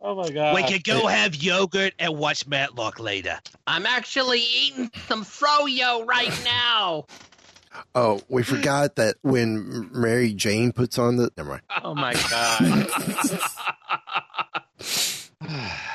Oh 0.00 0.16
my 0.16 0.28
god. 0.28 0.56
We 0.56 0.64
could 0.64 0.82
go 0.82 1.06
have 1.06 1.36
yogurt 1.36 1.94
and 2.00 2.18
watch 2.18 2.48
Matlock 2.48 2.98
later. 2.98 3.38
I'm 3.64 3.86
actually 3.86 4.40
eating 4.40 4.90
some 5.06 5.24
froyo 5.24 6.04
right 6.04 6.36
now. 6.44 7.06
Oh, 7.94 8.20
we 8.28 8.42
forgot 8.42 8.96
that 8.96 9.16
when 9.22 9.88
Mary 9.92 10.34
Jane 10.34 10.72
puts 10.72 10.98
on 10.98 11.14
the 11.14 11.30
never 11.36 11.50
mind. 11.50 11.62
Oh 11.84 11.94
my 11.94 12.12
god. 12.12 12.88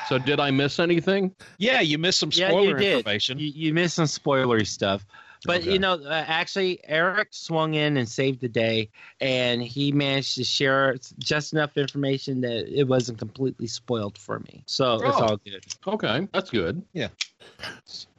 So 0.08 0.18
did 0.18 0.40
I 0.40 0.50
miss 0.50 0.78
anything? 0.78 1.34
Yeah, 1.58 1.80
you 1.80 1.98
missed 1.98 2.18
some 2.18 2.30
yeah, 2.32 2.48
spoiler 2.48 2.68
you 2.68 2.76
did. 2.76 2.96
information. 2.98 3.38
You, 3.38 3.48
you 3.54 3.74
missed 3.74 3.96
some 3.96 4.06
spoilery 4.06 4.66
stuff. 4.66 5.04
But 5.44 5.62
Okay. 5.62 5.72
you 5.72 5.78
know, 5.78 5.94
uh, 5.94 6.24
actually, 6.26 6.80
Eric 6.84 7.28
swung 7.30 7.74
in 7.74 7.96
and 7.96 8.08
saved 8.08 8.40
the 8.40 8.48
day, 8.48 8.90
and 9.20 9.62
he 9.62 9.92
managed 9.92 10.34
to 10.36 10.44
share 10.44 10.96
just 11.18 11.52
enough 11.52 11.76
information 11.76 12.40
that 12.42 12.66
it 12.68 12.84
wasn't 12.84 13.18
completely 13.18 13.66
spoiled 13.66 14.18
for 14.18 14.40
me. 14.40 14.64
So 14.66 15.00
it's 15.02 15.18
Oh. 15.20 15.24
all 15.24 15.36
good. 15.38 15.64
Okay, 15.86 16.28
that's 16.32 16.50
good. 16.50 16.82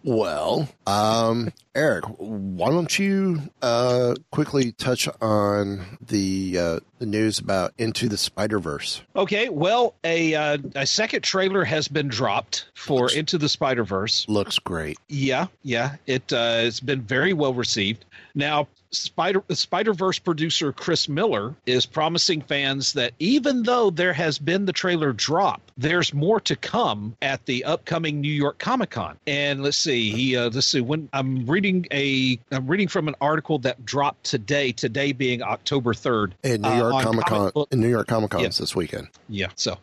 Well, 0.04 0.70
um, 0.88 1.52
Eric, 1.76 2.06
why 2.18 2.70
don't 2.70 2.98
you 2.98 3.42
uh, 3.62 4.16
quickly 4.32 4.72
touch 4.72 5.10
on 5.22 5.98
the 6.02 6.58
uh, 6.58 6.80
the 7.00 7.06
news 7.06 7.40
about 7.40 7.74
Into 7.78 8.08
the 8.08 8.18
Spider 8.18 8.60
Verse? 8.60 9.02
Okay, 9.16 9.50
well, 9.50 9.96
a 10.06 10.36
uh, 10.36 10.58
a 10.76 10.86
second 10.86 11.24
trailer 11.24 11.66
has 11.66 11.90
been 11.90 12.08
dropped 12.08 12.70
for 12.76 13.12
Into 13.12 13.38
the 13.38 13.50
Spider 13.50 13.84
Verse. 13.84 14.26
Looks 14.30 14.58
great. 14.58 14.98
Yeah, 15.10 15.48
yeah, 15.64 15.96
it 16.08 16.32
uh, 16.32 16.62
it's 16.62 16.80
been 16.80 17.02
very 17.02 17.34
well 17.34 17.54
received. 17.54 18.06
Now, 18.36 18.70
Spider 18.92 19.44
Spider 19.52 19.94
Verse 19.94 20.18
producer 20.18 20.72
Chris 20.74 21.08
Miller 21.08 21.54
is 21.66 21.86
promising 21.86 22.42
fans 22.42 22.94
that 22.94 23.14
even 23.20 23.64
though 23.64 23.90
there 23.92 24.14
has 24.14 24.40
been 24.40 24.66
the 24.66 24.74
trailer 24.74 25.14
drop, 25.14 25.62
there's 25.78 26.14
more 26.14 26.40
to 26.42 26.56
come 26.56 27.16
at 27.22 27.46
the 27.46 27.64
upcoming 27.66 28.20
New 28.20 28.32
York 28.34 28.58
Comic 28.58 28.90
Con. 28.90 29.18
And 29.28 29.62
let's 29.62 29.78
see, 29.78 30.10
he 30.12 30.36
uh, 30.36 30.50
let's 30.50 30.68
see 30.68 30.82
when 30.82 31.08
I'm 31.14 31.46
reading 31.46 31.86
a 31.92 32.40
I'm 32.52 32.68
reading 32.68 32.88
from 32.88 33.08
an 33.08 33.16
article 33.22 33.60
that 33.60 33.86
dropped 33.86 34.24
today. 34.24 34.72
Today 34.72 35.12
being 35.12 35.42
October 35.44 35.94
third 35.94 36.34
In 36.44 36.62
New 36.62 36.70
uh, 36.70 36.78
York 36.78 36.94
on 36.94 37.04
Comic 37.04 37.26
Con, 37.26 37.52
in 37.72 37.80
New 37.82 37.90
York 37.90 38.08
Comic 38.08 38.32
Con 38.32 38.42
Yeah. 38.42 38.50
this 38.50 38.76
weekend. 38.76 39.08
yeah. 39.28 39.48
So 39.56 39.78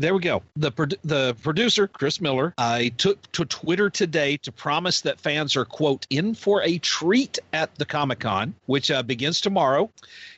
there 0.00 0.14
we 0.14 0.20
go. 0.20 0.42
The 0.56 0.72
the 1.04 1.36
producer 1.42 1.86
Chris 1.86 2.20
Miller, 2.20 2.54
I 2.56 2.88
took 2.96 3.30
to 3.32 3.44
Twitter 3.44 3.90
today 3.90 4.38
to 4.38 4.50
promise 4.50 5.02
that 5.02 5.20
fans 5.20 5.56
are 5.56 5.66
quote 5.66 6.06
in 6.08 6.34
for 6.34 6.62
a 6.62 6.78
treat 6.78 7.38
at 7.52 7.74
the 7.74 7.84
Comic 7.84 8.20
Con, 8.20 8.54
which 8.64 8.90
uh, 8.90 9.02
begins 9.02 9.40
tomorrow. 9.40 9.90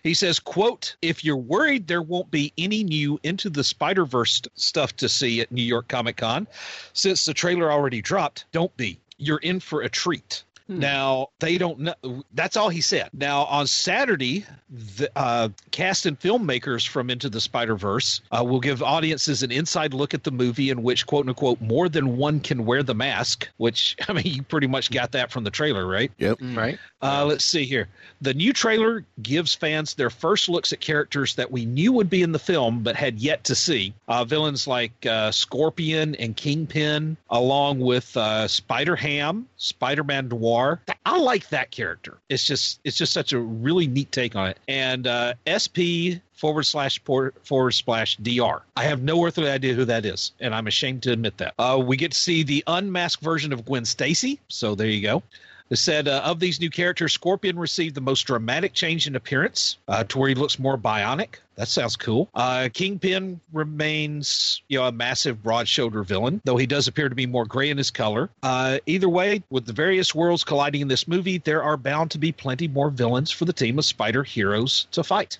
He 0.03 0.15
says, 0.15 0.41
"quote 0.41 0.97
If 1.01 1.25
you're 1.25 1.37
worried 1.37 1.87
there 1.87 2.03
won't 2.03 2.31
be 2.31 2.53
any 2.59 2.83
new 2.83 3.21
into 3.23 3.49
the 3.49 3.63
Spider 3.63 4.05
Verse 4.05 4.43
stuff 4.57 4.97
to 4.97 5.09
see 5.09 5.41
at 5.41 5.53
New 5.53 5.63
York 5.63 5.87
Comic 5.87 6.17
Con, 6.17 6.49
since 6.93 7.25
the 7.25 7.35
trailer 7.35 7.71
already 7.71 8.03
dropped, 8.03 8.47
don't 8.51 8.77
be. 8.77 8.99
You're 9.17 9.39
in 9.39 9.61
for 9.61 9.83
a 9.83 9.89
treat." 9.89 10.43
Now 10.79 11.29
they 11.41 11.59
don't 11.59 11.79
know. 11.81 12.25
That's 12.33 12.57
all 12.57 12.69
he 12.69 12.81
said. 12.81 13.11
Now 13.13 13.45
on 13.45 13.67
Saturday, 13.67 14.45
the 14.71 15.11
uh, 15.17 15.49
cast 15.71 16.07
and 16.07 16.19
filmmakers 16.19 16.87
from 16.87 17.11
Into 17.11 17.29
the 17.29 17.41
Spider 17.41 17.77
Verse 17.77 18.21
uh, 18.31 18.45
will 18.45 18.61
give 18.61 18.83
audiences 18.83 19.43
an 19.43 19.51
inside 19.51 19.95
look 19.95 20.15
at 20.15 20.25
the 20.25 20.31
movie 20.31 20.71
in 20.71 20.83
which 20.83 21.07
"quote 21.07 21.29
unquote" 21.29 21.61
more 21.61 21.89
than 21.89 22.17
one 22.17 22.41
can 22.41 22.65
wear 22.65 22.83
the 22.83 22.95
mask. 22.95 23.49
Which 23.57 23.97
I 24.09 24.13
mean, 24.13 24.27
you 24.27 24.43
pretty 24.43 24.67
much 24.67 24.91
got 24.91 25.13
that 25.13 25.31
from 25.31 25.45
the 25.45 25.51
trailer, 25.51 25.87
right? 25.87 26.11
Yep. 26.19 26.39
Right. 26.41 26.79
Uh, 27.01 27.25
let's 27.27 27.45
see 27.45 27.65
here. 27.65 27.89
The 28.21 28.35
new 28.35 28.53
trailer 28.53 29.05
gives 29.21 29.55
fans 29.55 29.95
their 29.95 30.11
first 30.11 30.49
looks 30.49 30.73
at 30.73 30.81
characters 30.81 31.35
that 31.35 31.51
we 31.51 31.65
knew 31.65 31.93
would 31.93 32.09
be 32.09 32.23
in 32.23 32.33
the 32.33 32.39
film 32.39 32.83
but 32.83 32.95
had 32.97 33.19
yet 33.19 33.45
to 33.45 33.55
see. 33.55 33.93
Uh, 34.09 34.25
villains 34.25 34.67
like 34.67 34.93
uh, 35.07 35.31
Scorpion 35.31 36.15
and 36.17 36.37
Kingpin, 36.37 37.17
along 37.31 37.81
with 37.81 38.17
uh, 38.17 38.47
Spider 38.47 38.97
Ham, 38.97 39.49
Spider 39.57 40.05
Man 40.05 40.29
Noir. 40.29 40.62
I 41.05 41.19
like 41.19 41.49
that 41.51 41.71
character. 41.71 42.19
It's 42.29 42.47
just 42.47 42.81
it's 42.85 42.97
just 42.97 43.13
such 43.13 43.33
a 43.33 43.39
really 43.39 43.87
neat 43.87 44.13
take 44.13 44.37
on 44.37 44.49
it. 44.49 44.59
And 44.69 45.07
uh, 45.07 45.35
SP 45.47 46.23
forward 46.33 46.65
slash 46.65 47.03
por- 47.05 47.35
forward 47.45 47.73
slash 47.73 48.17
dr. 48.17 48.63
I 48.77 48.85
have 48.85 49.03
no 49.03 49.25
earthly 49.25 49.49
idea 49.49 49.75
who 49.75 49.85
that 49.85 50.05
is, 50.05 50.33
and 50.41 50.55
I'm 50.55 50.67
ashamed 50.67 51.03
to 51.05 51.13
admit 51.13 51.39
that. 51.39 51.55
Uh, 51.59 51.81
we 51.85 51.97
get 51.97 52.13
to 52.13 52.19
see 52.19 52.43
the 52.43 52.65
unmasked 52.67 53.23
version 53.23 53.53
of 53.53 53.65
Gwen 53.65 53.85
Stacy. 53.85 54.41
So 54.49 54.75
there 54.75 54.89
you 54.89 55.03
go. 55.03 55.23
It 55.71 55.77
said 55.77 56.09
uh, 56.09 56.23
of 56.25 56.41
these 56.41 56.61
new 56.61 56.71
characters, 56.71 57.13
Scorpion 57.13 57.59
received 57.59 57.95
the 57.95 58.01
most 58.01 58.23
dramatic 58.23 58.75
change 58.75 59.07
in 59.07 59.17
appearance 59.17 59.79
uh, 59.89 60.05
to 60.05 60.19
where 60.19 60.29
he 60.29 60.35
looks 60.35 60.59
more 60.59 60.77
bionic. 60.77 61.37
That 61.57 61.69
sounds 61.69 61.97
cool. 61.97 62.31
Uh, 62.35 62.69
Kingpin 62.73 63.41
remains, 63.53 64.63
you 64.69 64.79
know, 64.79 64.87
a 64.87 64.93
massive, 64.93 65.43
broad-shouldered 65.43 66.07
villain, 66.07 66.41
though 66.45 66.57
he 66.57 66.67
does 66.67 66.89
appear 66.89 67.09
to 67.09 67.15
be 67.15 67.27
more 67.27 67.45
gray 67.45 67.71
in 67.71 67.77
his 67.77 67.91
color. 67.91 68.31
Uh, 68.43 68.79
either 68.87 69.09
way, 69.09 69.43
with 69.51 69.67
the 69.67 69.73
various 69.73 70.15
worlds 70.15 70.45
colliding 70.45 70.81
in 70.81 70.89
this 70.89 71.07
movie, 71.07 71.39
there 71.39 71.63
are 71.63 71.77
bound 71.77 72.11
to 72.13 72.19
be 72.19 72.33
plenty 72.33 72.69
more 72.69 72.91
villains 72.91 73.31
for 73.31 73.45
the 73.45 73.53
team 73.53 73.79
of 73.79 73.85
spider 73.85 74.23
heroes 74.23 74.87
to 74.93 75.05
fight. 75.05 75.39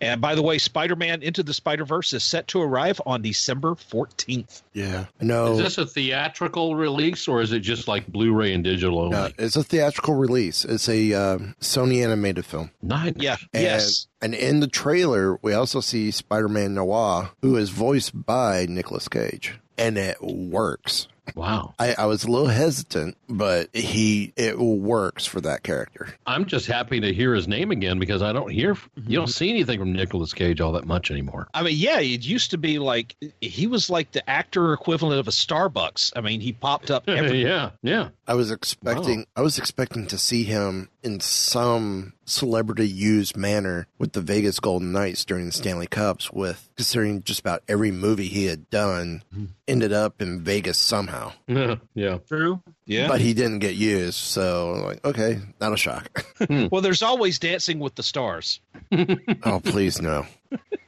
And 0.00 0.20
by 0.20 0.34
the 0.34 0.42
way, 0.42 0.58
Spider-Man 0.58 1.22
Into 1.22 1.42
the 1.42 1.54
Spider-Verse 1.54 2.12
is 2.12 2.24
set 2.24 2.48
to 2.48 2.60
arrive 2.60 3.00
on 3.06 3.22
December 3.22 3.74
14th. 3.74 4.62
Yeah. 4.72 5.06
No. 5.20 5.52
Is 5.52 5.58
this 5.58 5.78
a 5.78 5.86
theatrical 5.86 6.76
release 6.76 7.28
or 7.28 7.40
is 7.40 7.52
it 7.52 7.60
just 7.60 7.88
like 7.88 8.06
Blu-ray 8.06 8.52
and 8.52 8.64
digital 8.64 8.98
only? 8.98 9.16
No, 9.16 9.30
it's 9.38 9.56
a 9.56 9.62
theatrical 9.62 10.14
release. 10.14 10.64
It's 10.64 10.88
a 10.88 11.12
um, 11.14 11.54
Sony 11.60 12.02
animated 12.04 12.44
film. 12.44 12.70
Nice. 12.82 13.14
Yeah. 13.16 13.36
And, 13.52 13.62
yes. 13.62 14.06
And 14.20 14.34
in 14.34 14.60
the 14.60 14.68
trailer, 14.68 15.38
we 15.42 15.54
also 15.54 15.80
see 15.80 16.10
Spider 16.10 16.48
Man 16.48 16.74
Noir, 16.74 17.30
who 17.42 17.56
is 17.56 17.70
voiced 17.70 18.26
by 18.26 18.66
Nicolas 18.68 19.08
Cage. 19.08 19.58
And 19.78 19.96
it 19.98 20.18
works. 20.22 21.08
Wow. 21.34 21.74
I, 21.78 21.94
I 21.96 22.06
was 22.06 22.24
a 22.24 22.30
little 22.30 22.48
hesitant, 22.48 23.16
but 23.28 23.74
he 23.74 24.32
it 24.36 24.58
works 24.58 25.26
for 25.26 25.40
that 25.40 25.62
character. 25.62 26.14
I'm 26.26 26.44
just 26.44 26.66
happy 26.66 27.00
to 27.00 27.12
hear 27.12 27.34
his 27.34 27.48
name 27.48 27.70
again 27.70 27.98
because 27.98 28.22
I 28.22 28.32
don't 28.32 28.50
hear, 28.50 28.76
you 28.96 29.16
don't 29.16 29.24
mm-hmm. 29.24 29.30
see 29.30 29.50
anything 29.50 29.78
from 29.78 29.92
Nicolas 29.92 30.32
Cage 30.32 30.60
all 30.60 30.72
that 30.72 30.84
much 30.84 31.10
anymore. 31.10 31.48
I 31.54 31.62
mean, 31.62 31.76
yeah, 31.76 32.00
it 32.00 32.24
used 32.24 32.50
to 32.50 32.58
be 32.58 32.78
like 32.78 33.16
he 33.40 33.66
was 33.66 33.90
like 33.90 34.12
the 34.12 34.28
actor 34.28 34.72
equivalent 34.72 35.18
of 35.18 35.28
a 35.28 35.32
Starbucks. 35.32 36.12
I 36.14 36.20
mean, 36.20 36.40
he 36.40 36.52
popped 36.52 36.90
up 36.90 37.04
every 37.08 37.42
yeah, 37.42 37.70
yeah. 37.82 38.10
I 38.26 38.34
was 38.34 38.50
expecting 38.50 39.26
I 39.36 39.40
was 39.40 39.58
expecting 39.58 40.06
to 40.08 40.18
see 40.18 40.44
him 40.44 40.88
in 41.04 41.20
some 41.20 42.14
celebrity 42.24 42.88
used 42.88 43.36
manner 43.36 43.86
with 43.98 44.14
the 44.14 44.22
Vegas 44.22 44.58
Golden 44.58 44.90
Knights 44.92 45.24
during 45.24 45.46
the 45.46 45.52
Stanley 45.52 45.86
Cups 45.86 46.32
with 46.32 46.70
considering 46.76 47.22
just 47.22 47.40
about 47.40 47.62
every 47.68 47.90
movie 47.90 48.26
he 48.26 48.46
had 48.46 48.70
done 48.70 49.22
mm-hmm. 49.32 49.44
ended 49.68 49.92
up 49.92 50.22
in 50.22 50.40
Vegas 50.42 50.78
somehow. 50.78 51.32
Yeah, 51.46 51.76
yeah. 51.94 52.18
True. 52.26 52.62
Yeah. 52.86 53.08
But 53.08 53.20
he 53.20 53.34
didn't 53.34 53.58
get 53.58 53.74
used, 53.74 54.16
so 54.16 54.82
like 54.84 55.04
okay, 55.04 55.40
not 55.60 55.72
a 55.72 55.76
shock. 55.76 56.24
Hmm. 56.44 56.66
well, 56.70 56.82
there's 56.82 57.00
always 57.00 57.38
Dancing 57.38 57.78
with 57.78 57.94
the 57.94 58.02
Stars. 58.02 58.60
oh, 59.44 59.60
please 59.60 60.02
no. 60.02 60.26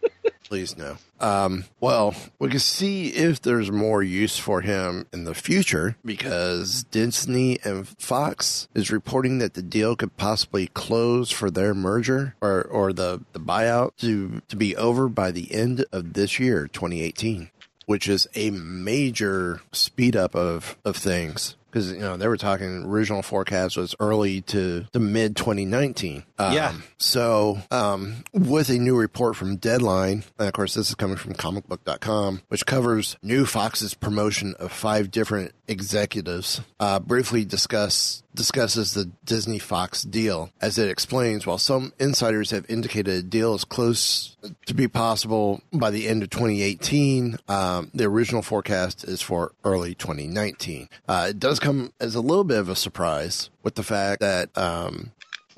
Please 0.49 0.77
no. 0.77 0.97
Um, 1.19 1.65
well, 1.81 2.15
we 2.39 2.49
can 2.51 2.61
see 2.61 3.09
if 3.09 3.43
there's 3.43 3.71
more 3.71 4.03
use 4.03 4.39
for 4.39 4.61
him 4.61 5.07
in 5.13 5.25
the 5.25 5.35
future 5.35 5.97
because 6.05 6.85
Disney 6.85 7.59
and 7.65 7.89
Fox 7.89 8.69
is 8.73 8.93
reporting 8.93 9.39
that 9.39 9.55
the 9.55 9.63
deal 9.63 9.97
could 9.97 10.17
possibly 10.17 10.69
close 10.69 11.33
for 11.33 11.51
their 11.51 11.75
merger 11.75 12.37
or, 12.41 12.63
or 12.63 12.93
the, 12.93 13.23
the 13.33 13.41
buyout 13.41 13.97
to, 13.99 14.41
to 14.49 14.57
be 14.57 14.77
over 14.77 15.09
by 15.09 15.33
the 15.33 15.53
end 15.53 15.85
of 15.91 16.13
this 16.13 16.39
year, 16.39 16.69
2018, 16.69 17.51
which 17.87 18.09
is 18.09 18.29
a 18.37 18.51
major 18.51 19.63
speed 19.73 20.15
up 20.15 20.37
of, 20.37 20.77
of 20.85 20.97
things 20.97 21.57
because 21.77 21.93
you 21.93 21.99
know 21.99 22.17
they 22.17 22.27
were 22.27 22.39
talking 22.39 22.85
original 22.85 23.21
forecast 23.21 23.77
was 23.77 23.95
early 24.01 24.41
to, 24.41 24.87
the 24.93 24.99
mid 24.99 25.37
2019 25.37 26.23
um, 26.39 26.53
Yeah. 26.55 26.73
so 26.97 27.59
um, 27.71 28.25
with 28.33 28.71
a 28.71 28.79
new 28.79 28.97
report 28.97 29.37
from 29.37 29.57
deadline 29.57 30.25
and 30.39 30.49
of 30.49 30.55
course 30.55 30.73
this 30.73 30.89
is 30.89 30.95
coming 30.95 31.19
from 31.19 31.35
comicbook.com 31.35 32.41
which 32.49 32.65
covers 32.65 33.19
new 33.23 33.45
fox's 33.45 33.93
promotion 33.93 34.55
of 34.59 34.73
five 34.73 35.11
different 35.11 35.53
executives 35.69 36.63
uh, 36.81 36.99
briefly 36.99 37.45
discuss 37.45 38.23
discusses 38.37 38.95
the 38.95 39.07
Disney 39.25 39.59
Fox 39.59 40.03
deal. 40.03 40.51
As 40.61 40.79
it 40.79 40.89
explains, 40.89 41.47
while 41.47 41.59
some 41.59 41.93
insiders 41.99 42.51
have 42.53 42.65
indicated 42.69 43.15
a 43.15 43.23
deal 43.23 43.55
is 43.55 43.65
close 43.65 44.37
to 44.67 44.75
be 44.75 44.87
possible 44.87 45.61
by 45.73 45.91
the 45.91 46.07
end 46.07 46.23
of 46.23 46.31
2018, 46.31 47.39
um, 47.49 47.91
the 47.93 48.05
original 48.05 48.43
forecast 48.43 49.03
is 49.05 49.21
for 49.21 49.53
early 49.65 49.95
2019. 49.95 50.89
Uh, 51.09 51.27
it 51.31 51.41
does 51.41 51.59
come 51.59 51.93
as 51.99 52.15
a 52.15 52.21
little 52.21 52.45
bit 52.45 52.59
of 52.59 52.69
a 52.69 52.77
surprise 52.77 53.51
with 53.63 53.75
the 53.75 53.83
fact 53.83 54.21
that 54.21 54.57
um, 54.57 55.11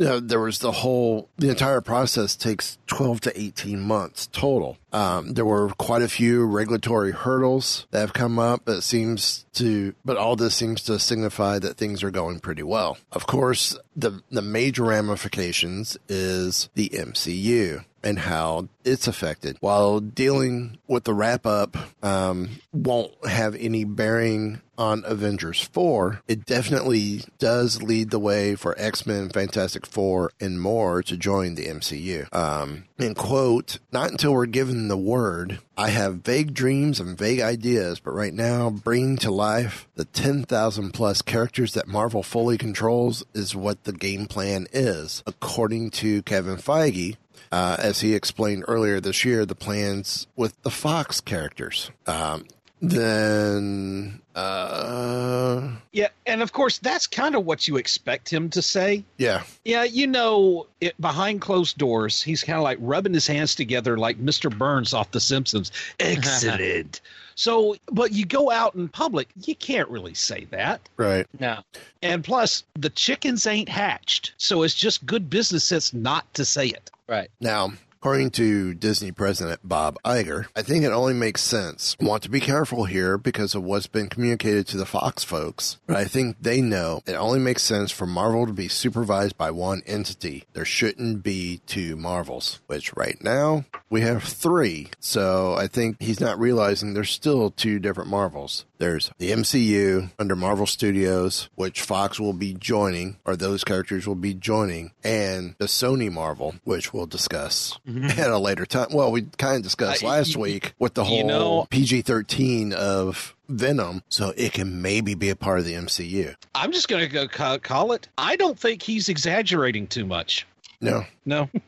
know, 0.07 0.21
there 0.21 0.41
was 0.41 0.61
the 0.61 0.73
whole, 0.73 1.29
the 1.39 1.51
entire 1.51 1.81
process 1.81 2.37
takes 2.37 2.79
12 2.87 3.21
to 3.23 3.41
18 3.41 3.81
months 3.81 4.29
total. 4.29 4.79
Um, 4.93 5.35
there 5.35 5.45
were 5.45 5.71
quite 5.71 6.03
a 6.03 6.09
few 6.09 6.47
regulatory 6.47 7.13
hurdles 7.13 7.87
that 7.91 8.01
have 8.01 8.13
come 8.13 8.39
up, 8.39 8.63
but 8.65 8.83
seems 8.83 9.45
to, 9.55 9.95
but 10.05 10.17
all 10.17 10.37
this 10.37 10.55
seems 10.55 10.83
to 10.85 10.99
signify 10.99 11.59
that 11.59 11.77
things 11.77 12.03
are 12.03 12.11
going 12.11 12.41
pretty 12.41 12.63
well. 12.63 12.97
Of 13.13 13.27
course, 13.27 13.77
the, 13.97 14.23
the 14.31 14.43
major 14.43 14.85
ramifications 14.85 15.99
is 16.09 16.69
the 16.75 16.91
MCU 16.91 17.85
and 18.03 18.19
how 18.19 18.69
it's 18.85 19.07
affected. 19.07 19.57
While 19.61 20.01
dealing 20.01 20.79
with 20.87 21.05
the 21.05 21.15
wrap 21.15 21.47
up 21.47 21.77
um, 22.03 22.61
won't 22.73 23.13
have 23.27 23.55
any 23.55 23.85
bearing 23.85 24.61
on 24.79 25.03
Avengers 25.05 25.61
4, 25.61 26.23
it 26.29 26.47
definitely 26.47 27.25
does 27.39 27.83
lead 27.83 28.11
the 28.11 28.19
way 28.19 28.55
for 28.55 28.79
X 28.79 29.07
Men, 29.07 29.29
Fantastic 29.29 29.85
Four, 29.85 30.31
and 30.41 30.61
more 30.61 31.03
to 31.03 31.17
join 31.17 31.57
the 31.57 31.67
MCU. 31.67 32.33
Um, 32.35 32.85
and 32.99 33.17
quote, 33.17 33.79
not 33.93 34.13
until 34.13 34.33
we're 34.33 34.47
given 34.47 34.89
the 34.89 34.97
word, 34.97 35.59
I 35.77 35.91
have 35.91 36.23
vague 36.25 36.55
dreams 36.55 37.01
and 37.01 37.19
vague 37.19 37.41
ideas, 37.41 37.99
but 37.99 38.13
right 38.13 38.33
now, 38.33 38.71
bringing 38.71 39.17
to 39.19 39.31
life 39.33 39.89
the 39.97 40.05
10,000 40.05 40.93
plus 40.93 41.23
characters 41.23 41.75
that 41.75 41.89
Marvel 41.89 42.23
fully 42.23 42.57
controls 42.57 43.25
is 43.35 43.57
what 43.57 43.83
the 43.85 43.93
game 43.93 44.27
plan 44.27 44.69
is, 44.73 45.23
according 45.27 45.91
to 45.91 46.23
Kevin 46.23 46.57
Feige. 46.57 47.17
Uh, 47.51 47.77
as 47.79 48.01
he 48.01 48.15
explained 48.15 48.65
earlier 48.69 49.01
this 49.01 49.25
year, 49.25 49.47
the 49.47 49.55
plans 49.55 50.27
with 50.37 50.61
the 50.63 50.71
Fox 50.71 51.21
characters. 51.21 51.91
Um, 52.07 52.45
then, 52.81 54.21
uh, 54.37 55.69
Yeah, 55.93 56.09
and 56.27 56.43
of 56.43 56.53
course 56.53 56.79
that's 56.79 57.07
kind 57.07 57.35
of 57.35 57.45
what 57.45 57.67
you 57.67 57.77
expect 57.77 58.29
him 58.33 58.51
to 58.51 58.63
say. 58.63 59.05
yeah, 59.17 59.43
Yeah, 59.65 59.83
you 59.83 60.07
know, 60.07 60.67
it, 60.81 60.99
behind 61.01 61.41
closed 61.41 61.77
doors, 61.79 62.23
he's 62.23 62.45
kind 62.45 62.57
of 62.57 62.63
like 62.63 62.79
rubbing 62.81 63.15
his 63.15 63.27
hands 63.27 63.55
together 63.55 63.97
like 63.97 64.19
Mr. 64.19 64.57
Burns 64.57 64.95
off 64.95 65.11
The 65.11 65.21
Simpsons. 65.21 65.73
Excellent. 66.01 67.01
So, 67.39 67.77
but 67.87 68.11
you 68.11 68.25
go 68.25 68.51
out 68.51 68.75
in 68.75 68.89
public, 68.89 69.29
you 69.45 69.55
can't 69.55 69.89
really 69.89 70.15
say 70.15 70.47
that. 70.51 70.81
right. 70.97 71.25
No. 71.39 71.61
And 72.03 72.25
plus, 72.25 72.65
the 72.75 72.91
chickens 72.91 73.47
ain't 73.47 73.69
hatched. 73.69 74.35
So 74.39 74.65
it's 74.65 74.75
just 74.75 75.07
good 75.07 75.31
business 75.31 75.63
sense 75.63 75.95
not 75.95 76.35
to 76.35 76.45
say 76.45 76.67
it. 76.67 76.91
Right. 77.07 77.31
Now, 77.41 77.75
according 78.01 78.31
to 78.31 78.75
Disney 78.75 79.11
president 79.11 79.61
Bob 79.65 79.99
Iger, 80.05 80.47
I 80.55 80.63
think 80.63 80.85
it 80.85 80.93
only 80.93 81.15
makes 81.15 81.43
sense. 81.43 81.97
Want 81.99 82.23
to 82.23 82.31
be 82.31 82.39
careful 82.39 82.85
here 82.85 83.19
because 83.19 83.57
of 83.57 83.65
what's 83.65 83.89
been 83.89 84.09
communicated 84.09 84.69
to 84.69 84.77
the 84.77 84.87
Fox 84.87 85.25
folks, 85.25 85.79
but 85.87 85.97
I 85.97 86.05
think 86.05 86.37
they 86.41 86.61
know 86.61 87.03
it 87.07 87.15
only 87.15 87.41
makes 87.41 87.63
sense 87.63 87.91
for 87.91 88.07
Marvel 88.07 88.47
to 88.47 88.53
be 88.53 88.69
supervised 88.69 89.37
by 89.37 89.51
one 89.51 89.83
entity. 89.85 90.45
There 90.53 90.65
shouldn't 90.65 91.25
be 91.25 91.61
two 91.67 91.97
Marvels, 91.97 92.61
which 92.69 92.95
right 92.97 93.21
now 93.21 93.65
we 93.91 94.03
have 94.03 94.23
three. 94.23 94.91
So 95.01 95.55
I 95.55 95.67
think 95.67 95.97
he's 96.01 96.21
not 96.21 96.39
realizing 96.39 96.95
there's 96.95 97.11
still 97.11 97.51
two 97.51 97.81
different 97.81 98.11
Marvels. 98.11 98.65
There's 98.79 99.11
the 99.19 99.33
MCU 99.33 100.11
under 100.19 100.37
Marvel 100.37 100.67
Studios, 100.67 101.49
which 101.57 101.83
Fox 101.83 102.19
will 102.21 102.33
be 102.33 102.55
joining, 102.55 103.17
or 103.25 103.37
those 103.37 103.65
characters 103.65 104.07
will 104.07 104.15
be 104.15 104.35
joining, 104.35 104.93
and 105.03 105.57
the 105.59 105.67
Sony 105.67 106.11
Marvel, 106.13 106.55
which 106.65 106.93
we'll 106.95 107.07
discuss 107.07 107.79
at 107.87 108.31
a 108.31 108.39
later 108.39 108.65
time. 108.67 108.89
Well, 108.93 109.11
we 109.11 109.23
kind 109.37 109.57
of 109.57 109.63
discussed 109.63 110.03
last 110.03 110.37
week 110.37 110.75
with 110.79 110.95
the 110.95 111.05
whole 111.05 111.17
you 111.19 111.25
know- 111.25 111.67
PG 111.71 112.03
13 112.03 112.73
of 112.73 113.35
Venom, 113.49 114.03
so 114.09 114.33
it 114.37 114.53
can 114.53 114.81
maybe 114.83 115.15
be 115.15 115.31
a 115.31 115.37
part 115.37 115.59
of 115.59 115.65
the 115.65 115.75
MCU. 115.75 116.35
I'm 116.55 116.71
just 116.71 116.89
going 116.89 117.09
to 117.09 117.27
go 117.27 117.59
call 117.59 117.93
it. 117.93 118.09
I 118.17 118.37
don't 118.37 118.59
think 118.59 118.83
he's 118.83 119.09
exaggerating 119.09 119.87
too 119.89 120.07
much. 120.07 120.47
No. 120.81 121.05
No. 121.25 121.49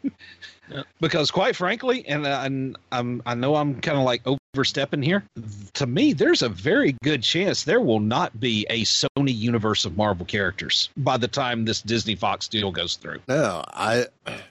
Because 1.00 1.32
quite 1.32 1.56
frankly, 1.56 2.06
and, 2.06 2.24
uh, 2.24 2.42
and 2.44 2.78
I'm, 2.92 3.22
I 3.26 3.34
know 3.34 3.56
I'm 3.56 3.80
kind 3.80 3.98
of 3.98 4.04
like 4.04 4.22
overstepping 4.54 5.02
here. 5.02 5.24
To 5.74 5.86
me, 5.86 6.12
there's 6.12 6.42
a 6.42 6.48
very 6.48 6.96
good 7.04 7.22
chance 7.22 7.64
there 7.64 7.80
will 7.80 8.00
not 8.00 8.38
be 8.40 8.66
a 8.68 8.82
Sony 8.82 9.34
universe 9.34 9.84
of 9.84 9.96
Marvel 9.96 10.26
characters 10.26 10.90
by 10.96 11.16
the 11.16 11.28
time 11.28 11.64
this 11.64 11.80
Disney 11.80 12.16
Fox 12.16 12.48
deal 12.48 12.72
goes 12.72 12.96
through. 12.96 13.20
No, 13.28 13.62
I 13.68 14.06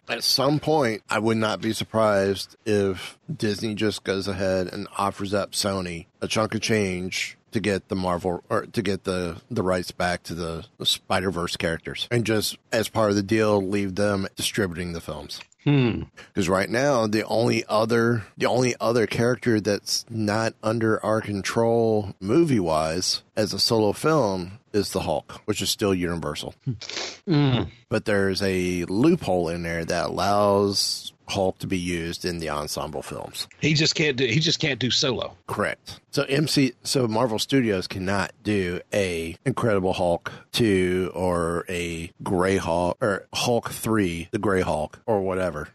at 0.08 0.24
some 0.24 0.60
point 0.60 1.04
I 1.10 1.20
would 1.20 1.38
not 1.38 1.62
be 1.62 1.74
surprised 1.74 2.56
if 2.66 3.18
Disney 3.34 3.76
just 3.76 4.04
goes 4.04 4.28
ahead 4.28 4.68
and 4.68 4.88
offers 4.98 5.34
up 5.34 5.52
Sony 5.52 6.06
a 6.22 6.28
chunk 6.28 6.56
of 6.56 6.62
change 6.62 7.38
to 7.52 7.60
get 7.60 7.88
the 7.90 7.96
Marvel 7.96 8.44
or 8.50 8.68
to 8.68 8.82
get 8.82 9.04
the 9.04 9.42
the 9.52 9.64
rights 9.64 9.92
back 9.92 10.24
to 10.24 10.36
the, 10.36 10.66
the 10.78 10.86
Spider 10.86 11.32
Verse 11.32 11.58
characters, 11.58 12.08
and 12.10 12.26
just 12.26 12.58
as 12.72 12.88
part 12.88 13.10
of 13.10 13.16
the 13.16 13.24
deal, 13.24 13.62
leave 13.62 13.96
them 13.96 14.28
distributing 14.36 14.94
the 14.94 15.02
films. 15.02 15.42
Hmm. 15.64 16.04
Because 16.28 16.48
right 16.48 16.70
now, 16.70 17.06
the 17.06 17.26
only 17.26 17.66
other 17.68 18.24
the 18.38 18.46
only 18.46 18.76
other 18.80 19.06
character 19.08 19.60
that's 19.60 20.06
not 20.10 20.54
under 20.64 21.04
our 21.04 21.20
control, 21.22 22.16
movie 22.20 22.62
wise, 22.62 23.24
as 23.36 23.54
a 23.54 23.60
solo 23.60 23.92
film, 23.92 24.60
is 24.72 24.92
the 24.92 25.02
Hulk, 25.02 25.42
which 25.46 25.62
is 25.62 25.70
still 25.70 25.94
Universal. 25.94 26.56
Mm. 27.28 27.70
But 27.90 28.06
there's 28.06 28.42
a 28.42 28.86
loophole 28.86 29.50
in 29.50 29.64
there 29.64 29.84
that 29.84 30.06
allows 30.08 31.12
Hulk 31.30 31.60
to 31.60 31.68
be 31.68 31.78
used 31.78 32.26
in 32.26 32.40
the 32.40 32.50
ensemble 32.50 33.02
films. 33.02 33.48
He 33.62 33.74
just 33.74 33.96
can't 33.96 34.18
do. 34.18 34.26
He 34.26 34.40
just 34.40 34.60
can't 34.60 34.80
do 34.80 34.92
solo. 34.92 35.36
Correct. 35.48 36.00
So 36.12 36.24
MC, 36.24 36.74
so 36.84 37.08
Marvel 37.08 37.40
Studios 37.40 37.88
cannot 37.88 38.32
do 38.44 38.82
a 38.94 39.38
Incredible 39.46 39.94
Hulk 39.94 40.32
two 40.52 41.12
or 41.14 41.66
a 41.70 42.12
Gray 42.24 42.58
Hulk 42.58 42.98
or 43.02 43.28
Hulk 43.34 43.70
three, 43.70 44.28
the 44.32 44.40
Gray 44.40 44.62
Hulk 44.62 45.00
or 45.06 45.22
whatever. 45.22 45.70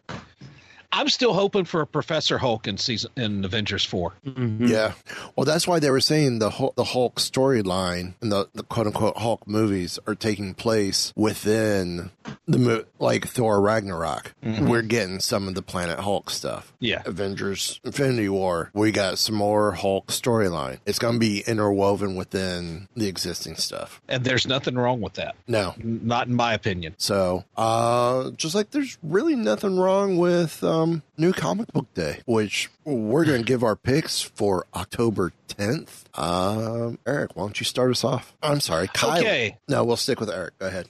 I'm 0.97 1.09
still 1.09 1.33
hoping 1.35 1.65
for 1.65 1.81
a 1.81 1.87
Professor 1.87 2.39
Hulk 2.39 2.67
in 2.69 2.79
season 2.79 3.11
in 3.17 3.45
Avengers 3.45 3.85
4 3.85 4.13
Yeah. 4.61 4.93
Well, 5.37 5.45
that's 5.45 5.67
why 5.67 5.81
they 5.81 5.91
were 5.91 6.01
saying 6.01 6.39
the 6.39 6.51
Hulk, 6.51 6.77
the 6.77 6.85
Hulk 6.85 7.17
storyline 7.17 8.15
and 8.21 8.31
the, 8.31 8.49
the 8.55 8.63
quote 8.63 8.87
unquote 8.87 9.17
Hulk 9.19 9.47
movies 9.49 9.99
are 10.07 10.15
taking 10.15 10.55
place 10.55 11.13
within 11.17 12.11
the 12.47 12.59
mo- 12.59 12.85
like 13.01 13.27
Thor 13.27 13.61
Ragnarok. 13.61 14.35
Mhm. 14.45 14.69
We're 14.69 14.83
getting 14.83 15.19
some 15.21 15.49
of 15.49 15.55
the 15.55 15.63
Planet 15.63 15.99
Hulk 15.99 16.31
stuff. 16.31 16.73
Yeah. 16.79 17.03
Avengers 17.07 17.81
Infinity 17.85 18.29
War, 18.29 18.71
we 18.73 18.93
got 18.93 19.19
some 19.19 19.35
more 19.35 19.73
Hulk 19.73 20.07
storyline. 20.09 20.79
It's 20.87 20.99
going 20.99 21.15
to 21.15 21.21
be 21.21 21.41
interwoven 21.47 22.15
within 22.15 22.89
the 22.97 23.09
existing 23.09 23.57
stuff. 23.57 24.01
and 24.09 24.23
there's 24.25 24.47
nothing 24.47 24.77
wrong 24.77 25.01
with 25.01 25.15
that. 25.15 25.35
No. 25.49 25.75
Not 25.79 26.29
in 26.29 26.35
my 26.35 26.55
opinion. 26.55 26.95
So, 26.99 27.45
uh, 27.57 28.31
just 28.37 28.55
like 28.55 28.71
there's 28.71 28.97
really 29.03 29.35
nothing 29.35 29.77
wrong 29.79 30.17
with 30.19 30.63
um, 30.63 30.84
New 31.17 31.33
Comic 31.33 31.73
Book 31.73 31.93
Day, 31.95 32.21
which 32.27 32.71
we're 32.85 33.25
going 33.25 33.41
to 33.41 33.47
give 33.47 33.63
our 33.63 33.77
picks 33.77 34.21
for 34.21 34.67
October 34.75 35.33
10th. 35.49 36.05
Um, 36.19 36.99
Eric, 37.07 37.33
why 37.35 37.45
don't 37.45 37.59
you 37.61 37.65
start 37.65 37.91
us 37.91 38.05
off? 38.05 38.35
I'm 38.43 38.61
sorry, 38.61 38.89
Kyle. 38.89 39.19
Okay. 39.19 39.57
No, 39.69 39.85
we'll 39.85 39.97
stick 39.97 40.21
with 40.21 40.31
Eric. 40.31 40.59
Go 40.59 40.67
ahead. 40.67 40.89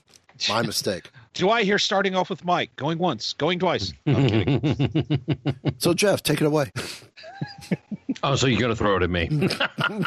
My 0.49 0.61
mistake. 0.65 1.09
Do 1.33 1.49
I 1.49 1.63
hear 1.63 1.77
starting 1.79 2.15
off 2.15 2.29
with 2.29 2.45
Mike? 2.45 2.75
Going 2.75 2.97
once, 2.97 3.33
going 3.33 3.59
twice. 3.59 3.91
No, 4.05 4.15
I'm 4.17 4.27
kidding. 4.29 5.75
So, 5.79 5.93
Jeff, 5.93 6.23
take 6.23 6.39
it 6.41 6.45
away. 6.47 6.71
Oh, 8.23 8.35
so 8.35 8.47
you're 8.47 8.59
going 8.59 8.71
to 8.71 8.75
throw 8.75 8.95
it 8.95 9.03
at 9.03 9.09
me? 9.09 9.29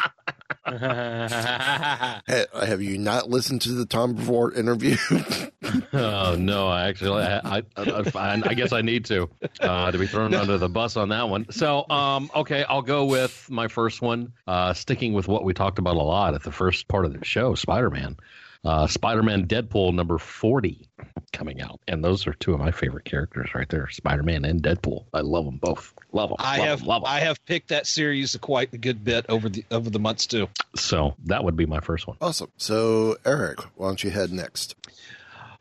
Hey, 2.27 2.45
have 2.53 2.81
you 2.81 2.97
not 2.97 3.29
listened 3.29 3.61
to 3.63 3.71
the 3.71 3.85
Tom 3.85 4.15
Ford 4.17 4.55
interview? 4.55 4.97
oh 5.93 6.35
no! 6.37 6.67
I 6.67 6.87
actually, 6.87 7.23
I, 7.23 7.57
I, 7.57 7.63
I, 7.77 8.41
I 8.45 8.53
guess 8.53 8.71
I 8.71 8.81
need 8.81 9.05
to 9.05 9.29
uh, 9.61 9.91
to 9.91 9.97
be 9.97 10.07
thrown 10.07 10.33
under 10.33 10.57
the 10.57 10.69
bus 10.69 10.97
on 10.97 11.09
that 11.09 11.29
one. 11.29 11.47
So, 11.51 11.89
um, 11.89 12.29
okay, 12.35 12.63
I'll 12.63 12.81
go 12.81 13.05
with 13.05 13.47
my 13.49 13.67
first 13.67 14.01
one. 14.01 14.33
Uh, 14.47 14.73
sticking 14.73 15.13
with 15.13 15.27
what 15.27 15.43
we 15.43 15.53
talked 15.53 15.79
about 15.79 15.95
a 15.95 16.03
lot 16.03 16.35
at 16.35 16.43
the 16.43 16.51
first 16.51 16.87
part 16.87 17.05
of 17.05 17.17
the 17.17 17.25
show, 17.25 17.55
Spider-Man. 17.55 18.17
Uh, 18.65 18.87
Spider-Man 18.87 19.47
Deadpool 19.47 19.93
number 19.93 20.17
40 20.17 20.89
coming 21.31 21.61
out. 21.61 21.79
And 21.87 22.03
those 22.03 22.27
are 22.27 22.33
two 22.33 22.53
of 22.53 22.59
my 22.59 22.71
favorite 22.71 23.05
characters 23.05 23.55
right 23.55 23.69
there, 23.69 23.87
Spider-Man 23.89 24.43
and 24.43 24.61
Deadpool. 24.61 25.05
I 25.13 25.21
love 25.21 25.45
them 25.45 25.57
both. 25.57 25.93
Love 26.11 26.29
them. 26.29 26.37
I 26.39 26.57
love 26.57 26.67
have 26.67 26.79
them, 26.79 26.87
love 26.87 27.03
them. 27.03 27.11
I 27.11 27.19
have 27.21 27.43
picked 27.45 27.69
that 27.69 27.87
series 27.87 28.35
quite 28.41 28.73
a 28.73 28.77
good 28.77 29.03
bit 29.03 29.25
over 29.29 29.47
the 29.47 29.63
over 29.71 29.89
the 29.89 29.99
months 29.99 30.25
too. 30.25 30.47
So 30.75 31.15
that 31.25 31.43
would 31.43 31.55
be 31.55 31.65
my 31.65 31.79
first 31.79 32.07
one. 32.07 32.17
Awesome. 32.19 32.51
So, 32.57 33.15
Eric, 33.25 33.59
why 33.77 33.87
don't 33.87 34.03
you 34.03 34.09
head 34.09 34.31
next? 34.31 34.75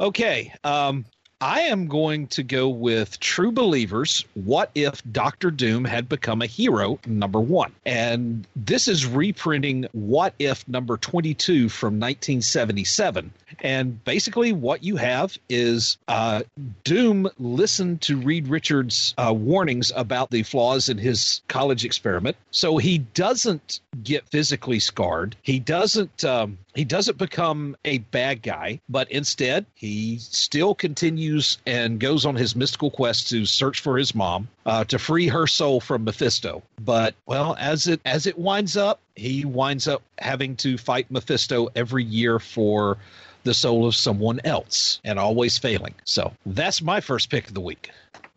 Okay. 0.01 0.53
Um, 0.64 1.05
I 1.41 1.61
am 1.61 1.86
going 1.86 2.26
to 2.28 2.43
go 2.43 2.68
with 2.68 3.20
True 3.20 3.53
Believers. 3.53 4.24
What 4.34 4.72
if 4.74 5.01
Doctor 5.12 5.53
Doom 5.53 5.84
had 5.84 6.09
become 6.09 6.43
a 6.43 6.47
hero? 6.47 6.99
Number 7.07 7.39
one. 7.39 7.72
And 7.86 8.45
this 8.57 8.89
is 8.89 9.07
reprinting 9.07 9.86
What 9.93 10.34
If 10.41 10.66
number 10.66 10.97
22 10.97 11.68
from 11.68 12.01
1977. 12.01 13.32
And 13.61 14.03
basically, 14.05 14.53
what 14.53 14.82
you 14.82 14.97
have 14.97 15.39
is 15.49 15.97
uh, 16.09 16.43
Doom 16.82 17.28
listened 17.39 18.03
to 18.03 18.16
Reed 18.16 18.49
Richards' 18.49 19.14
uh, 19.16 19.32
warnings 19.32 19.93
about 19.95 20.30
the 20.30 20.43
flaws 20.43 20.89
in 20.89 20.99
his 20.99 21.41
college 21.47 21.84
experiment. 21.84 22.36
So 22.51 22.78
he 22.78 22.99
doesn't 22.99 23.80
get 24.03 24.28
physically 24.28 24.80
scarred. 24.80 25.36
He 25.43 25.61
doesn't. 25.61 26.24
Um, 26.24 26.59
he 26.74 26.84
doesn't 26.84 27.18
become 27.18 27.76
a 27.84 27.99
bad 27.99 28.43
guy, 28.43 28.80
but 28.89 29.11
instead 29.11 29.66
he 29.74 30.18
still 30.18 30.76
continues 30.76 31.28
and 31.66 32.01
goes 32.01 32.24
on 32.26 32.37
his 32.37 32.55
mystical 32.57 32.91
quest 32.91 33.29
to 33.29 33.47
search 33.47 33.81
for 33.81 33.97
his 33.97 34.14
mom, 34.14 34.49
uh, 34.66 34.85
to 34.85 34.99
free 34.99 35.29
her 35.29 35.47
soul 35.47 35.81
from 35.81 36.05
Mephisto. 36.05 36.62
But 36.81 37.14
well, 37.26 37.57
as 37.59 37.87
it 37.87 38.01
as 38.05 38.26
it 38.26 38.39
winds 38.39 38.76
up, 38.76 39.01
he 39.16 39.45
winds 39.45 39.89
up 39.89 40.03
having 40.18 40.57
to 40.57 40.79
fight 40.79 41.11
Mephisto 41.11 41.68
every 41.74 42.05
year 42.05 42.39
for 42.39 42.99
the 43.45 43.55
soul 43.55 43.87
of 43.87 43.95
someone 43.95 44.41
else, 44.45 45.01
and 45.05 45.18
always 45.18 45.59
failing. 45.59 45.95
So 46.05 46.33
that's 46.45 46.83
my 46.83 47.01
first 47.01 47.31
pick 47.31 47.49
of 47.49 47.55
the 47.55 47.61
week. 47.61 47.91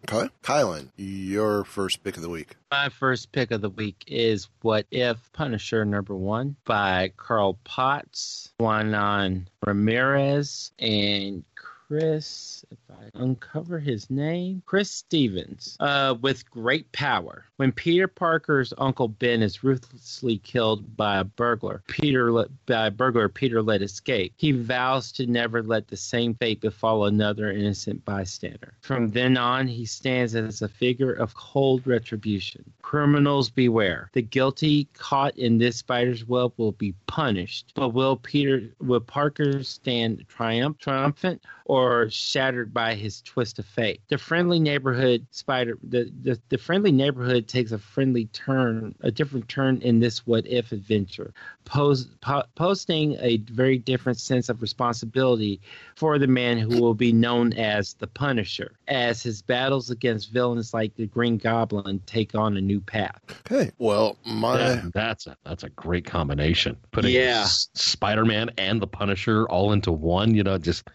Okay. 0.09 0.29
Kylan, 0.41 0.89
your 0.97 1.63
first 1.63 2.03
pick 2.03 2.15
of 2.15 2.23
the 2.23 2.29
week. 2.29 2.55
My 2.71 2.89
first 2.89 3.31
pick 3.31 3.51
of 3.51 3.61
the 3.61 3.69
week 3.69 4.03
is 4.07 4.47
What 4.61 4.87
If 4.89 5.17
Punisher 5.33 5.85
number 5.85 6.15
one 6.15 6.55
by 6.65 7.13
Carl 7.17 7.59
Potts, 7.63 8.49
Juanan 8.59 9.45
Ramirez, 9.65 10.71
and 10.79 11.43
Chris, 11.91 12.63
if 12.71 12.77
I 12.89 13.09
uncover 13.15 13.77
his 13.77 14.09
name, 14.09 14.63
Chris 14.65 14.89
Stevens, 14.89 15.75
uh, 15.81 16.15
with 16.21 16.49
great 16.49 16.89
power. 16.93 17.43
When 17.57 17.73
Peter 17.73 18.07
Parker's 18.07 18.73
uncle 18.77 19.09
Ben 19.09 19.41
is 19.41 19.61
ruthlessly 19.61 20.37
killed 20.37 20.95
by 20.95 21.17
a 21.17 21.25
burglar, 21.25 21.83
Peter 21.89 22.31
let, 22.31 22.47
by 22.65 22.87
a 22.87 22.91
burglar 22.91 23.27
Peter 23.27 23.61
let 23.61 23.81
escape. 23.81 24.31
He 24.37 24.53
vows 24.53 25.11
to 25.11 25.27
never 25.27 25.61
let 25.61 25.89
the 25.89 25.97
same 25.97 26.33
fate 26.35 26.61
befall 26.61 27.07
another 27.07 27.51
innocent 27.51 28.05
bystander. 28.05 28.73
From 28.79 29.09
then 29.09 29.35
on, 29.35 29.67
he 29.67 29.85
stands 29.85 30.33
as 30.33 30.61
a 30.61 30.69
figure 30.69 31.11
of 31.11 31.33
cold 31.33 31.85
retribution. 31.85 32.71
Criminals 32.81 33.49
beware. 33.49 34.09
The 34.13 34.21
guilty 34.21 34.87
caught 34.93 35.37
in 35.37 35.57
this 35.57 35.75
spider's 35.75 36.25
web 36.25 36.53
will 36.55 36.71
be 36.71 36.93
punished. 37.07 37.73
But 37.75 37.89
will 37.89 38.15
Peter 38.15 38.69
will 38.79 39.01
Parker 39.01 39.61
stand 39.63 40.23
triumph 40.29 40.77
triumphant 40.77 41.41
or 41.65 41.80
shattered 42.09 42.73
by 42.73 42.95
his 42.95 43.21
twist 43.21 43.59
of 43.59 43.65
fate? 43.65 44.01
The 44.09 44.17
friendly 44.17 44.59
neighborhood 44.59 45.25
spider 45.31 45.77
the, 45.83 46.11
the, 46.21 46.39
the 46.49 46.57
friendly 46.57 46.91
neighborhood 46.91 47.47
takes 47.47 47.71
a 47.71 47.77
friendly 47.77 48.25
turn, 48.27 48.95
a 49.01 49.11
different 49.11 49.47
turn 49.47 49.81
in 49.81 49.99
this 49.99 50.25
what 50.25 50.45
if 50.47 50.71
adventure, 50.71 51.33
pose, 51.65 52.05
po- 52.21 52.43
posting 52.55 53.15
a 53.19 53.37
very 53.51 53.77
different 53.77 54.19
sense 54.19 54.49
of 54.49 54.61
responsibility 54.61 55.61
for 55.95 56.17
the 56.17 56.27
man 56.27 56.57
who 56.57 56.81
will 56.81 56.93
be 56.93 57.11
known 57.11 57.53
as 57.53 57.93
the 57.95 58.07
Punisher, 58.07 58.73
as 58.87 59.21
his 59.23 59.41
battles 59.41 59.89
against 59.89 60.31
villains 60.31 60.73
like 60.73 60.95
the 60.95 61.07
Green 61.07 61.37
Goblin 61.37 62.01
take 62.05 62.35
on 62.35 62.57
a 62.57 62.61
new 62.61 62.79
path. 62.79 63.21
Okay. 63.51 63.71
Well, 63.77 64.17
my 64.25 64.59
Yeah, 64.59 64.81
that's 64.93 65.27
a 65.27 65.35
that's 65.43 65.63
a 65.63 65.69
great 65.69 66.05
combination. 66.05 66.77
Putting 66.91 67.11
Yeah. 67.11 67.41
S- 67.41 67.69
Spider-Man 67.73 68.51
and 68.57 68.81
the 68.81 68.87
Punisher 68.87 69.47
all 69.49 69.71
into 69.71 69.91
one, 69.91 70.35
you 70.35 70.43
know, 70.43 70.57
just 70.57 70.87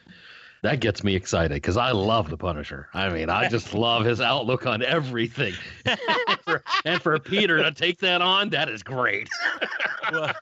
that 0.62 0.80
gets 0.80 1.04
me 1.04 1.14
excited 1.14 1.54
because 1.54 1.76
I 1.76 1.92
love 1.92 2.30
the 2.30 2.36
Punisher. 2.36 2.88
I 2.94 3.08
mean, 3.08 3.30
I 3.30 3.48
just 3.48 3.74
love 3.74 4.04
his 4.04 4.20
outlook 4.20 4.66
on 4.66 4.82
everything. 4.82 5.54
and, 5.84 5.98
for, 6.44 6.62
and 6.84 7.02
for 7.02 7.18
Peter 7.18 7.62
to 7.62 7.72
take 7.72 8.00
that 8.00 8.22
on, 8.22 8.50
that 8.50 8.68
is 8.68 8.82
great. 8.82 9.28
well, 10.12 10.32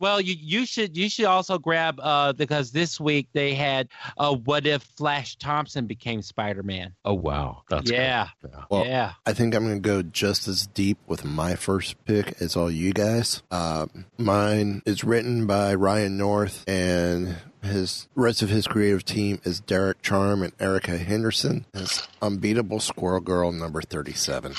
well, 0.00 0.20
you 0.20 0.34
you 0.38 0.66
should 0.66 0.96
you 0.96 1.08
should 1.08 1.26
also 1.26 1.58
grab 1.58 2.00
uh 2.02 2.32
because 2.32 2.72
this 2.72 2.98
week 2.98 3.28
they 3.32 3.54
had 3.54 3.88
uh 4.16 4.34
what 4.34 4.66
if 4.66 4.82
Flash 4.82 5.36
Thompson 5.36 5.86
became 5.86 6.22
Spider 6.22 6.62
Man? 6.62 6.94
Oh 7.04 7.14
wow, 7.14 7.62
that's 7.68 7.90
yeah, 7.90 8.28
Well, 8.70 8.84
yeah. 8.84 9.12
I 9.26 9.32
think 9.32 9.54
I'm 9.54 9.64
going 9.64 9.80
to 9.80 9.88
go 9.88 10.02
just 10.02 10.48
as 10.48 10.66
deep 10.66 10.98
with 11.06 11.24
my 11.24 11.54
first 11.54 12.02
pick 12.04 12.40
as 12.40 12.56
all 12.56 12.70
you 12.70 12.92
guys. 12.92 13.42
Um, 13.50 14.06
mine 14.16 14.82
is 14.84 15.04
written 15.04 15.46
by 15.46 15.74
Ryan 15.74 16.16
North, 16.16 16.64
and 16.68 17.36
his 17.68 18.08
rest 18.14 18.42
of 18.42 18.48
his 18.48 18.66
creative 18.66 19.04
team 19.04 19.40
is 19.44 19.60
Derek 19.60 20.02
Charm 20.02 20.42
and 20.42 20.52
Erica 20.58 20.98
Henderson. 20.98 21.64
It's 21.74 22.06
Unbeatable 22.20 22.80
Squirrel 22.80 23.20
Girl 23.20 23.52
number 23.52 23.82
37. 23.82 24.54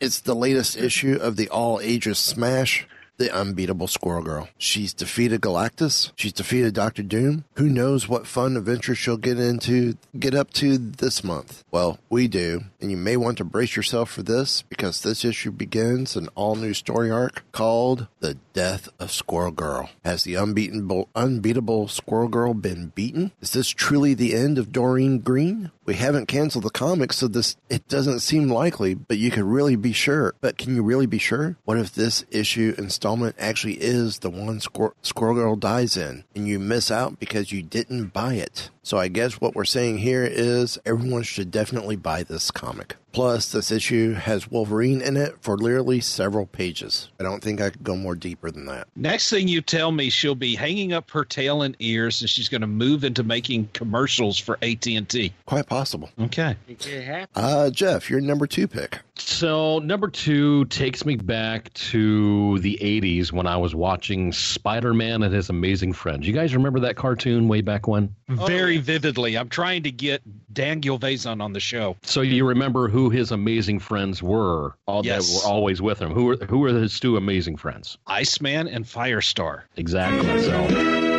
It's 0.00 0.20
the 0.20 0.34
latest 0.34 0.76
issue 0.76 1.18
of 1.20 1.36
the 1.36 1.48
all 1.48 1.80
ages 1.80 2.18
smash. 2.18 2.86
The 3.16 3.32
unbeatable 3.32 3.86
Squirrel 3.86 4.24
Girl. 4.24 4.48
She's 4.58 4.92
defeated 4.92 5.40
Galactus. 5.40 6.10
She's 6.16 6.32
defeated 6.32 6.74
Doctor 6.74 7.04
Doom. 7.04 7.44
Who 7.54 7.68
knows 7.68 8.08
what 8.08 8.26
fun 8.26 8.56
adventure 8.56 8.96
she'll 8.96 9.18
get 9.18 9.38
into, 9.38 9.96
get 10.18 10.34
up 10.34 10.52
to 10.54 10.76
this 10.78 11.22
month? 11.22 11.62
Well, 11.70 12.00
we 12.10 12.26
do, 12.26 12.64
and 12.80 12.90
you 12.90 12.96
may 12.96 13.16
want 13.16 13.38
to 13.38 13.44
brace 13.44 13.76
yourself 13.76 14.10
for 14.10 14.24
this 14.24 14.62
because 14.62 15.00
this 15.00 15.24
issue 15.24 15.52
begins 15.52 16.16
an 16.16 16.28
all 16.34 16.56
new 16.56 16.74
story 16.74 17.08
arc 17.08 17.44
called 17.52 18.08
The 18.18 18.36
Death 18.54 18.88
of 19.00 19.10
Squirrel 19.10 19.50
Girl. 19.50 19.90
Has 20.04 20.22
the 20.22 20.36
unbeatable, 20.36 21.08
unbeatable 21.16 21.88
Squirrel 21.88 22.28
Girl 22.28 22.54
been 22.54 22.92
beaten? 22.94 23.32
Is 23.40 23.52
this 23.52 23.68
truly 23.68 24.14
the 24.14 24.32
end 24.32 24.58
of 24.58 24.70
Doreen 24.70 25.18
Green? 25.18 25.72
We 25.84 25.94
haven't 25.94 26.28
canceled 26.28 26.64
the 26.64 26.70
comics, 26.70 27.16
so 27.16 27.26
this 27.26 27.56
it 27.68 27.88
doesn't 27.88 28.20
seem 28.20 28.48
likely, 28.48 28.94
but 28.94 29.18
you 29.18 29.32
could 29.32 29.42
really 29.42 29.74
be 29.74 29.92
sure. 29.92 30.34
But 30.40 30.56
can 30.56 30.76
you 30.76 30.84
really 30.84 31.06
be 31.06 31.18
sure? 31.18 31.56
What 31.64 31.78
if 31.78 31.92
this 31.92 32.24
issue 32.30 32.76
installment 32.78 33.34
actually 33.40 33.74
is 33.74 34.20
the 34.20 34.30
one 34.30 34.60
Squir- 34.60 34.94
Squirrel 35.02 35.34
Girl 35.34 35.56
dies 35.56 35.96
in, 35.96 36.22
and 36.36 36.46
you 36.46 36.60
miss 36.60 36.92
out 36.92 37.18
because 37.18 37.50
you 37.50 37.60
didn't 37.60 38.12
buy 38.12 38.34
it? 38.34 38.70
So 38.84 38.98
I 38.98 39.08
guess 39.08 39.40
what 39.40 39.54
we're 39.54 39.64
saying 39.64 39.98
here 39.98 40.24
is 40.24 40.78
everyone 40.84 41.22
should 41.22 41.50
definitely 41.50 41.96
buy 41.96 42.22
this 42.22 42.50
comic. 42.50 42.96
Plus, 43.12 43.50
this 43.50 43.70
issue 43.70 44.12
has 44.12 44.50
Wolverine 44.50 45.00
in 45.00 45.16
it 45.16 45.36
for 45.40 45.56
literally 45.56 46.00
several 46.00 46.44
pages. 46.44 47.08
I 47.18 47.22
don't 47.22 47.42
think 47.42 47.62
I 47.62 47.70
could 47.70 47.82
go 47.82 47.96
more 47.96 48.14
deeper 48.14 48.50
than 48.50 48.66
that. 48.66 48.88
Next 48.94 49.30
thing 49.30 49.48
you 49.48 49.62
tell 49.62 49.90
me, 49.90 50.10
she'll 50.10 50.34
be 50.34 50.54
hanging 50.54 50.92
up 50.92 51.10
her 51.12 51.24
tail 51.24 51.62
and 51.62 51.74
ears, 51.78 52.20
and 52.20 52.28
she's 52.28 52.50
going 52.50 52.60
to 52.60 52.66
move 52.66 53.04
into 53.04 53.22
making 53.22 53.70
commercials 53.72 54.38
for 54.38 54.58
AT 54.60 54.86
and 54.86 55.08
T. 55.08 55.32
Quite 55.46 55.66
possible. 55.66 56.10
Okay. 56.20 56.54
Uh, 57.34 57.70
Jeff, 57.70 58.10
your 58.10 58.20
number 58.20 58.46
two 58.46 58.68
pick. 58.68 58.98
So 59.16 59.78
number 59.78 60.08
two 60.08 60.64
takes 60.66 61.04
me 61.06 61.14
back 61.16 61.72
to 61.74 62.58
the 62.58 62.78
'80s 62.82 63.30
when 63.32 63.46
I 63.46 63.56
was 63.56 63.72
watching 63.74 64.32
Spider-Man 64.32 65.22
and 65.22 65.32
His 65.32 65.50
Amazing 65.50 65.92
Friends. 65.92 66.26
You 66.26 66.32
guys 66.32 66.54
remember 66.54 66.80
that 66.80 66.96
cartoon 66.96 67.46
way 67.46 67.60
back 67.60 67.86
when? 67.86 68.14
Oh, 68.28 68.46
Very 68.46 68.78
vividly. 68.78 69.36
I'm 69.38 69.48
trying 69.48 69.84
to 69.84 69.92
get 69.92 70.22
Dan 70.52 70.80
Gilvezan 70.80 71.40
on 71.40 71.52
the 71.52 71.60
show. 71.60 71.96
So 72.02 72.22
you 72.22 72.44
remember 72.44 72.88
who 72.88 73.10
his 73.10 73.30
amazing 73.30 73.78
friends 73.78 74.20
were? 74.22 74.74
All 74.86 75.04
Yes. 75.06 75.28
that 75.32 75.46
were 75.46 75.52
always 75.52 75.80
with 75.80 76.00
him. 76.00 76.10
Who 76.12 76.24
were 76.24 76.36
who 76.36 76.58
were 76.58 76.70
his 76.70 76.98
two 76.98 77.16
amazing 77.16 77.56
friends? 77.56 77.98
Iceman 78.08 78.66
and 78.66 78.84
Firestar. 78.84 79.62
Exactly. 79.76 80.42
So. 80.42 81.13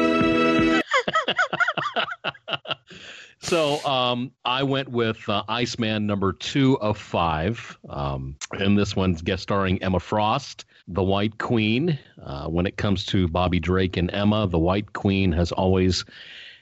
So 3.45 3.83
um, 3.85 4.31
I 4.43 4.63
went 4.63 4.89
with 4.89 5.17
uh, 5.29 5.43
Iceman 5.47 6.07
number 6.07 6.33
two 6.33 6.79
of 6.79 6.97
five. 6.97 7.77
Um, 7.89 8.35
and 8.53 8.77
this 8.77 8.95
one's 8.95 9.21
guest 9.21 9.43
starring 9.43 9.81
Emma 9.83 9.99
Frost, 9.99 10.65
the 10.87 11.03
White 11.03 11.37
Queen. 11.37 11.99
Uh, 12.21 12.47
when 12.47 12.65
it 12.65 12.77
comes 12.77 13.05
to 13.07 13.27
Bobby 13.27 13.59
Drake 13.59 13.97
and 13.97 14.11
Emma, 14.11 14.47
the 14.47 14.57
White 14.57 14.93
Queen 14.93 15.31
has 15.31 15.51
always 15.51 16.03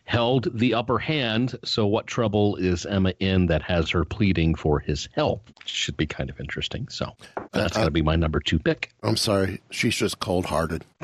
held 0.04 0.50
the 0.60 0.74
upper 0.74 1.00
hand. 1.00 1.58
So 1.64 1.88
what 1.88 2.06
trouble 2.06 2.58
is 2.58 2.86
Emma 2.86 3.14
in 3.22 3.46
that 3.46 3.62
has 3.62 3.90
her 3.92 4.04
pleading 4.04 4.54
for 4.56 4.80
his 4.82 5.08
help? 5.16 5.50
Should 5.66 5.96
be 5.96 6.06
kind 6.06 6.30
of 6.30 6.38
interesting. 6.42 6.90
So 6.90 7.14
that's 7.54 7.76
Uh, 7.78 7.80
going 7.80 7.88
to 7.88 7.92
be 7.92 8.02
my 8.02 8.18
number 8.18 8.42
two 8.42 8.60
pick. 8.60 8.92
I'm 9.04 9.16
sorry, 9.16 9.62
she's 9.72 9.96
just 9.96 10.20
cold 10.20 10.46
hearted. 10.46 10.84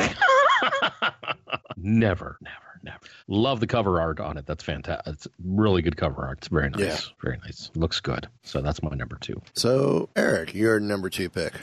Never, 1.81 2.37
never, 2.41 2.68
never. 2.83 2.99
Love 3.27 3.59
the 3.59 3.67
cover 3.67 3.99
art 3.99 4.19
on 4.19 4.37
it. 4.37 4.45
That's 4.45 4.63
fantastic. 4.63 5.13
It's 5.13 5.27
really 5.43 5.81
good 5.81 5.97
cover 5.97 6.25
art. 6.25 6.39
It's 6.39 6.47
very 6.47 6.69
nice. 6.69 6.81
Yeah. 6.81 6.97
Very 7.21 7.37
nice. 7.43 7.71
Looks 7.75 7.99
good. 7.99 8.27
So 8.43 8.61
that's 8.61 8.81
my 8.81 8.89
number 8.95 9.17
two. 9.19 9.41
So, 9.53 10.09
Eric, 10.15 10.53
your 10.53 10.79
number 10.79 11.09
two 11.09 11.29
pick. 11.29 11.53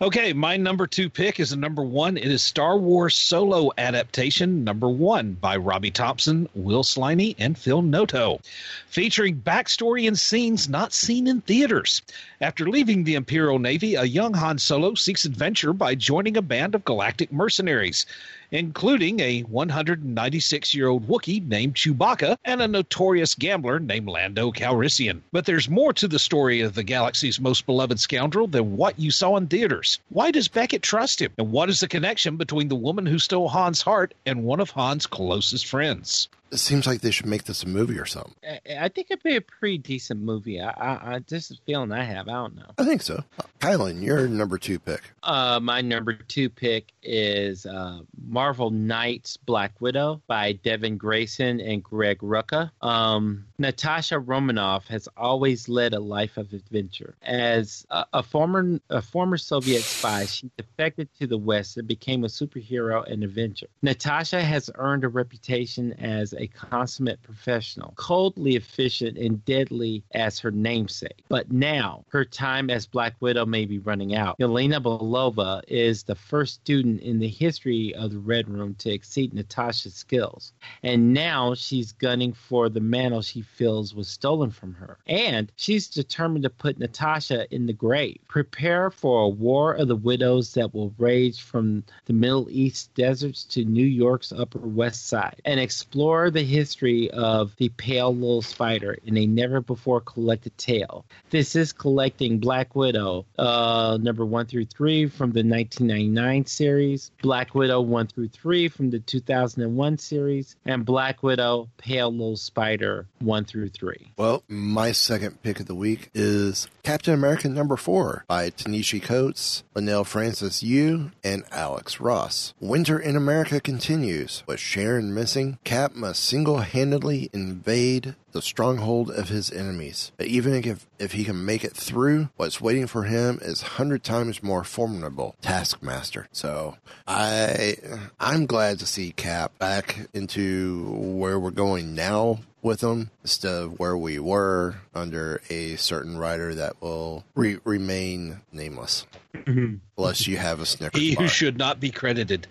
Okay, 0.00 0.32
my 0.32 0.56
number 0.56 0.86
two 0.86 1.08
pick 1.10 1.38
is 1.38 1.52
a 1.52 1.56
number 1.56 1.82
one. 1.82 2.16
It 2.16 2.26
is 2.26 2.42
Star 2.42 2.76
Wars 2.76 3.14
Solo 3.14 3.70
adaptation 3.78 4.64
number 4.64 4.88
one 4.88 5.34
by 5.34 5.56
Robbie 5.56 5.90
Thompson, 5.90 6.48
Will 6.54 6.82
Sliney, 6.82 7.36
and 7.38 7.56
Phil 7.56 7.82
Noto, 7.82 8.40
featuring 8.88 9.40
backstory 9.40 10.08
and 10.08 10.18
scenes 10.18 10.68
not 10.68 10.92
seen 10.92 11.26
in 11.26 11.40
theaters. 11.42 12.02
After 12.40 12.68
leaving 12.68 13.04
the 13.04 13.14
Imperial 13.14 13.58
Navy, 13.58 13.94
a 13.94 14.04
young 14.04 14.34
Han 14.34 14.58
Solo 14.58 14.94
seeks 14.94 15.24
adventure 15.24 15.72
by 15.72 15.94
joining 15.94 16.36
a 16.36 16.42
band 16.42 16.74
of 16.74 16.84
galactic 16.84 17.32
mercenaries 17.32 18.06
including 18.52 19.18
a 19.18 19.40
196 19.40 20.74
year 20.74 20.88
old 20.88 21.08
Wookiee 21.08 21.46
named 21.48 21.74
Chewbacca 21.74 22.36
and 22.44 22.60
a 22.60 22.68
notorious 22.68 23.34
gambler 23.34 23.80
named 23.80 24.06
Lando 24.06 24.52
Calrissian. 24.52 25.22
But 25.32 25.46
there's 25.46 25.70
more 25.70 25.92
to 25.94 26.06
the 26.06 26.18
story 26.18 26.60
of 26.60 26.74
the 26.74 26.84
galaxy's 26.84 27.40
most 27.40 27.66
beloved 27.66 27.98
scoundrel 27.98 28.46
than 28.46 28.76
what 28.76 28.98
you 28.98 29.10
saw 29.10 29.36
in 29.36 29.46
theaters. 29.46 29.98
Why 30.10 30.30
does 30.30 30.48
Beckett 30.48 30.82
trust 30.82 31.20
him? 31.20 31.32
And 31.38 31.50
what 31.50 31.70
is 31.70 31.80
the 31.80 31.88
connection 31.88 32.36
between 32.36 32.68
the 32.68 32.76
woman 32.76 33.06
who 33.06 33.18
stole 33.18 33.48
Han's 33.48 33.80
heart 33.80 34.14
and 34.26 34.44
one 34.44 34.60
of 34.60 34.70
Han's 34.70 35.06
closest 35.06 35.66
friends? 35.66 36.28
It 36.52 36.58
seems 36.58 36.86
like 36.86 37.00
they 37.00 37.10
should 37.10 37.26
make 37.26 37.44
this 37.44 37.62
a 37.62 37.68
movie 37.68 37.98
or 37.98 38.04
something. 38.04 38.34
I, 38.46 38.60
I 38.80 38.88
think 38.88 39.08
it'd 39.10 39.22
be 39.22 39.36
a 39.36 39.40
pretty 39.40 39.78
decent 39.78 40.20
movie. 40.20 40.60
I, 40.60 40.70
I, 40.70 41.14
I 41.14 41.18
just 41.20 41.50
a 41.50 41.56
feeling 41.66 41.92
I 41.92 42.04
have. 42.04 42.28
I 42.28 42.32
don't 42.32 42.54
know. 42.54 42.70
I 42.76 42.84
think 42.84 43.00
so. 43.02 43.24
Kylan, 43.60 44.02
your 44.02 44.28
number 44.28 44.58
two 44.58 44.78
pick. 44.78 45.00
Uh, 45.22 45.60
my 45.62 45.80
number 45.80 46.12
two 46.12 46.50
pick 46.50 46.92
is 47.02 47.64
uh, 47.64 48.00
Marvel 48.26 48.70
Knights 48.70 49.36
Black 49.38 49.80
Widow 49.80 50.20
by 50.26 50.52
Devin 50.52 50.98
Grayson 50.98 51.60
and 51.60 51.82
Greg 51.82 52.18
Rucka. 52.18 52.70
Um, 52.82 53.46
Natasha 53.58 54.18
Romanoff 54.18 54.88
has 54.88 55.08
always 55.16 55.68
led 55.68 55.94
a 55.94 56.00
life 56.00 56.36
of 56.36 56.52
adventure. 56.52 57.14
As 57.22 57.86
a, 57.90 58.04
a 58.12 58.22
former 58.22 58.78
a 58.90 59.00
former 59.00 59.38
Soviet 59.38 59.82
spy, 59.82 60.26
she 60.26 60.50
defected 60.58 61.08
to 61.20 61.26
the 61.26 61.38
West 61.38 61.76
and 61.76 61.88
became 61.88 62.24
a 62.24 62.28
superhero 62.28 63.10
and 63.10 63.24
adventurer. 63.24 63.70
Natasha 63.80 64.42
has 64.42 64.70
earned 64.74 65.04
a 65.04 65.08
reputation 65.08 65.92
as 65.94 66.34
a 66.34 66.41
consummate 66.46 67.22
professional, 67.22 67.92
coldly 67.96 68.56
efficient 68.56 69.18
and 69.18 69.44
deadly 69.44 70.04
as 70.12 70.38
her 70.38 70.50
namesake. 70.50 71.24
But 71.28 71.50
now 71.50 72.04
her 72.08 72.24
time 72.24 72.70
as 72.70 72.86
Black 72.86 73.14
Widow 73.20 73.46
may 73.46 73.64
be 73.64 73.78
running 73.78 74.14
out. 74.14 74.38
Yelena 74.38 74.82
Belova 74.82 75.62
is 75.68 76.02
the 76.02 76.14
first 76.14 76.54
student 76.54 77.00
in 77.00 77.18
the 77.18 77.28
history 77.28 77.94
of 77.94 78.10
the 78.12 78.18
Red 78.18 78.48
Room 78.48 78.74
to 78.76 78.90
exceed 78.90 79.32
Natasha's 79.32 79.94
skills. 79.94 80.52
And 80.82 81.12
now 81.12 81.54
she's 81.54 81.92
gunning 81.92 82.32
for 82.32 82.68
the 82.68 82.80
mantle 82.80 83.22
she 83.22 83.42
feels 83.42 83.94
was 83.94 84.08
stolen 84.08 84.50
from 84.50 84.74
her. 84.74 84.98
And 85.06 85.50
she's 85.56 85.88
determined 85.88 86.44
to 86.44 86.50
put 86.50 86.78
Natasha 86.78 87.52
in 87.54 87.66
the 87.66 87.72
grave. 87.72 88.18
Prepare 88.28 88.90
for 88.90 89.22
a 89.22 89.28
war 89.28 89.74
of 89.74 89.88
the 89.88 89.96
widows 89.96 90.54
that 90.54 90.74
will 90.74 90.94
rage 90.98 91.40
from 91.40 91.84
the 92.06 92.12
Middle 92.12 92.48
East 92.50 92.92
deserts 92.94 93.44
to 93.44 93.64
New 93.64 93.86
York's 93.86 94.32
Upper 94.32 94.58
West 94.58 95.06
Side 95.06 95.40
and 95.44 95.60
explore 95.60 96.30
the 96.32 96.42
history 96.42 97.10
of 97.10 97.54
the 97.56 97.68
pale 97.70 98.14
little 98.14 98.42
spider 98.42 98.96
in 99.04 99.16
a 99.16 99.26
never 99.26 99.60
before 99.60 100.00
collected 100.00 100.56
tale. 100.58 101.04
This 101.30 101.56
is 101.56 101.72
collecting 101.72 102.38
Black 102.38 102.74
Widow, 102.74 103.26
uh, 103.38 103.98
number 104.00 104.24
one 104.24 104.46
through 104.46 104.66
three 104.66 105.06
from 105.06 105.32
the 105.32 105.42
1999 105.42 106.46
series, 106.46 107.10
Black 107.22 107.54
Widow 107.54 107.80
one 107.80 108.06
through 108.06 108.28
three 108.28 108.68
from 108.68 108.90
the 108.90 108.98
2001 108.98 109.98
series, 109.98 110.56
and 110.64 110.84
Black 110.84 111.22
Widow 111.22 111.68
Pale 111.78 112.12
Little 112.12 112.36
Spider 112.36 113.06
one 113.20 113.44
through 113.44 113.68
three. 113.68 114.12
Well, 114.16 114.42
my 114.48 114.92
second 114.92 115.42
pick 115.42 115.60
of 115.60 115.66
the 115.66 115.74
week 115.74 116.10
is 116.14 116.68
Captain 116.82 117.14
America 117.14 117.48
number 117.48 117.76
four 117.76 118.24
by 118.26 118.50
Ta-Nehisi 118.50 119.02
Coates, 119.02 119.62
Leinil 119.74 120.06
Francis 120.06 120.62
Yu, 120.62 121.10
and 121.22 121.44
Alex 121.50 122.00
Ross. 122.00 122.54
Winter 122.60 122.98
in 122.98 123.16
America 123.16 123.60
continues. 123.60 124.42
With 124.46 124.60
Sharon 124.60 125.14
missing, 125.14 125.58
Cap 125.64 125.94
must 125.94 126.21
single 126.22 126.58
handedly 126.58 127.28
invade 127.32 128.14
the 128.32 128.40
stronghold 128.40 129.10
of 129.10 129.28
his 129.28 129.50
enemies. 129.50 130.12
But 130.16 130.28
even 130.28 130.54
if, 130.54 130.86
if 130.98 131.12
he 131.12 131.24
can 131.24 131.44
make 131.44 131.64
it 131.64 131.72
through, 131.74 132.28
what's 132.36 132.60
waiting 132.60 132.86
for 132.86 133.04
him 133.04 133.38
is 133.42 133.62
a 133.62 133.66
hundred 133.66 134.02
times 134.04 134.42
more 134.42 134.64
formidable 134.64 135.34
Taskmaster. 135.42 136.28
So 136.32 136.76
I 137.06 137.76
I'm 138.18 138.46
glad 138.46 138.78
to 138.78 138.86
see 138.86 139.12
Cap 139.12 139.58
back 139.58 140.06
into 140.14 140.84
where 140.94 141.38
we're 141.38 141.50
going 141.50 141.94
now 141.94 142.38
with 142.62 142.80
him 142.82 143.10
instead 143.22 143.52
of 143.52 143.78
where 143.80 143.96
we 143.96 144.18
were 144.20 144.76
under 144.94 145.40
a 145.50 145.74
certain 145.76 146.16
writer 146.16 146.54
that 146.54 146.80
will 146.80 147.24
re- 147.34 147.58
remain 147.64 148.40
nameless. 148.52 149.04
Mm-hmm. 149.34 149.76
Unless 149.98 150.28
you 150.28 150.36
have 150.36 150.60
a 150.60 150.66
Snickers 150.66 151.00
He 151.00 151.14
bar. 151.16 151.24
who 151.24 151.28
should 151.28 151.58
not 151.58 151.80
be 151.80 151.90
credited. 151.90 152.46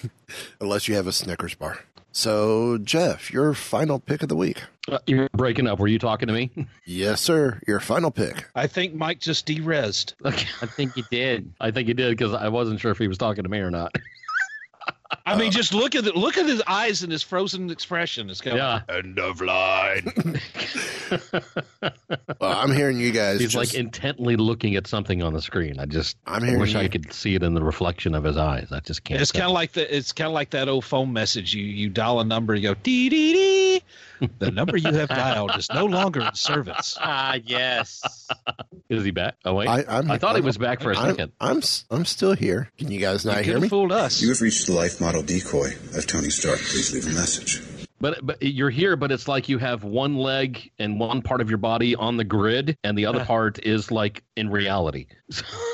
Unless 0.60 0.88
you 0.88 0.94
have 0.94 1.06
a 1.06 1.12
Snickers 1.12 1.54
bar. 1.54 1.78
So, 2.12 2.78
Jeff, 2.78 3.32
your 3.32 3.54
final 3.54 3.98
pick 4.00 4.22
of 4.22 4.28
the 4.28 4.36
week. 4.36 4.62
Uh, 4.88 4.98
you're 5.06 5.28
breaking 5.32 5.66
up. 5.68 5.78
Were 5.78 5.86
you 5.86 5.98
talking 5.98 6.26
to 6.28 6.32
me? 6.34 6.50
Yes, 6.84 7.20
sir. 7.20 7.60
Your 7.68 7.78
final 7.78 8.10
pick. 8.10 8.48
I 8.56 8.66
think 8.66 8.94
Mike 8.94 9.20
just 9.20 9.46
derezzed. 9.46 10.14
Okay. 10.24 10.48
I 10.60 10.66
think 10.66 10.94
he 10.94 11.04
did. 11.08 11.52
I 11.60 11.70
think 11.70 11.86
he 11.86 11.94
did 11.94 12.10
because 12.16 12.34
I 12.34 12.48
wasn't 12.48 12.80
sure 12.80 12.90
if 12.90 12.98
he 12.98 13.06
was 13.06 13.16
talking 13.16 13.44
to 13.44 13.48
me 13.48 13.58
or 13.58 13.70
not. 13.70 13.94
I 15.26 15.36
mean, 15.36 15.50
just 15.50 15.74
look 15.74 15.94
at 15.94 16.04
the, 16.04 16.12
look 16.12 16.38
at 16.38 16.46
his 16.46 16.62
eyes 16.66 17.02
and 17.02 17.10
his 17.10 17.22
frozen 17.22 17.70
expression. 17.70 18.30
It's 18.30 18.40
going, 18.40 18.56
Yeah. 18.56 18.82
end 18.88 19.18
of 19.18 19.40
line. 19.40 20.12
Well, 22.40 22.52
I'm 22.58 22.72
hearing 22.72 22.98
you 22.98 23.10
guys. 23.12 23.40
He's 23.40 23.52
just- 23.52 23.72
like 23.72 23.78
intently 23.78 24.36
looking 24.36 24.74
at 24.76 24.86
something 24.86 25.22
on 25.22 25.32
the 25.34 25.42
screen. 25.42 25.78
I 25.78 25.84
just 25.86 26.16
I'm 26.26 26.42
I 26.42 26.46
hearing 26.46 26.60
wish 26.60 26.74
I 26.74 26.88
could 26.88 27.12
see 27.12 27.34
it 27.34 27.42
in 27.42 27.52
the 27.54 27.62
reflection 27.62 28.14
of 28.14 28.24
his 28.24 28.36
eyes. 28.36 28.68
I 28.72 28.80
just 28.80 29.04
can't. 29.04 29.20
It's 29.20 29.32
kind 29.32 29.44
of 29.46 29.50
like 29.52 29.72
the 29.72 29.94
it's 29.94 30.12
kind 30.12 30.26
of 30.28 30.32
like 30.32 30.50
that 30.50 30.68
old 30.68 30.84
phone 30.84 31.12
message. 31.12 31.52
You 31.54 31.64
you 31.64 31.90
dial 31.90 32.20
a 32.20 32.24
number, 32.24 32.54
you 32.54 32.62
go 32.62 32.74
dee 32.74 33.08
dee 33.08 33.32
dee. 33.32 33.82
The 34.38 34.50
number 34.50 34.76
you 34.76 34.92
have 34.92 35.08
dialed 35.08 35.56
is 35.56 35.68
no 35.72 35.86
longer 35.86 36.20
in 36.20 36.34
service. 36.34 36.96
Ah, 37.00 37.38
yes. 37.44 38.28
Is 38.90 39.04
he 39.04 39.12
back? 39.12 39.36
Oh 39.44 39.54
wait, 39.54 39.68
I, 39.68 39.84
I'm, 39.88 40.10
I 40.10 40.18
thought 40.18 40.32
he 40.32 40.38
I'm- 40.38 40.44
was 40.44 40.58
back 40.58 40.80
for 40.82 40.90
a 40.90 40.98
I'm, 40.98 41.10
second. 41.10 41.32
I'm, 41.40 41.58
s- 41.58 41.84
I'm 41.90 42.04
still 42.04 42.32
here. 42.34 42.70
Can 42.76 42.90
you 42.90 42.98
guys 42.98 43.24
not 43.24 43.38
You 43.38 43.44
hear 43.44 43.54
me? 43.54 43.60
have 43.62 43.70
fooled 43.70 43.92
us. 43.92 44.20
You 44.20 44.28
have 44.30 44.40
reached 44.40 44.66
the 44.66 44.72
life 44.72 45.00
model 45.00 45.22
decoy 45.22 45.74
of 45.96 46.06
Tony 46.08 46.28
Stark. 46.30 46.58
Please 46.58 46.92
leave 46.92 47.06
a 47.06 47.16
message. 47.18 47.62
But 48.00 48.26
but 48.26 48.42
you're 48.42 48.70
here, 48.70 48.96
but 48.96 49.12
it's 49.12 49.28
like 49.28 49.48
you 49.48 49.58
have 49.58 49.84
one 49.84 50.16
leg 50.16 50.72
and 50.78 50.98
one 50.98 51.22
part 51.22 51.40
of 51.40 51.48
your 51.50 51.58
body 51.58 51.94
on 51.94 52.16
the 52.16 52.24
grid, 52.24 52.76
and 52.82 52.96
the 52.98 53.06
other 53.06 53.18
uh-huh. 53.18 53.26
part 53.26 53.64
is 53.64 53.90
like 53.92 54.24
in 54.36 54.50
reality. 54.50 55.06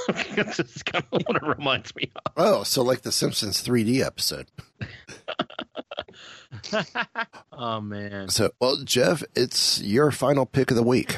So 0.07 0.13
that's 0.37 0.59
just 0.59 0.85
kind 0.85 1.05
of 1.11 1.23
what 1.27 1.37
it 1.37 1.43
reminds 1.43 1.95
me 1.97 2.11
of. 2.15 2.33
Oh, 2.37 2.63
so 2.63 2.83
like 2.83 3.01
the 3.03 3.11
Simpsons 3.11 3.67
3D 3.67 4.05
episode. 4.05 4.47
oh 7.53 7.81
man. 7.81 8.29
So, 8.29 8.51
well, 8.61 8.77
Jeff, 8.85 9.25
it's 9.35 9.81
your 9.83 10.11
final 10.11 10.47
pick 10.47 10.71
of 10.71 10.77
the 10.77 10.83
week. 10.83 11.17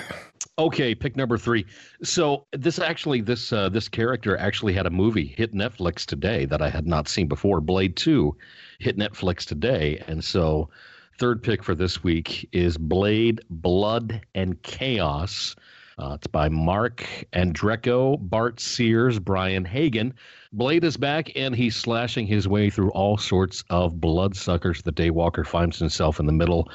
Okay, 0.58 0.92
pick 0.92 1.14
number 1.14 1.38
three. 1.38 1.64
So 2.02 2.46
this 2.52 2.80
actually, 2.80 3.20
this 3.20 3.52
uh, 3.52 3.68
this 3.68 3.88
character 3.88 4.36
actually 4.36 4.72
had 4.72 4.86
a 4.86 4.90
movie 4.90 5.26
hit 5.26 5.54
Netflix 5.54 6.04
today 6.04 6.46
that 6.46 6.60
I 6.60 6.68
had 6.68 6.84
not 6.84 7.06
seen 7.06 7.28
before. 7.28 7.60
Blade 7.60 7.96
Two 7.96 8.36
hit 8.80 8.96
Netflix 8.96 9.44
today, 9.46 10.02
and 10.08 10.22
so 10.24 10.68
third 11.16 11.44
pick 11.44 11.62
for 11.62 11.76
this 11.76 12.02
week 12.02 12.48
is 12.50 12.76
Blade: 12.76 13.40
Blood 13.48 14.20
and 14.34 14.60
Chaos. 14.62 15.54
Uh, 15.98 16.12
it's 16.14 16.28
by 16.28 16.48
Marc 16.48 17.04
Andreyko, 17.32 18.18
Bart 18.20 18.60
Sears, 18.60 19.18
Brian 19.18 19.64
Hagen. 19.64 20.14
Blade 20.52 20.84
is 20.84 20.96
back 20.96 21.36
and 21.36 21.54
he's 21.54 21.74
slashing 21.74 22.26
his 22.26 22.46
way 22.46 22.70
through 22.70 22.90
all 22.90 23.18
sorts 23.18 23.64
of 23.68 24.00
bloodsuckers. 24.00 24.80
The 24.80 24.92
Daywalker 24.92 25.44
finds 25.44 25.78
himself 25.78 26.20
in 26.20 26.26
the 26.26 26.32
middle 26.32 26.70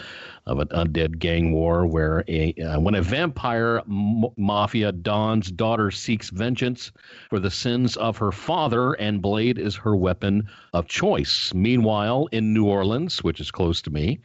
of 0.45 0.59
an 0.59 0.67
undead 0.67 1.19
gang 1.19 1.53
war 1.53 1.85
where 1.85 2.25
a, 2.27 2.53
uh, 2.55 2.79
when 2.81 2.95
a 2.95 3.01
vampire 3.01 3.81
m- 3.89 4.25
mafia 4.35 4.91
Don's 4.91 5.49
daughter 5.49 5.89
seeks 5.89 6.29
vengeance 6.29 6.91
for 7.29 7.39
the 7.39 7.49
sins 7.49 7.95
of 7.95 8.17
her 8.17 8.31
father, 8.31 8.93
and 8.93 9.21
Blade 9.21 9.57
is 9.57 9.75
her 9.75 9.95
weapon 9.95 10.49
of 10.73 10.87
choice. 10.87 11.53
Meanwhile, 11.55 12.27
in 12.33 12.53
New 12.53 12.65
Orleans, 12.65 13.23
which 13.23 13.39
is 13.39 13.51
close 13.51 13.81
to 13.83 13.89
me, 13.89 14.19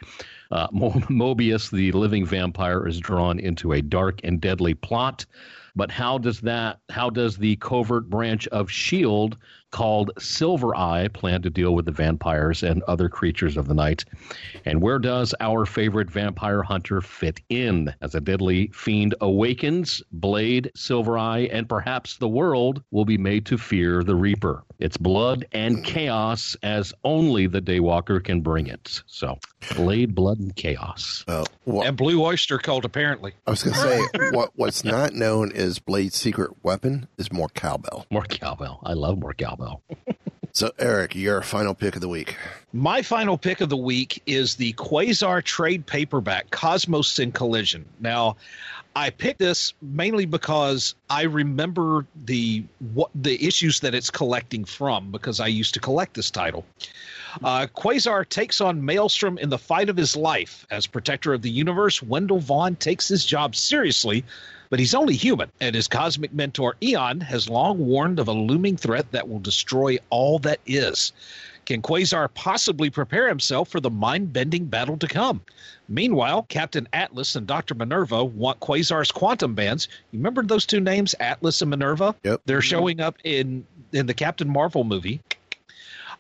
uh, 0.51 0.69
Morbius, 0.73 1.71
the 1.71 1.93
living 1.93 2.25
vampire, 2.27 2.87
is 2.87 2.99
drawn 2.99 3.39
into 3.39 3.73
a 3.73 3.83
dark 3.83 4.21
and 4.25 4.41
deadly 4.41 4.75
plot 4.75 5.25
But 5.77 5.93
how 5.93 6.19
does 6.19 6.41
that? 6.41 6.81
How 6.89 7.09
does 7.09 7.37
the 7.37 7.55
covert 7.57 8.11
branch 8.11 8.49
of 8.49 8.69
Shield 8.71 9.37
called 9.71 10.11
Silver 10.19 10.75
Eye 10.75 11.09
plan 11.09 11.43
to 11.43 11.51
deal 11.51 11.75
with 11.75 11.85
the 11.85 11.93
vampires 11.93 12.63
and 12.65 12.83
other 12.85 13.09
creatures 13.09 13.57
of 13.57 13.69
the 13.69 13.75
night? 13.75 14.05
And 14.65 14.83
where 14.83 14.99
does 14.99 15.35
our 15.41 15.67
favorite 15.67 16.11
vampire 16.11 16.63
hunter 16.63 17.01
fit 17.01 17.41
in? 17.49 17.95
As 18.01 18.15
a 18.17 18.21
deadly 18.21 18.69
fiend 18.75 19.15
awakens, 19.21 20.03
Blade, 20.11 20.71
Silver 20.75 21.17
Eye, 21.19 21.49
and 21.53 21.69
perhaps 21.69 22.17
the 22.17 22.29
world 22.29 22.83
will 22.91 23.05
be 23.05 23.19
made 23.19 23.47
to 23.47 23.59
fear 23.59 24.03
the 24.03 24.17
Reaper. 24.17 24.65
It's 24.81 24.97
blood 24.97 25.47
and 25.53 25.85
chaos 25.85 26.57
as 26.63 26.93
only 27.05 27.47
the 27.47 27.61
Daywalker 27.63 28.23
can 28.25 28.41
bring 28.41 28.67
it. 28.67 29.03
So, 29.07 29.39
Blade, 29.75 30.15
blood, 30.15 30.39
and 30.39 30.55
chaos. 30.55 31.25
Uh, 31.27 31.45
well, 31.65 31.87
and 31.87 31.97
Blue 31.97 32.23
Oyster 32.23 32.59
Cult, 32.59 32.85
apparently. 32.85 33.33
I 33.47 33.51
was 33.51 33.63
going 33.63 33.75
to 33.75 33.81
say, 33.81 34.31
what 34.31 34.51
what's 34.55 34.85
not 34.85 35.13
known 35.15 35.51
is 35.53 35.79
Blade's 35.79 36.17
secret 36.17 36.53
weapon 36.63 37.09
is 37.19 37.33
more 37.33 37.49
cowbell. 37.49 38.07
More 38.11 38.25
cowbell. 38.25 38.81
I 38.85 38.93
love 38.93 39.19
more 39.19 39.35
cowbell. 39.35 39.83
So, 40.59 40.73
Eric, 40.79 41.15
your 41.15 41.43
final 41.43 41.73
pick 41.73 41.95
of 41.95 42.01
the 42.01 42.09
week. 42.09 42.37
My 42.73 43.03
final 43.03 43.39
pick 43.39 43.61
of 43.61 43.69
the 43.69 43.77
week 43.77 44.23
is 44.27 44.57
the 44.57 44.73
Quasar 44.73 45.43
trade 45.45 45.87
paperback, 45.87 46.51
Cosmos 46.51 47.19
in 47.19 47.31
Collision. 47.31 47.85
Now, 48.01 48.37
I 48.99 49.11
picked 49.11 49.39
this 49.39 49.75
mainly 49.81 50.27
because 50.27 50.97
I 51.09 51.23
remember 51.23 52.05
the 52.17 52.65
what 52.81 53.11
the 53.15 53.47
issues 53.47 53.79
that 53.81 53.95
it's 53.95 54.11
collecting 54.11 54.65
from 54.65 55.13
because 55.13 55.39
I 55.39 55.47
used 55.47 55.75
to 55.75 55.81
collect 55.81 56.15
this 56.15 56.33
title. 56.33 56.67
Uh, 57.45 57.69
Quasar 57.77 58.29
takes 58.29 58.61
on 58.61 58.85
Maelstrom 58.85 59.39
in 59.39 59.51
the 59.51 59.59
fight 59.59 59.89
of 59.89 59.97
his 59.97 60.17
life. 60.17 60.67
As 60.69 60.89
protector 60.89 61.33
of 61.33 61.43
the 61.43 61.51
universe, 61.51 62.03
Wendell 62.03 62.41
Vaughn 62.41 62.75
takes 62.75 63.07
his 63.07 63.25
job 63.25 63.55
seriously, 63.55 64.25
but 64.69 64.81
he's 64.81 64.97
only 64.97 65.15
human, 65.15 65.53
and 65.61 65.77
his 65.77 65.87
cosmic 65.87 66.33
mentor 66.33 66.75
Eon 66.83 67.21
has 67.21 67.49
long 67.49 67.79
warned 67.79 68.19
of 68.19 68.27
a 68.27 68.33
looming 68.33 68.77
threat 68.77 69.13
that 69.13 69.29
will 69.29 69.39
destroy 69.39 69.99
all 70.11 70.41
that 70.41 70.59
is. 70.67 71.13
Can 71.69 71.83
Quasar 71.83 72.33
possibly 72.33 72.89
prepare 72.89 73.29
himself 73.29 73.69
for 73.69 73.79
the 73.79 73.91
mind 73.91 74.33
bending 74.33 74.65
battle 74.65 74.97
to 74.97 75.07
come? 75.07 75.43
Meanwhile, 75.87 76.47
Captain 76.49 76.89
Atlas 76.95 77.37
and 77.37 77.47
Dr. 77.47 77.75
Minerva 77.75 78.25
want 78.25 78.59
Quasar's 78.59 79.13
quantum 79.13 79.55
bands. 79.55 79.87
You 80.11 80.19
remember 80.19 80.43
those 80.43 80.65
two 80.65 80.81
names, 80.81 81.15
Atlas 81.21 81.61
and 81.61 81.69
Minerva? 81.69 82.15
Yep. 82.25 82.41
They're 82.47 82.63
showing 82.63 83.03
up 83.03 83.19
in 83.23 83.67
in 83.93 84.07
the 84.07 84.15
Captain 84.15 84.49
Marvel 84.49 84.83
movie. 84.83 85.21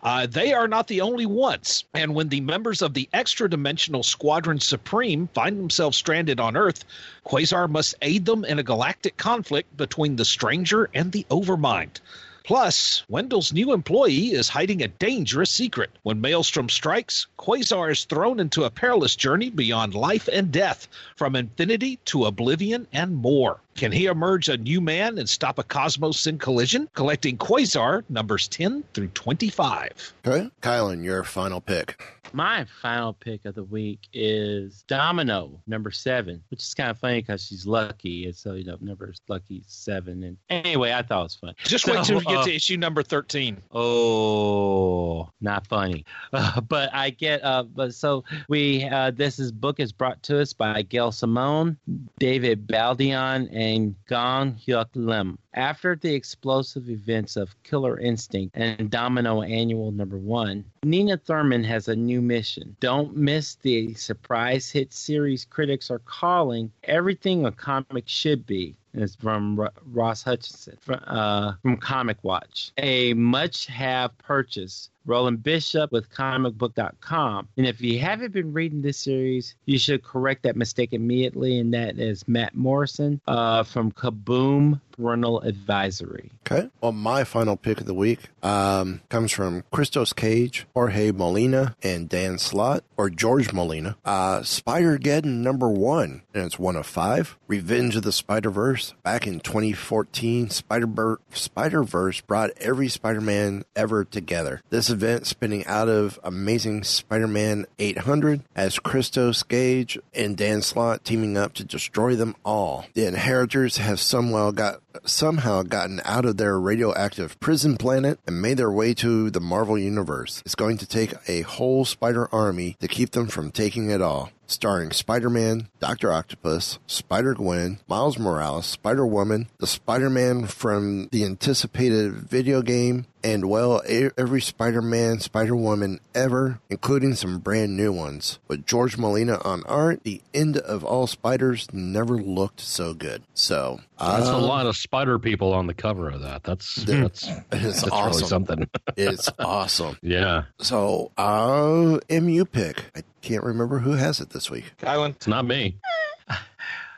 Uh, 0.02 0.26
they 0.26 0.52
are 0.52 0.68
not 0.68 0.86
the 0.86 1.00
only 1.00 1.24
ones. 1.24 1.84
And 1.94 2.14
when 2.14 2.28
the 2.28 2.42
members 2.42 2.82
of 2.82 2.92
the 2.92 3.08
extra 3.14 3.48
dimensional 3.48 4.02
Squadron 4.02 4.60
Supreme 4.60 5.28
find 5.28 5.58
themselves 5.58 5.96
stranded 5.96 6.40
on 6.40 6.58
Earth, 6.58 6.84
Quasar 7.24 7.70
must 7.70 7.94
aid 8.02 8.26
them 8.26 8.44
in 8.44 8.58
a 8.58 8.62
galactic 8.62 9.16
conflict 9.16 9.74
between 9.78 10.16
the 10.16 10.26
Stranger 10.26 10.90
and 10.92 11.10
the 11.10 11.24
Overmind. 11.30 12.00
Plus, 12.48 13.02
Wendell's 13.10 13.52
new 13.52 13.74
employee 13.74 14.32
is 14.32 14.48
hiding 14.48 14.80
a 14.80 14.88
dangerous 14.88 15.50
secret. 15.50 15.90
When 16.02 16.22
Maelstrom 16.22 16.70
strikes, 16.70 17.26
Quasar 17.36 17.90
is 17.90 18.06
thrown 18.06 18.40
into 18.40 18.64
a 18.64 18.70
perilous 18.70 19.16
journey 19.16 19.50
beyond 19.50 19.94
life 19.94 20.30
and 20.32 20.50
death, 20.50 20.88
from 21.14 21.36
infinity 21.36 21.98
to 22.06 22.24
oblivion 22.24 22.86
and 22.90 23.16
more. 23.16 23.60
Can 23.78 23.92
he 23.92 24.06
emerge 24.06 24.48
a 24.48 24.56
new 24.56 24.80
man 24.80 25.18
and 25.18 25.28
stop 25.28 25.60
a 25.60 25.62
cosmos 25.62 26.26
in 26.26 26.36
collision? 26.36 26.88
Collecting 26.94 27.38
Quasar 27.38 28.02
numbers 28.08 28.48
10 28.48 28.82
through 28.92 29.06
25. 29.06 30.14
Okay. 30.26 30.50
Kylan, 30.62 31.04
your 31.04 31.22
final 31.22 31.60
pick. 31.60 32.02
My 32.32 32.66
final 32.82 33.14
pick 33.14 33.44
of 33.44 33.54
the 33.54 33.64
week 33.64 34.00
is 34.12 34.84
Domino, 34.86 35.62
number 35.66 35.90
seven, 35.90 36.42
which 36.50 36.60
is 36.60 36.74
kind 36.74 36.90
of 36.90 36.98
funny 36.98 37.22
because 37.22 37.46
she's 37.46 37.66
lucky. 37.66 38.26
And 38.26 38.36
so, 38.36 38.54
you 38.54 38.64
know, 38.64 38.76
number 38.80 39.14
lucky 39.28 39.62
seven. 39.66 40.22
And 40.22 40.36
anyway, 40.50 40.92
I 40.92 41.02
thought 41.02 41.20
it 41.20 41.22
was 41.22 41.34
fun. 41.36 41.54
Just 41.64 41.86
So, 41.86 41.94
wait 41.94 42.04
till 42.04 42.18
we 42.18 42.24
get 42.24 42.36
uh, 42.38 42.44
to 42.44 42.54
issue 42.54 42.76
number 42.76 43.02
13. 43.02 43.62
Oh, 43.72 45.30
not 45.40 45.66
funny. 45.66 46.04
Uh, 46.30 46.60
but 46.60 46.90
I 46.92 47.10
get, 47.10 47.42
uh, 47.42 47.62
but 47.62 47.94
so 47.94 48.24
we, 48.48 48.84
uh, 48.84 49.10
this 49.12 49.38
is 49.38 49.50
book 49.50 49.80
is 49.80 49.92
brought 49.92 50.22
to 50.24 50.40
us 50.40 50.52
by 50.52 50.82
Gail 50.82 51.10
Simone, 51.10 51.78
David 52.18 52.66
Baldeón, 52.66 53.48
and 53.50 53.67
Gong 54.08 54.56
Hyuk 54.62 54.90
Lim. 54.94 55.38
After 55.58 55.96
the 55.96 56.14
explosive 56.14 56.88
events 56.88 57.36
of 57.36 57.60
Killer 57.64 57.98
Instinct 57.98 58.56
and 58.56 58.88
Domino 58.88 59.42
Annual 59.42 59.90
Number 59.90 60.16
One, 60.16 60.64
Neena 60.84 61.16
Thurman 61.16 61.64
has 61.64 61.88
a 61.88 61.96
new 61.96 62.22
mission. 62.22 62.76
Don't 62.78 63.16
miss 63.16 63.56
the 63.56 63.92
surprise 63.94 64.70
hit 64.70 64.92
series 64.92 65.44
critics 65.44 65.90
are 65.90 65.98
calling 65.98 66.70
everything 66.84 67.44
a 67.44 67.50
comic 67.50 68.04
should 68.06 68.46
be. 68.46 68.76
And 68.94 69.02
It's 69.02 69.16
from 69.16 69.58
R- 69.58 69.72
Ross 69.84 70.22
Hutchinson 70.22 70.78
from, 70.80 71.00
uh, 71.08 71.54
from 71.60 71.76
Comic 71.76 72.18
Watch. 72.22 72.70
A 72.78 73.12
must 73.14 73.66
have 73.66 74.16
purchase. 74.18 74.90
Roland 75.08 75.42
Bishop 75.42 75.90
with 75.90 76.10
comicbook.com. 76.10 77.48
And 77.56 77.66
if 77.66 77.80
you 77.80 77.98
haven't 77.98 78.32
been 78.32 78.52
reading 78.52 78.82
this 78.82 78.98
series, 78.98 79.54
you 79.64 79.78
should 79.78 80.02
correct 80.02 80.42
that 80.42 80.54
mistake 80.54 80.92
immediately. 80.92 81.58
And 81.58 81.72
that 81.72 81.98
is 81.98 82.28
Matt 82.28 82.54
Morrison 82.54 83.20
uh, 83.26 83.62
from 83.62 83.90
Kaboom 83.90 84.80
Parental 84.92 85.40
Advisory. 85.48 86.30
Okay. 86.50 86.68
Well, 86.80 86.92
my 86.92 87.24
final 87.24 87.56
pick 87.56 87.80
of 87.80 87.86
the 87.86 87.94
week 87.94 88.20
um, 88.42 89.00
comes 89.08 89.32
from 89.32 89.64
Christos 89.72 90.12
Gage, 90.12 90.66
Jorge 90.74 91.10
Molina, 91.12 91.74
and 91.82 92.08
Dan 92.08 92.38
Slott, 92.38 92.84
or 92.96 93.10
George 93.10 93.52
Molina. 93.52 93.96
Uh, 94.04 94.42
Spider-Geddon 94.42 95.42
number 95.42 95.68
one, 95.68 96.22
and 96.34 96.44
it's 96.44 96.58
one 96.58 96.76
of 96.76 96.86
five. 96.86 97.36
Revenge 97.48 97.96
of 97.96 98.02
the 98.02 98.12
Spider-Verse. 98.12 98.94
Back 99.02 99.26
in 99.26 99.40
2014, 99.40 100.50
Spider- 100.50 101.20
Spider-Verse 101.30 102.20
brought 102.22 102.50
every 102.58 102.88
Spider-Man 102.88 103.64
ever 103.74 104.04
together. 104.04 104.62
This 104.70 104.90
event 104.90 105.26
spinning 105.26 105.66
out 105.66 105.88
of 105.88 106.18
Amazing 106.22 106.84
Spider-Man 106.84 107.66
800 107.78 108.42
as 108.54 108.78
Christos 108.78 109.42
Gage 109.42 109.98
and 110.14 110.36
Dan 110.36 110.62
Slott 110.62 111.04
teaming 111.04 111.36
up 111.36 111.54
to 111.54 111.64
destroy 111.64 112.14
them 112.14 112.36
all. 112.44 112.86
The 112.94 113.06
Inheritors 113.06 113.78
have 113.78 114.00
somehow 114.00 114.50
got 114.50 114.80
somehow 115.04 115.62
gotten 115.62 116.00
out 116.04 116.24
of 116.24 116.36
their 116.36 116.58
radioactive 116.58 117.38
prison 117.40 117.76
planet 117.76 118.18
and 118.26 118.42
made 118.42 118.56
their 118.58 118.70
way 118.70 118.94
to 118.94 119.30
the 119.30 119.40
Marvel 119.40 119.78
Universe. 119.78 120.42
It's 120.44 120.54
going 120.54 120.78
to 120.78 120.86
take 120.86 121.14
a 121.26 121.42
whole 121.42 121.84
spider 121.84 122.28
army 122.32 122.76
to 122.80 122.88
keep 122.88 123.10
them 123.10 123.28
from 123.28 123.50
taking 123.50 123.90
it 123.90 124.02
all. 124.02 124.30
Starring 124.48 124.92
Spider 124.92 125.28
Man, 125.28 125.68
Dr. 125.78 126.10
Octopus, 126.10 126.78
Spider 126.86 127.34
Gwen, 127.34 127.80
Miles 127.86 128.18
Morales, 128.18 128.64
Spider 128.64 129.06
Woman, 129.06 129.46
the 129.58 129.66
Spider 129.66 130.08
Man 130.08 130.46
from 130.46 131.08
the 131.12 131.22
anticipated 131.24 132.14
video 132.14 132.62
game, 132.62 133.04
and 133.22 133.48
well, 133.50 133.82
every 134.16 134.40
Spider 134.40 134.80
Man, 134.80 135.20
Spider 135.20 135.54
Woman 135.54 136.00
ever, 136.14 136.60
including 136.70 137.14
some 137.14 137.40
brand 137.40 137.76
new 137.76 137.92
ones. 137.92 138.38
With 138.48 138.64
George 138.64 138.96
Molina 138.96 139.38
on 139.44 139.64
art, 139.66 140.02
the 140.04 140.22
end 140.32 140.56
of 140.56 140.82
all 140.82 141.06
spiders 141.06 141.68
never 141.72 142.16
looked 142.16 142.60
so 142.60 142.94
good. 142.94 143.22
So, 143.34 143.80
That's 144.00 144.28
a 144.28 144.34
um, 144.34 144.42
lot 144.42 144.66
of 144.66 144.76
spider 144.78 145.18
people 145.18 145.52
on 145.52 145.66
the 145.66 145.74
cover 145.74 146.08
of 146.08 146.22
that. 146.22 146.42
That's 146.44 146.76
that's, 146.76 147.28
It's 147.52 147.82
that's 147.82 147.88
awesome. 147.88 148.12
really 148.12 148.28
something. 148.28 148.70
it's 148.96 149.28
awesome. 149.38 149.98
yeah, 150.02 150.44
So, 150.58 151.10
uh, 151.18 151.98
MU 152.08 152.44
pick. 152.46 152.82
I 152.96 153.02
can't 153.28 153.44
remember 153.44 153.78
who 153.78 153.92
has 153.92 154.20
it 154.20 154.30
this 154.30 154.50
week. 154.50 154.72
Kylan. 154.78 155.10
it's 155.10 155.26
not 155.26 155.44
me. 155.44 155.76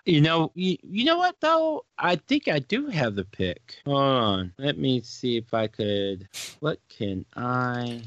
You 0.06 0.22
know, 0.22 0.50
you, 0.54 0.78
you 0.82 1.04
know 1.04 1.18
what 1.18 1.36
though? 1.40 1.84
I 1.98 2.16
think 2.16 2.48
I 2.48 2.60
do 2.60 2.86
have 2.86 3.16
the 3.16 3.24
pick. 3.24 3.76
Hold 3.84 3.98
on, 3.98 4.52
let 4.58 4.78
me 4.78 5.02
see 5.02 5.36
if 5.36 5.52
I 5.52 5.66
could. 5.66 6.26
What 6.60 6.78
can 6.88 7.26
I? 7.36 8.00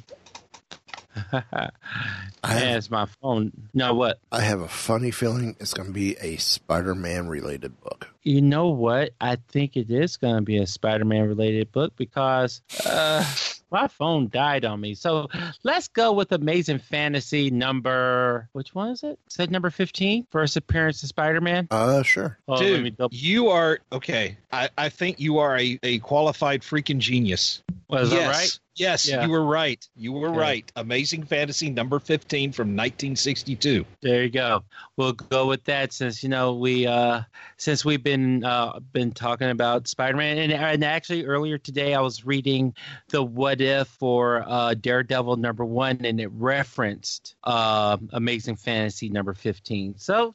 As 2.44 2.90
my 2.90 3.06
phone. 3.06 3.52
No, 3.74 3.94
what? 3.94 4.20
I 4.32 4.42
have 4.42 4.62
a 4.62 4.68
funny 4.68 5.12
feeling 5.12 5.56
it's 5.60 5.74
going 5.74 5.88
to 5.88 5.94
be 5.94 6.16
a 6.18 6.38
Spider 6.38 6.96
Man 6.96 7.28
related 7.28 7.80
book. 7.82 8.14
You 8.24 8.42
know 8.42 8.70
what? 8.70 9.12
I 9.20 9.38
think 9.50 9.76
it 9.76 9.92
is 9.92 10.16
going 10.18 10.36
to 10.36 10.42
be 10.42 10.58
a 10.58 10.66
Spider-Man 10.66 11.28
related 11.28 11.72
book 11.74 11.94
because 11.98 12.62
uh, 12.86 13.26
my 13.70 13.90
phone 13.90 14.30
died 14.30 14.64
on 14.64 14.80
me. 14.80 14.96
So 14.96 15.28
let's 15.64 15.90
go 15.90 16.14
with 16.14 16.32
Amazing 16.32 16.80
Fantasy 16.80 17.50
number. 17.50 18.48
Which 18.54 18.74
one 18.74 18.92
is 18.92 19.04
it? 19.04 19.20
Said 19.28 19.52
number 19.52 19.70
fifteen. 19.70 20.26
First 20.32 20.56
appearance 20.56 21.04
of 21.04 21.10
Spider-Man. 21.10 21.68
Uh, 21.70 22.02
sure. 22.04 22.38
Oh, 22.48 22.54
let 22.54 22.62
me 22.62 22.84
Dude, 22.92 22.98
double- 22.98 23.16
you 23.16 23.50
are 23.50 23.80
okay. 23.92 24.38
I, 24.54 24.70
I 24.78 24.88
think 24.88 25.20
you 25.20 25.40
are 25.40 25.58
a, 25.58 25.78
a 25.84 26.00
qualified 26.00 26.62
freaking 26.62 27.00
genius. 27.00 27.62
Was 27.90 28.12
that 28.12 28.30
right? 28.30 28.60
Yes, 28.76 29.08
Yeah. 29.08 29.24
you 29.26 29.32
were 29.32 29.46
right. 29.46 29.88
You 29.96 30.14
were 30.14 30.30
Okay. 30.30 30.38
right. 30.38 30.72
Amazing 30.76 31.24
Fantasy 31.26 31.70
number 31.70 32.00
15 32.00 32.52
from 32.52 32.76
1962. 32.76 33.86
There 34.02 34.24
you 34.24 34.30
go. 34.30 34.64
We'll 34.98 35.14
go 35.14 35.48
with 35.48 35.64
that 35.66 35.94
since 35.94 36.24
you 36.24 36.30
know 36.30 36.56
we 36.56 36.88
uh 36.88 37.22
since 37.58 37.86
we've 37.86 38.04
been 38.04 38.44
uh 38.44 38.80
been 38.92 39.12
talking 39.12 39.50
about 39.50 39.88
Spider-Man 39.88 40.38
and, 40.40 40.54
and 40.54 40.84
actually 40.84 41.26
earlier 41.26 41.58
today 41.58 41.94
I 41.94 42.02
was 42.02 42.26
reading 42.26 42.74
the 43.10 43.24
what 43.24 43.62
if 43.62 43.88
for 43.88 44.44
uh 44.48 44.74
Daredevil 44.74 45.38
number 45.38 45.64
1 45.66 46.06
and 46.06 46.20
it 46.20 46.32
referenced 46.32 47.36
uh, 47.44 47.98
Amazing 48.12 48.56
Fantasy 48.56 49.10
number 49.10 49.34
15. 49.34 49.96
So 49.98 50.34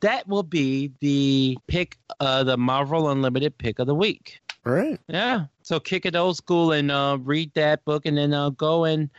that 0.00 0.26
will 0.26 0.42
be 0.42 0.92
the 1.00 1.56
pick 1.68 1.96
uh 2.20 2.42
the 2.44 2.56
Marvel 2.56 3.10
Unlimited 3.10 3.56
pick 3.58 3.78
of 3.78 3.86
the 3.86 3.94
week. 3.94 4.40
All 4.66 4.72
right. 4.72 4.98
Yeah. 5.06 5.46
So 5.66 5.80
kick 5.80 6.06
it 6.06 6.14
old 6.14 6.36
school 6.36 6.70
and 6.70 6.92
uh, 6.92 7.18
read 7.20 7.52
that 7.54 7.84
book, 7.84 8.06
and 8.06 8.16
then 8.16 8.32
uh, 8.32 8.50
go 8.50 8.84
and 8.84 9.10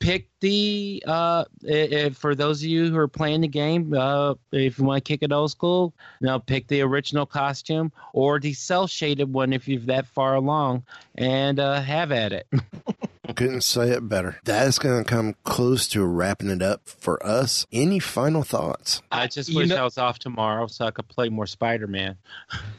pick 0.00 0.28
the. 0.40 1.02
Uh, 1.06 1.46
if, 1.62 2.14
for 2.14 2.34
those 2.34 2.62
of 2.62 2.68
you 2.68 2.90
who 2.90 2.98
are 2.98 3.08
playing 3.08 3.40
the 3.40 3.48
game, 3.48 3.94
uh, 3.94 4.34
if 4.52 4.78
you 4.78 4.84
want 4.84 5.02
to 5.02 5.08
kick 5.08 5.22
it 5.22 5.32
old 5.32 5.50
school, 5.50 5.94
know, 6.26 6.40
pick 6.40 6.66
the 6.66 6.82
original 6.82 7.24
costume 7.24 7.90
or 8.12 8.38
the 8.38 8.52
cell 8.52 8.86
shaded 8.86 9.32
one 9.32 9.54
if 9.54 9.66
you're 9.66 9.80
that 9.80 10.06
far 10.06 10.34
along, 10.34 10.84
and 11.14 11.58
uh, 11.58 11.80
have 11.80 12.12
at 12.12 12.34
it. 12.34 12.46
Couldn't 13.36 13.60
say 13.62 13.90
it 13.90 14.08
better. 14.08 14.38
That's 14.44 14.78
going 14.78 15.04
to 15.04 15.08
come 15.08 15.34
close 15.44 15.86
to 15.88 16.04
wrapping 16.04 16.50
it 16.50 16.62
up 16.62 16.80
for 16.86 17.24
us. 17.24 17.66
Any 17.72 17.98
final 17.98 18.42
thoughts? 18.42 19.02
I 19.12 19.26
just 19.26 19.48
You 19.50 19.58
wish 19.58 19.68
know- 19.68 19.76
I 19.76 19.84
was 19.84 19.98
off 19.98 20.18
tomorrow 20.18 20.66
so 20.66 20.86
I 20.86 20.90
could 20.90 21.08
play 21.08 21.28
more 21.28 21.46
Spider 21.46 21.86
Man. 21.86 22.16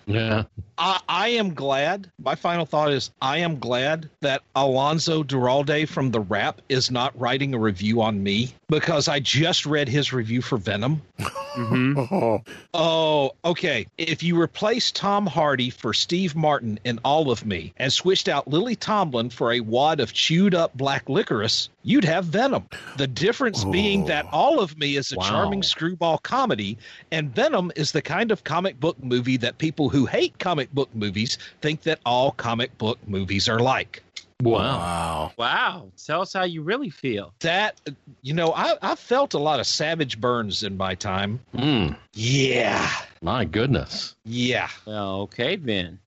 Yeah. 0.05 0.43
I, 0.77 0.99
I 1.07 1.27
am 1.29 1.53
glad. 1.53 2.09
My 2.23 2.35
final 2.35 2.65
thought 2.65 2.91
is 2.91 3.11
I 3.21 3.37
am 3.39 3.59
glad 3.59 4.09
that 4.21 4.41
Alonso 4.55 5.23
Duralde 5.23 5.87
from 5.87 6.11
TheWrap 6.11 6.55
is 6.67 6.89
not 6.89 7.17
writing 7.19 7.53
a 7.53 7.59
review 7.59 8.01
on 8.01 8.23
me 8.23 8.53
because 8.69 9.07
I 9.07 9.19
just 9.19 9.65
read 9.65 9.87
his 9.87 10.11
review 10.13 10.41
for 10.41 10.57
Venom. 10.57 11.01
Mm-hmm. 11.19 11.99
Oh, 12.11 12.41
Oh, 12.73 13.31
okay. 13.43 13.85
If 13.97 14.23
you 14.23 14.39
replace 14.39 14.91
Tom 14.91 15.25
Hardy 15.27 15.69
for 15.69 15.93
Steve 15.93 16.35
Martin 16.35 16.79
in 16.85 16.99
All 17.03 17.29
of 17.31 17.45
Me 17.45 17.73
and 17.77 17.91
switched 17.91 18.27
out 18.29 18.47
Lily 18.47 18.75
Tomlin 18.75 19.29
for 19.29 19.51
a 19.51 19.59
wad 19.59 19.99
of 19.99 20.13
chewed 20.39 20.55
up 20.55 20.73
black 20.77 21.09
licorice, 21.09 21.67
you'd 21.83 22.05
have 22.05 22.23
Venom. 22.23 22.65
The 22.95 23.07
difference 23.07 23.65
being 23.65 24.05
that 24.05 24.25
All 24.31 24.61
of 24.61 24.77
Me 24.77 24.95
is 24.95 25.11
a 25.11 25.17
Wow. 25.17 25.27
charming 25.27 25.63
screwball 25.63 26.17
comedy, 26.19 26.77
and 27.11 27.35
Venom 27.35 27.73
is 27.75 27.91
the 27.91 28.01
kind 28.01 28.31
of 28.31 28.45
comic 28.45 28.79
book 28.79 28.95
movie 29.03 29.35
that 29.35 29.57
people 29.57 29.89
who 29.89 30.05
hate 30.05 30.39
comic 30.39 30.71
book 30.73 30.87
movies 30.95 31.37
think 31.61 31.81
that 31.83 31.99
all 32.05 32.31
comic 32.31 32.77
book 32.77 32.97
movies 33.05 33.49
are 33.49 33.59
like. 33.59 34.01
Wow. 34.41 34.61
wow. 34.61 35.31
Wow. 35.37 35.91
Tell 36.05 36.21
us 36.21 36.31
how 36.31 36.43
you 36.45 36.61
really 36.61 36.89
feel. 36.89 37.33
That, 37.41 37.77
you 38.21 38.33
know, 38.33 38.53
I, 38.53 38.77
I 38.81 38.95
felt 38.95 39.33
a 39.33 39.39
lot 39.39 39.59
of 39.59 39.67
savage 39.67 40.21
burns 40.21 40.63
in 40.63 40.77
my 40.77 40.95
time. 40.95 41.41
Mm, 41.53 41.97
Yeah. 42.13 42.89
my 43.21 43.43
goodness. 43.43 44.15
Yeah. 44.23 44.69
Well, 44.85 45.19
okay, 45.23 45.57
then. 45.57 45.99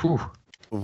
Whew. 0.00 0.20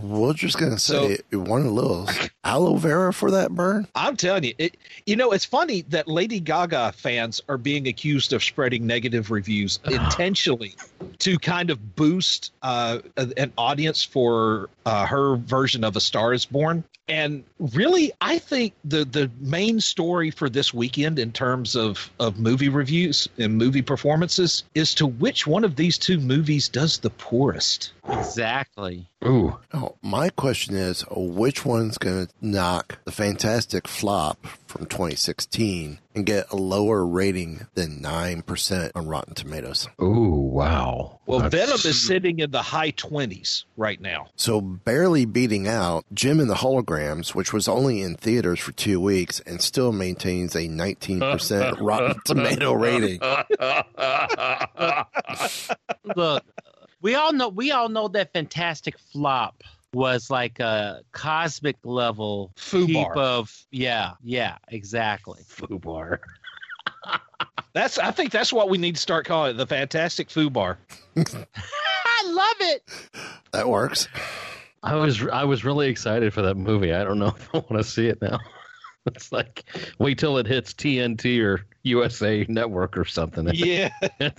We're 0.01 0.33
just 0.35 0.59
going 0.59 0.73
to 0.73 0.79
say 0.79 1.19
one 1.33 1.67
of 1.67 1.75
those. 1.75 2.31
Aloe 2.45 2.77
vera 2.77 3.13
for 3.13 3.31
that 3.31 3.53
burn? 3.53 3.87
I'm 3.95 4.17
telling 4.17 4.45
you, 4.45 4.55
it. 4.59 4.77
You 5.07 5.17
know, 5.17 5.33
it's 5.33 5.45
funny 5.45 5.83
that 5.89 6.09
Lady 6.09 6.41
Gaga 6.41 6.93
fans 6.93 7.41
are 7.49 7.59
being 7.59 7.87
accused 7.87 8.33
of 8.33 8.43
spreading 8.43 8.87
negative 8.87 9.31
reviews 9.31 9.79
intentionally 9.85 10.75
to 11.19 11.39
kind 11.39 11.71
of 11.71 11.97
boost 11.97 12.53
uh, 12.63 12.99
an 13.17 13.53
audience 13.57 14.03
for 14.03 14.71
uh, 14.87 15.07
her 15.07 15.37
version 15.37 15.85
of 15.85 15.97
A 15.97 16.01
Star 16.01 16.33
Is 16.33 16.45
Born. 16.45 16.85
And 17.09 17.45
really, 17.59 18.13
I 18.21 18.39
think 18.39 18.75
the 18.85 19.05
the 19.05 19.31
main 19.41 19.81
story 19.81 20.31
for 20.31 20.49
this 20.49 20.73
weekend 20.73 21.19
in 21.19 21.33
terms 21.33 21.75
of 21.75 22.11
of 22.21 22.39
movie 22.39 22.69
reviews 22.69 23.29
and 23.39 23.59
movie 23.59 23.83
performances 23.83 24.65
is 24.75 24.95
to 24.95 25.07
which 25.07 25.47
one 25.47 25.65
of 25.65 25.77
these 25.77 25.99
two 25.99 26.19
movies 26.19 26.69
does 26.69 26.99
the 26.99 27.11
poorest. 27.11 27.93
Exactly. 28.09 29.07
Ooh. 29.25 29.57
My 30.03 30.29
question 30.31 30.75
is 30.75 31.05
which 31.11 31.65
one's 31.65 31.99
going 31.99 32.27
to 32.27 32.33
knock 32.41 32.99
the 33.05 33.13
fantastic 33.13 33.87
flop 33.89 34.45
from 34.67 34.87
2016 34.87 35.99
and 36.15 36.27
get 36.27 36.51
a 36.51 36.57
lower 36.57 37.07
rating 37.07 37.67
than 37.75 38.01
9% 38.01 38.91
on 38.95 39.07
Rotten 39.07 39.35
Tomatoes? 39.35 39.89
Oh, 39.99 40.29
wow. 40.31 41.21
Well, 41.27 41.41
That's- 41.41 41.63
Venom 41.65 41.81
is 41.85 42.07
sitting 42.07 42.39
in 42.41 42.51
the 42.51 42.63
high 42.63 42.91
twenties 42.91 43.65
right 43.77 44.01
now. 44.01 44.29
So 44.37 44.61
barely 44.61 45.25
beating 45.25 45.69
out 45.69 46.05
Jem 46.13 46.41
and 46.41 46.51
the 46.51 46.55
Holograms, 46.55 47.35
which 47.35 47.53
was 47.53 47.69
only 47.69 48.03
in 48.03 48.15
theaters 48.17 48.61
for 48.61 48.73
two 48.73 49.01
weeks 49.01 49.41
and 49.41 49.61
still 49.63 49.93
maintains 49.93 50.55
a 50.55 50.69
19% 50.69 51.77
Rotten 51.81 52.21
Tomato 52.25 52.73
rating. 52.75 53.21
Look, 56.17 56.45
we 57.03 57.17
all 57.17 57.33
know 57.33 57.49
we 57.49 57.73
all 57.73 57.89
know 57.89 58.09
that 58.09 58.33
Fantastic 58.33 58.99
Flop 58.99 59.63
was 59.93 60.31
like 60.31 60.59
a 60.61 61.03
cosmic 61.13 61.77
level 61.85 62.51
Fubar. 62.57 62.87
heap 62.87 63.17
of 63.17 63.67
yeah, 63.71 64.13
yeah, 64.23 64.57
exactly. 64.69 65.43
Fubar. 65.43 66.21
That's 67.75 67.99
I 67.99 68.11
think 68.11 68.33
that's 68.33 68.53
what 68.53 68.69
we 68.69 68.77
need 68.77 68.97
to 68.97 69.01
start 69.01 69.25
calling 69.25 69.55
it, 69.55 69.57
the 69.57 69.67
Fantastic 69.67 70.29
Foobar. 70.29 70.77
I 71.17 72.23
love 72.27 72.57
it. 72.61 72.83
That 73.53 73.67
works. 73.67 74.09
I 74.83 74.95
was 74.97 75.27
I 75.29 75.45
was 75.45 75.65
really 75.65 75.89
excited 75.89 76.35
for 76.35 76.43
that 76.43 76.57
movie. 76.57 76.93
I 76.93 77.03
don't 77.03 77.19
know 77.19 77.29
if 77.37 77.49
I 77.55 77.59
want 77.59 77.83
to 77.83 77.85
see 77.85 78.09
it 78.09 78.21
now. 78.21 78.39
It's 79.07 79.33
like 79.33 79.65
wait 79.99 80.19
till 80.19 80.37
it 80.37 80.47
hits 80.47 80.75
TNT 80.75 81.43
or 81.43 81.65
USA 81.85 82.45
Network 82.49 82.97
or 82.97 83.05
something. 83.05 83.49
Yeah. 83.53 83.91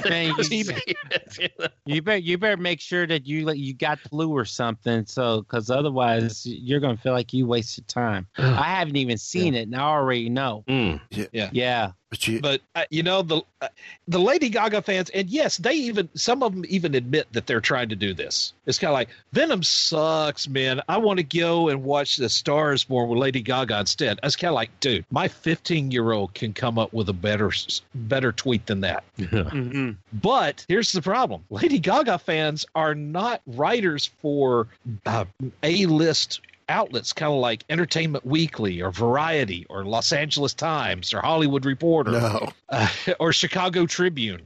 Man, 0.09 0.35
you, 0.49 0.65
you 1.85 2.01
better 2.01 2.17
you 2.17 2.37
better 2.37 2.57
make 2.57 2.79
sure 2.79 3.05
that 3.07 3.25
you 3.25 3.49
you 3.51 3.73
got 3.73 3.99
Blue 4.09 4.31
or 4.31 4.45
something, 4.45 5.05
so 5.05 5.41
because 5.41 5.69
otherwise 5.69 6.45
you're 6.45 6.79
gonna 6.79 6.97
feel 6.97 7.13
like 7.13 7.33
you 7.33 7.45
wasted 7.47 7.87
time. 7.87 8.27
I 8.37 8.63
haven't 8.63 8.95
even 8.97 9.17
seen 9.17 9.53
it, 9.55 9.63
and 9.63 9.75
I 9.75 9.81
already 9.81 10.29
know. 10.29 10.63
Mm. 10.67 10.99
Yeah. 11.09 11.49
Yeah, 11.51 11.91
But 12.13 12.27
you, 12.27 12.39
But 12.39 12.61
uh, 12.75 12.83
you 12.91 13.01
know 13.01 13.23
the 13.23 13.41
uh, 13.59 13.69
the 14.07 14.19
Lady 14.19 14.47
Gaga 14.47 14.83
fans, 14.83 15.09
and 15.15 15.27
yes, 15.31 15.57
they 15.57 15.73
even 15.73 16.07
some 16.13 16.43
of 16.43 16.53
them 16.53 16.63
even 16.69 16.93
admit 16.93 17.25
that 17.31 17.47
they're 17.47 17.59
trying 17.59 17.89
to 17.89 17.95
do 17.95 18.13
this. 18.13 18.53
It's 18.67 18.77
kind 18.77 18.89
of 18.89 18.93
like 18.93 19.09
Venom 19.31 19.63
sucks, 19.63 20.47
man. 20.47 20.79
I 20.87 20.97
want 20.97 21.17
to 21.17 21.23
go 21.23 21.69
and 21.69 21.83
watch 21.83 22.17
The 22.17 22.29
Stars 22.29 22.81
Is 22.81 22.83
Born 22.83 23.09
with 23.09 23.17
Lady 23.17 23.41
Gaga 23.41 23.79
instead. 23.79 24.19
It's 24.21 24.35
kind 24.35 24.49
of 24.49 24.53
like, 24.53 24.79
dude, 24.79 25.05
my 25.09 25.27
15 25.27 25.89
year 25.89 26.11
old 26.11 26.35
can 26.35 26.53
come 26.53 26.77
up 26.77 26.93
with 26.93 27.09
a 27.09 27.13
better 27.13 27.51
better 27.95 28.31
tweet 28.31 28.67
than 28.67 28.81
that. 28.81 29.03
hmm 29.17 29.93
But 30.13 30.67
here's 30.67 30.91
the 30.91 31.01
problem: 31.01 31.43
Lady 31.49 31.79
Gaga 31.79 32.19
fans 32.19 32.63
are 32.75 32.93
not 32.93 33.41
writers 33.47 34.11
for 34.21 34.67
uh, 35.07 35.25
A-list 35.63 36.41
outlets, 36.69 37.13
kind 37.13 37.31
of 37.31 37.39
like 37.39 37.63
Entertainment 37.69 38.25
Weekly 38.25 38.81
or 38.81 38.91
Variety 38.91 39.65
or 39.69 39.85
Los 39.85 40.11
Angeles 40.11 40.53
Times 40.53 41.13
or 41.13 41.21
Hollywood 41.21 41.65
Reporter 41.65 42.11
no. 42.11 42.49
uh, 42.69 42.87
or 43.19 43.33
Chicago 43.33 43.85
Tribune. 43.85 44.41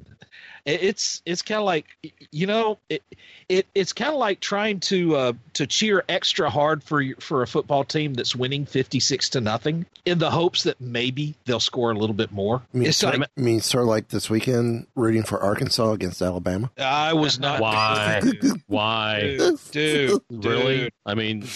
It- 0.65 0.83
It's 0.83 1.21
it's 1.25 1.41
kind 1.43 1.59
of 1.59 1.63
like 1.65 1.85
you 2.29 2.45
know 2.45 2.77
it, 2.89 3.01
it 3.47 3.65
it's 3.73 3.93
kind 3.93 4.11
of 4.11 4.17
like 4.17 4.41
trying 4.41 4.81
to 4.81 5.15
uh, 5.15 5.33
to 5.53 5.65
cheer 5.65 6.03
extra 6.09 6.49
hard 6.49 6.83
for 6.83 7.01
for 7.21 7.41
a 7.41 7.47
football 7.47 7.85
team 7.85 8.13
that's 8.15 8.35
winning 8.35 8.65
fifty 8.65 8.99
six 8.99 9.29
to 9.29 9.39
nothing 9.39 9.85
in 10.05 10.19
the 10.19 10.29
hopes 10.29 10.63
that 10.63 10.81
maybe 10.81 11.35
they'll 11.45 11.61
score 11.61 11.91
a 11.91 11.93
little 11.93 12.13
bit 12.13 12.33
more. 12.33 12.61
I 12.73 12.77
mean, 12.77 12.89
It's 12.89 12.97
sort, 12.97 13.17
like 13.17 13.29
I 13.37 13.41
mean, 13.41 13.61
sort 13.61 13.83
of 13.83 13.87
like 13.87 14.09
this 14.09 14.29
weekend 14.29 14.87
rooting 14.93 15.23
for 15.23 15.39
Arkansas 15.39 15.91
against 15.93 16.21
Alabama. 16.21 16.69
I 16.77 17.13
was 17.13 17.39
not 17.39 17.61
Why? 17.61 18.19
Dude, 18.21 18.61
Why? 18.67 19.37
dude, 19.37 19.59
dude, 19.71 20.21
Really? 20.29 20.89
I 21.05 21.13
mean, 21.13 21.47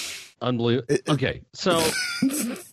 unbelievable. 0.41 0.95
Okay, 1.09 1.41
so 1.53 1.81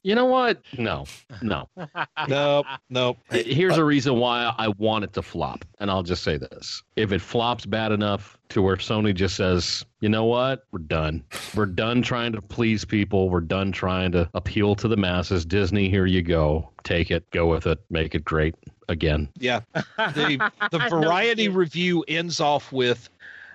you 0.02 0.14
know 0.14 0.26
what? 0.26 0.62
No, 0.76 1.04
no. 1.42 1.68
no, 2.28 2.64
no. 2.90 3.16
Here's 3.30 3.76
a 3.76 3.84
reason 3.84 4.18
why 4.18 4.52
I 4.58 4.68
want 4.78 5.04
it 5.04 5.12
to 5.14 5.22
flop, 5.22 5.64
and 5.78 5.90
I'll 5.90 6.02
just 6.02 6.22
say 6.22 6.36
this: 6.36 6.82
if 6.96 7.12
it 7.12 7.20
flops 7.20 7.66
bad 7.66 7.92
enough 7.92 8.38
to 8.50 8.62
where 8.62 8.76
Sony 8.76 9.14
just 9.14 9.36
says, 9.36 9.84
"You 10.00 10.08
know 10.08 10.24
what? 10.24 10.64
We're 10.72 10.80
done. 10.80 11.24
We're 11.54 11.66
done 11.66 12.02
trying 12.02 12.32
to 12.32 12.42
please 12.42 12.84
people. 12.84 13.30
We're 13.30 13.40
done 13.40 13.72
trying 13.72 14.12
to 14.12 14.28
appeal 14.34 14.74
to 14.76 14.88
the 14.88 14.96
masses." 14.96 15.44
Disney, 15.44 15.88
here 15.88 16.06
you 16.06 16.22
go. 16.22 16.70
Take 16.84 17.10
it. 17.10 17.30
Go 17.30 17.46
with 17.46 17.66
it. 17.66 17.78
Make 17.90 18.14
it 18.14 18.24
great 18.24 18.54
again. 18.88 19.28
Yeah. 19.38 19.60
The 19.98 20.50
the 20.70 20.78
variety 20.88 21.48
review 21.48 22.04
ends 22.08 22.40
off 22.40 22.72
with 22.72 23.08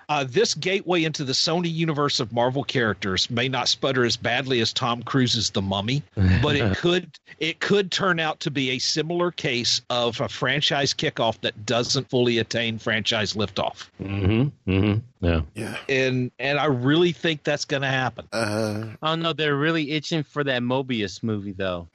Uh, 0.08 0.24
this 0.28 0.54
gateway 0.54 1.04
into 1.04 1.24
the 1.24 1.32
Sony 1.32 1.72
universe 1.72 2.20
of 2.20 2.32
Marvel 2.32 2.64
characters 2.64 3.30
may 3.30 3.48
not 3.48 3.68
sputter 3.68 4.04
as 4.04 4.16
badly 4.16 4.60
as 4.60 4.72
Tom 4.72 5.02
Cruise's 5.02 5.50
The 5.50 5.62
Mummy, 5.62 6.02
but 6.42 6.56
it 6.56 6.76
could 6.76 7.10
it 7.40 7.60
could 7.60 7.90
turn 7.90 8.20
out 8.20 8.40
to 8.40 8.50
be 8.50 8.70
a 8.70 8.78
similar 8.78 9.30
case 9.30 9.80
of 9.90 10.20
a 10.20 10.28
franchise 10.28 10.94
kickoff 10.94 11.40
that 11.40 11.66
doesn't 11.66 12.08
fully 12.10 12.38
attain 12.38 12.78
franchise 12.78 13.32
liftoff. 13.34 13.88
Mm-hmm. 14.00 14.70
Mm-hmm. 14.70 15.26
Yeah. 15.26 15.40
Yeah. 15.54 15.76
And 15.88 16.30
and 16.38 16.58
I 16.58 16.66
really 16.66 17.12
think 17.12 17.42
that's 17.44 17.64
going 17.64 17.82
to 17.82 17.88
happen. 17.88 18.28
Uh, 18.32 18.84
Oh 19.02 19.14
no, 19.14 19.32
they're 19.32 19.56
really 19.56 19.92
itching 19.92 20.22
for 20.22 20.44
that 20.44 20.62
Morbius 20.62 21.22
movie 21.22 21.52
though. 21.52 21.88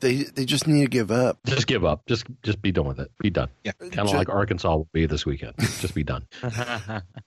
They 0.00 0.22
they 0.22 0.44
just 0.44 0.66
need 0.66 0.82
to 0.82 0.88
give 0.88 1.10
up. 1.10 1.38
Just 1.46 1.66
give 1.66 1.84
up. 1.84 2.06
Just 2.06 2.26
just 2.42 2.62
be 2.62 2.72
done 2.72 2.86
with 2.86 2.98
it. 3.00 3.10
Be 3.18 3.30
done. 3.30 3.48
Yeah. 3.64 3.72
Kind 3.72 4.08
of 4.08 4.14
like 4.14 4.28
Arkansas 4.28 4.74
will 4.74 4.88
be 4.92 5.06
this 5.06 5.26
weekend. 5.26 5.54
Just 5.58 5.94
be 5.94 6.04
done. 6.04 6.26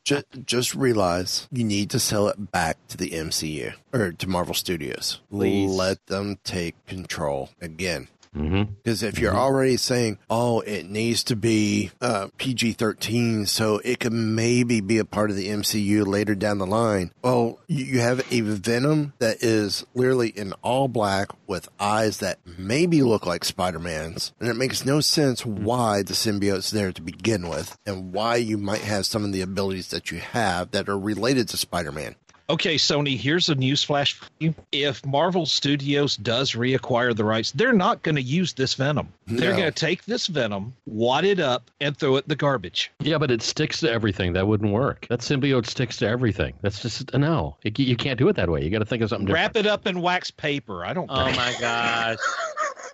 Just, 0.04 0.26
just 0.46 0.74
realize 0.74 1.48
you 1.52 1.64
need 1.64 1.90
to 1.92 2.00
sell 2.00 2.28
it 2.28 2.52
back 2.52 2.78
to 2.88 2.98
the 2.98 3.10
MCU 3.12 3.74
or 3.94 4.12
to 4.14 4.28
Marvel 4.28 4.54
Studios. 4.54 5.22
Please. 5.30 5.70
Let 5.70 6.06
them 6.08 6.40
take 6.44 6.84
control 6.86 7.50
again. 7.62 8.08
Mm-hmm. 8.38 8.74
Because 8.84 9.04
if 9.04 9.20
you're 9.20 9.36
already 9.36 9.78
saying, 9.78 10.20
oh, 10.30 10.62
it 10.62 10.90
needs 10.90 11.24
to 11.26 11.36
be 11.36 11.92
uh, 12.00 12.28
PG 12.38 12.74
13 12.74 13.46
so 13.46 13.82
it 13.84 14.00
can 14.00 14.36
maybe 14.36 14.80
be 14.82 14.98
a 14.98 15.06
part 15.06 15.30
of 15.30 15.36
the 15.36 15.50
MCU 15.50 16.06
later 16.06 16.36
down 16.36 16.58
the 16.58 16.66
line, 16.66 17.12
well, 17.22 17.60
you 17.68 17.98
you 17.98 18.04
have 18.04 18.32
a 18.32 18.42
Venom 18.42 19.14
that 19.20 19.42
is 19.42 19.86
literally 19.96 20.30
in 20.30 20.54
all 20.62 20.88
black 20.88 21.30
with 21.48 21.68
eyes 21.80 22.20
that 22.20 22.40
maybe 22.58 23.02
look 23.02 23.26
like 23.26 23.44
Spider 23.44 23.80
Man's. 23.80 24.34
And 24.40 24.50
it 24.50 24.56
makes 24.56 24.86
no 24.86 25.02
sense 25.02 25.46
why 25.46 26.04
the 26.04 26.14
symbiote's 26.14 26.70
there 26.70 26.92
to 26.92 27.02
begin 27.02 27.50
with 27.50 27.78
and 27.86 28.14
why 28.14 28.36
you 28.36 28.58
might 28.58 28.82
have 28.82 29.06
some 29.06 29.26
of 29.26 29.32
the 29.32 29.42
abilities 29.42 29.90
that 29.90 30.12
you 30.12 30.20
have 30.20 30.72
that 30.72 30.90
are 30.90 31.00
related 31.00 31.50
to 31.50 31.58
Spider 31.58 31.92
Man. 31.92 32.16
Okay, 32.50 32.76
Sony, 32.76 33.18
here's 33.18 33.50
a 33.50 33.56
news 33.56 33.84
flash 33.84 34.14
for 34.14 34.26
you. 34.40 34.56
If 34.72 35.06
Marvel 35.06 35.46
Studios 35.46 36.16
does 36.16 36.54
reacquire 36.54 37.14
the 37.14 37.26
rights, 37.26 37.52
they're 37.52 37.74
not 37.74 38.04
going 38.04 38.16
to 38.16 38.22
use 38.22 38.54
this 38.54 38.76
Venom. 38.76 39.10
They're 39.26 39.52
going 39.52 39.66
to 39.66 39.72
take 39.72 40.06
this 40.06 40.28
Venom, 40.28 40.74
wad 40.86 41.26
it 41.26 41.42
up, 41.42 41.70
and 41.82 41.98
throw 41.98 42.16
it 42.16 42.24
in 42.24 42.30
the 42.30 42.38
garbage. 42.38 42.90
Yeah, 43.02 43.18
but 43.18 43.32
it 43.32 43.42
sticks 43.42 43.82
to 43.82 43.92
everything. 43.92 44.32
That 44.32 44.48
wouldn't 44.48 44.72
work. 44.72 45.08
That 45.10 45.20
symbiote 45.20 45.66
sticks 45.66 45.98
to 45.98 46.08
everything. 46.08 46.54
That's 46.62 46.82
just 46.82 47.14
uh, 47.14 47.18
no. 47.18 47.58
It, 47.64 47.78
you 47.80 47.98
can't 47.98 48.18
do 48.18 48.30
it 48.30 48.38
that 48.38 48.50
way. 48.50 48.64
You 48.64 48.70
got 48.70 48.80
to 48.80 48.86
think 48.86 49.04
of 49.04 49.10
something 49.10 49.26
different. 49.26 49.56
Wrap 49.56 49.58
it 49.58 49.68
up 49.68 49.86
in 49.86 50.02
wax 50.02 50.32
paper. 50.32 50.86
I 50.86 50.94
don't 50.94 51.10
Oh 51.12 51.30
my 51.34 51.54
gosh. 51.60 52.18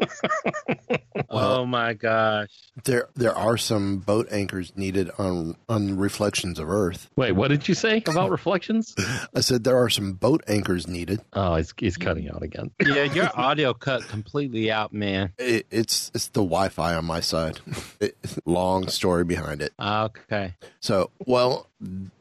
oh 1.29 1.65
my 1.65 1.93
gosh. 1.93 2.49
There, 2.85 3.09
there 3.15 3.35
are 3.35 3.57
some 3.57 3.97
boat 3.97 4.27
anchors 4.31 4.73
needed 4.75 5.11
on 5.19 5.57
on 5.69 5.95
Reflections 5.97 6.57
of 6.57 6.71
Earth. 6.71 7.11
Wait, 7.15 7.33
what 7.33 7.49
did 7.49 7.67
you 7.67 7.75
say 7.75 7.97
about 8.07 8.31
reflections? 8.31 8.95
I 9.43 9.45
said 9.45 9.65
there 9.65 9.77
are 9.77 9.89
some 9.89 10.13
boat 10.13 10.41
anchors 10.47 10.87
needed. 10.87 11.19
Oh, 11.33 11.57
he's, 11.57 11.73
he's 11.77 11.97
cutting 11.97 12.29
out 12.29 12.43
again. 12.43 12.71
Yeah, 12.79 13.03
your 13.03 13.29
audio 13.37 13.73
cut 13.73 14.07
completely 14.07 14.71
out, 14.71 14.93
man. 14.93 15.33
It, 15.37 15.65
it's 15.69 16.11
it's 16.13 16.27
the 16.27 16.39
Wi-Fi 16.39 16.95
on 16.95 17.03
my 17.03 17.19
side. 17.19 17.59
It, 17.99 18.15
long 18.45 18.87
story 18.87 19.25
behind 19.25 19.61
it. 19.61 19.73
Okay. 19.77 20.55
So, 20.79 21.11
well, 21.25 21.67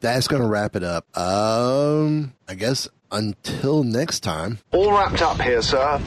that's 0.01 0.27
going 0.27 0.41
to 0.41 0.47
wrap 0.47 0.75
it 0.75 0.83
up. 0.83 1.05
Um, 1.17 2.33
I 2.49 2.55
guess 2.55 2.89
until 3.09 3.85
next 3.85 4.19
time. 4.19 4.59
All 4.73 4.91
wrapped 4.91 5.21
up 5.21 5.39
here, 5.39 5.61
sir. 5.61 6.01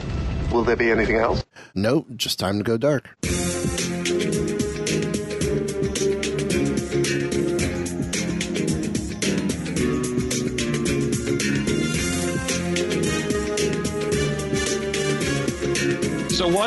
Will 0.51 0.63
there 0.63 0.75
be 0.75 0.91
anything 0.91 1.17
else? 1.17 1.43
Nope, 1.73 2.07
just 2.15 2.37
time 2.37 2.59
to 2.59 2.63
go 2.63 2.77
dark. 2.77 3.09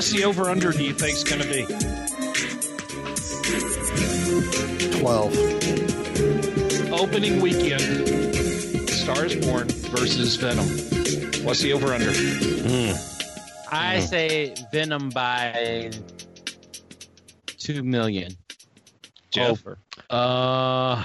What's 0.01 0.13
the 0.13 0.25
over 0.25 0.49
under 0.49 0.73
do 0.73 0.83
you 0.83 0.95
think 0.95 1.13
is 1.13 1.25
going 1.25 1.43
to 1.43 1.47
be? 1.47 1.67
Twelve. 4.99 5.37
Opening 6.91 7.39
weekend, 7.39 8.89
Stars 8.89 9.37
Born 9.37 9.69
versus 9.69 10.37
Venom. 10.37 10.65
What's 11.45 11.61
the 11.61 11.75
over 11.75 11.93
under? 11.93 12.09
I 13.71 14.01
say 14.01 14.55
Venom 14.73 15.11
by 15.11 15.91
two 17.59 17.83
million. 17.83 18.33
Jeff? 19.31 19.51
Over. 19.51 19.79
Uh, 20.09 21.05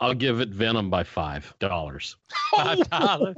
I'll 0.00 0.14
give 0.14 0.40
it 0.40 0.48
Venom 0.48 0.88
by 0.88 1.04
five 1.04 1.52
dollars. 1.58 2.16
Five 2.56 2.88
dollars. 2.88 3.36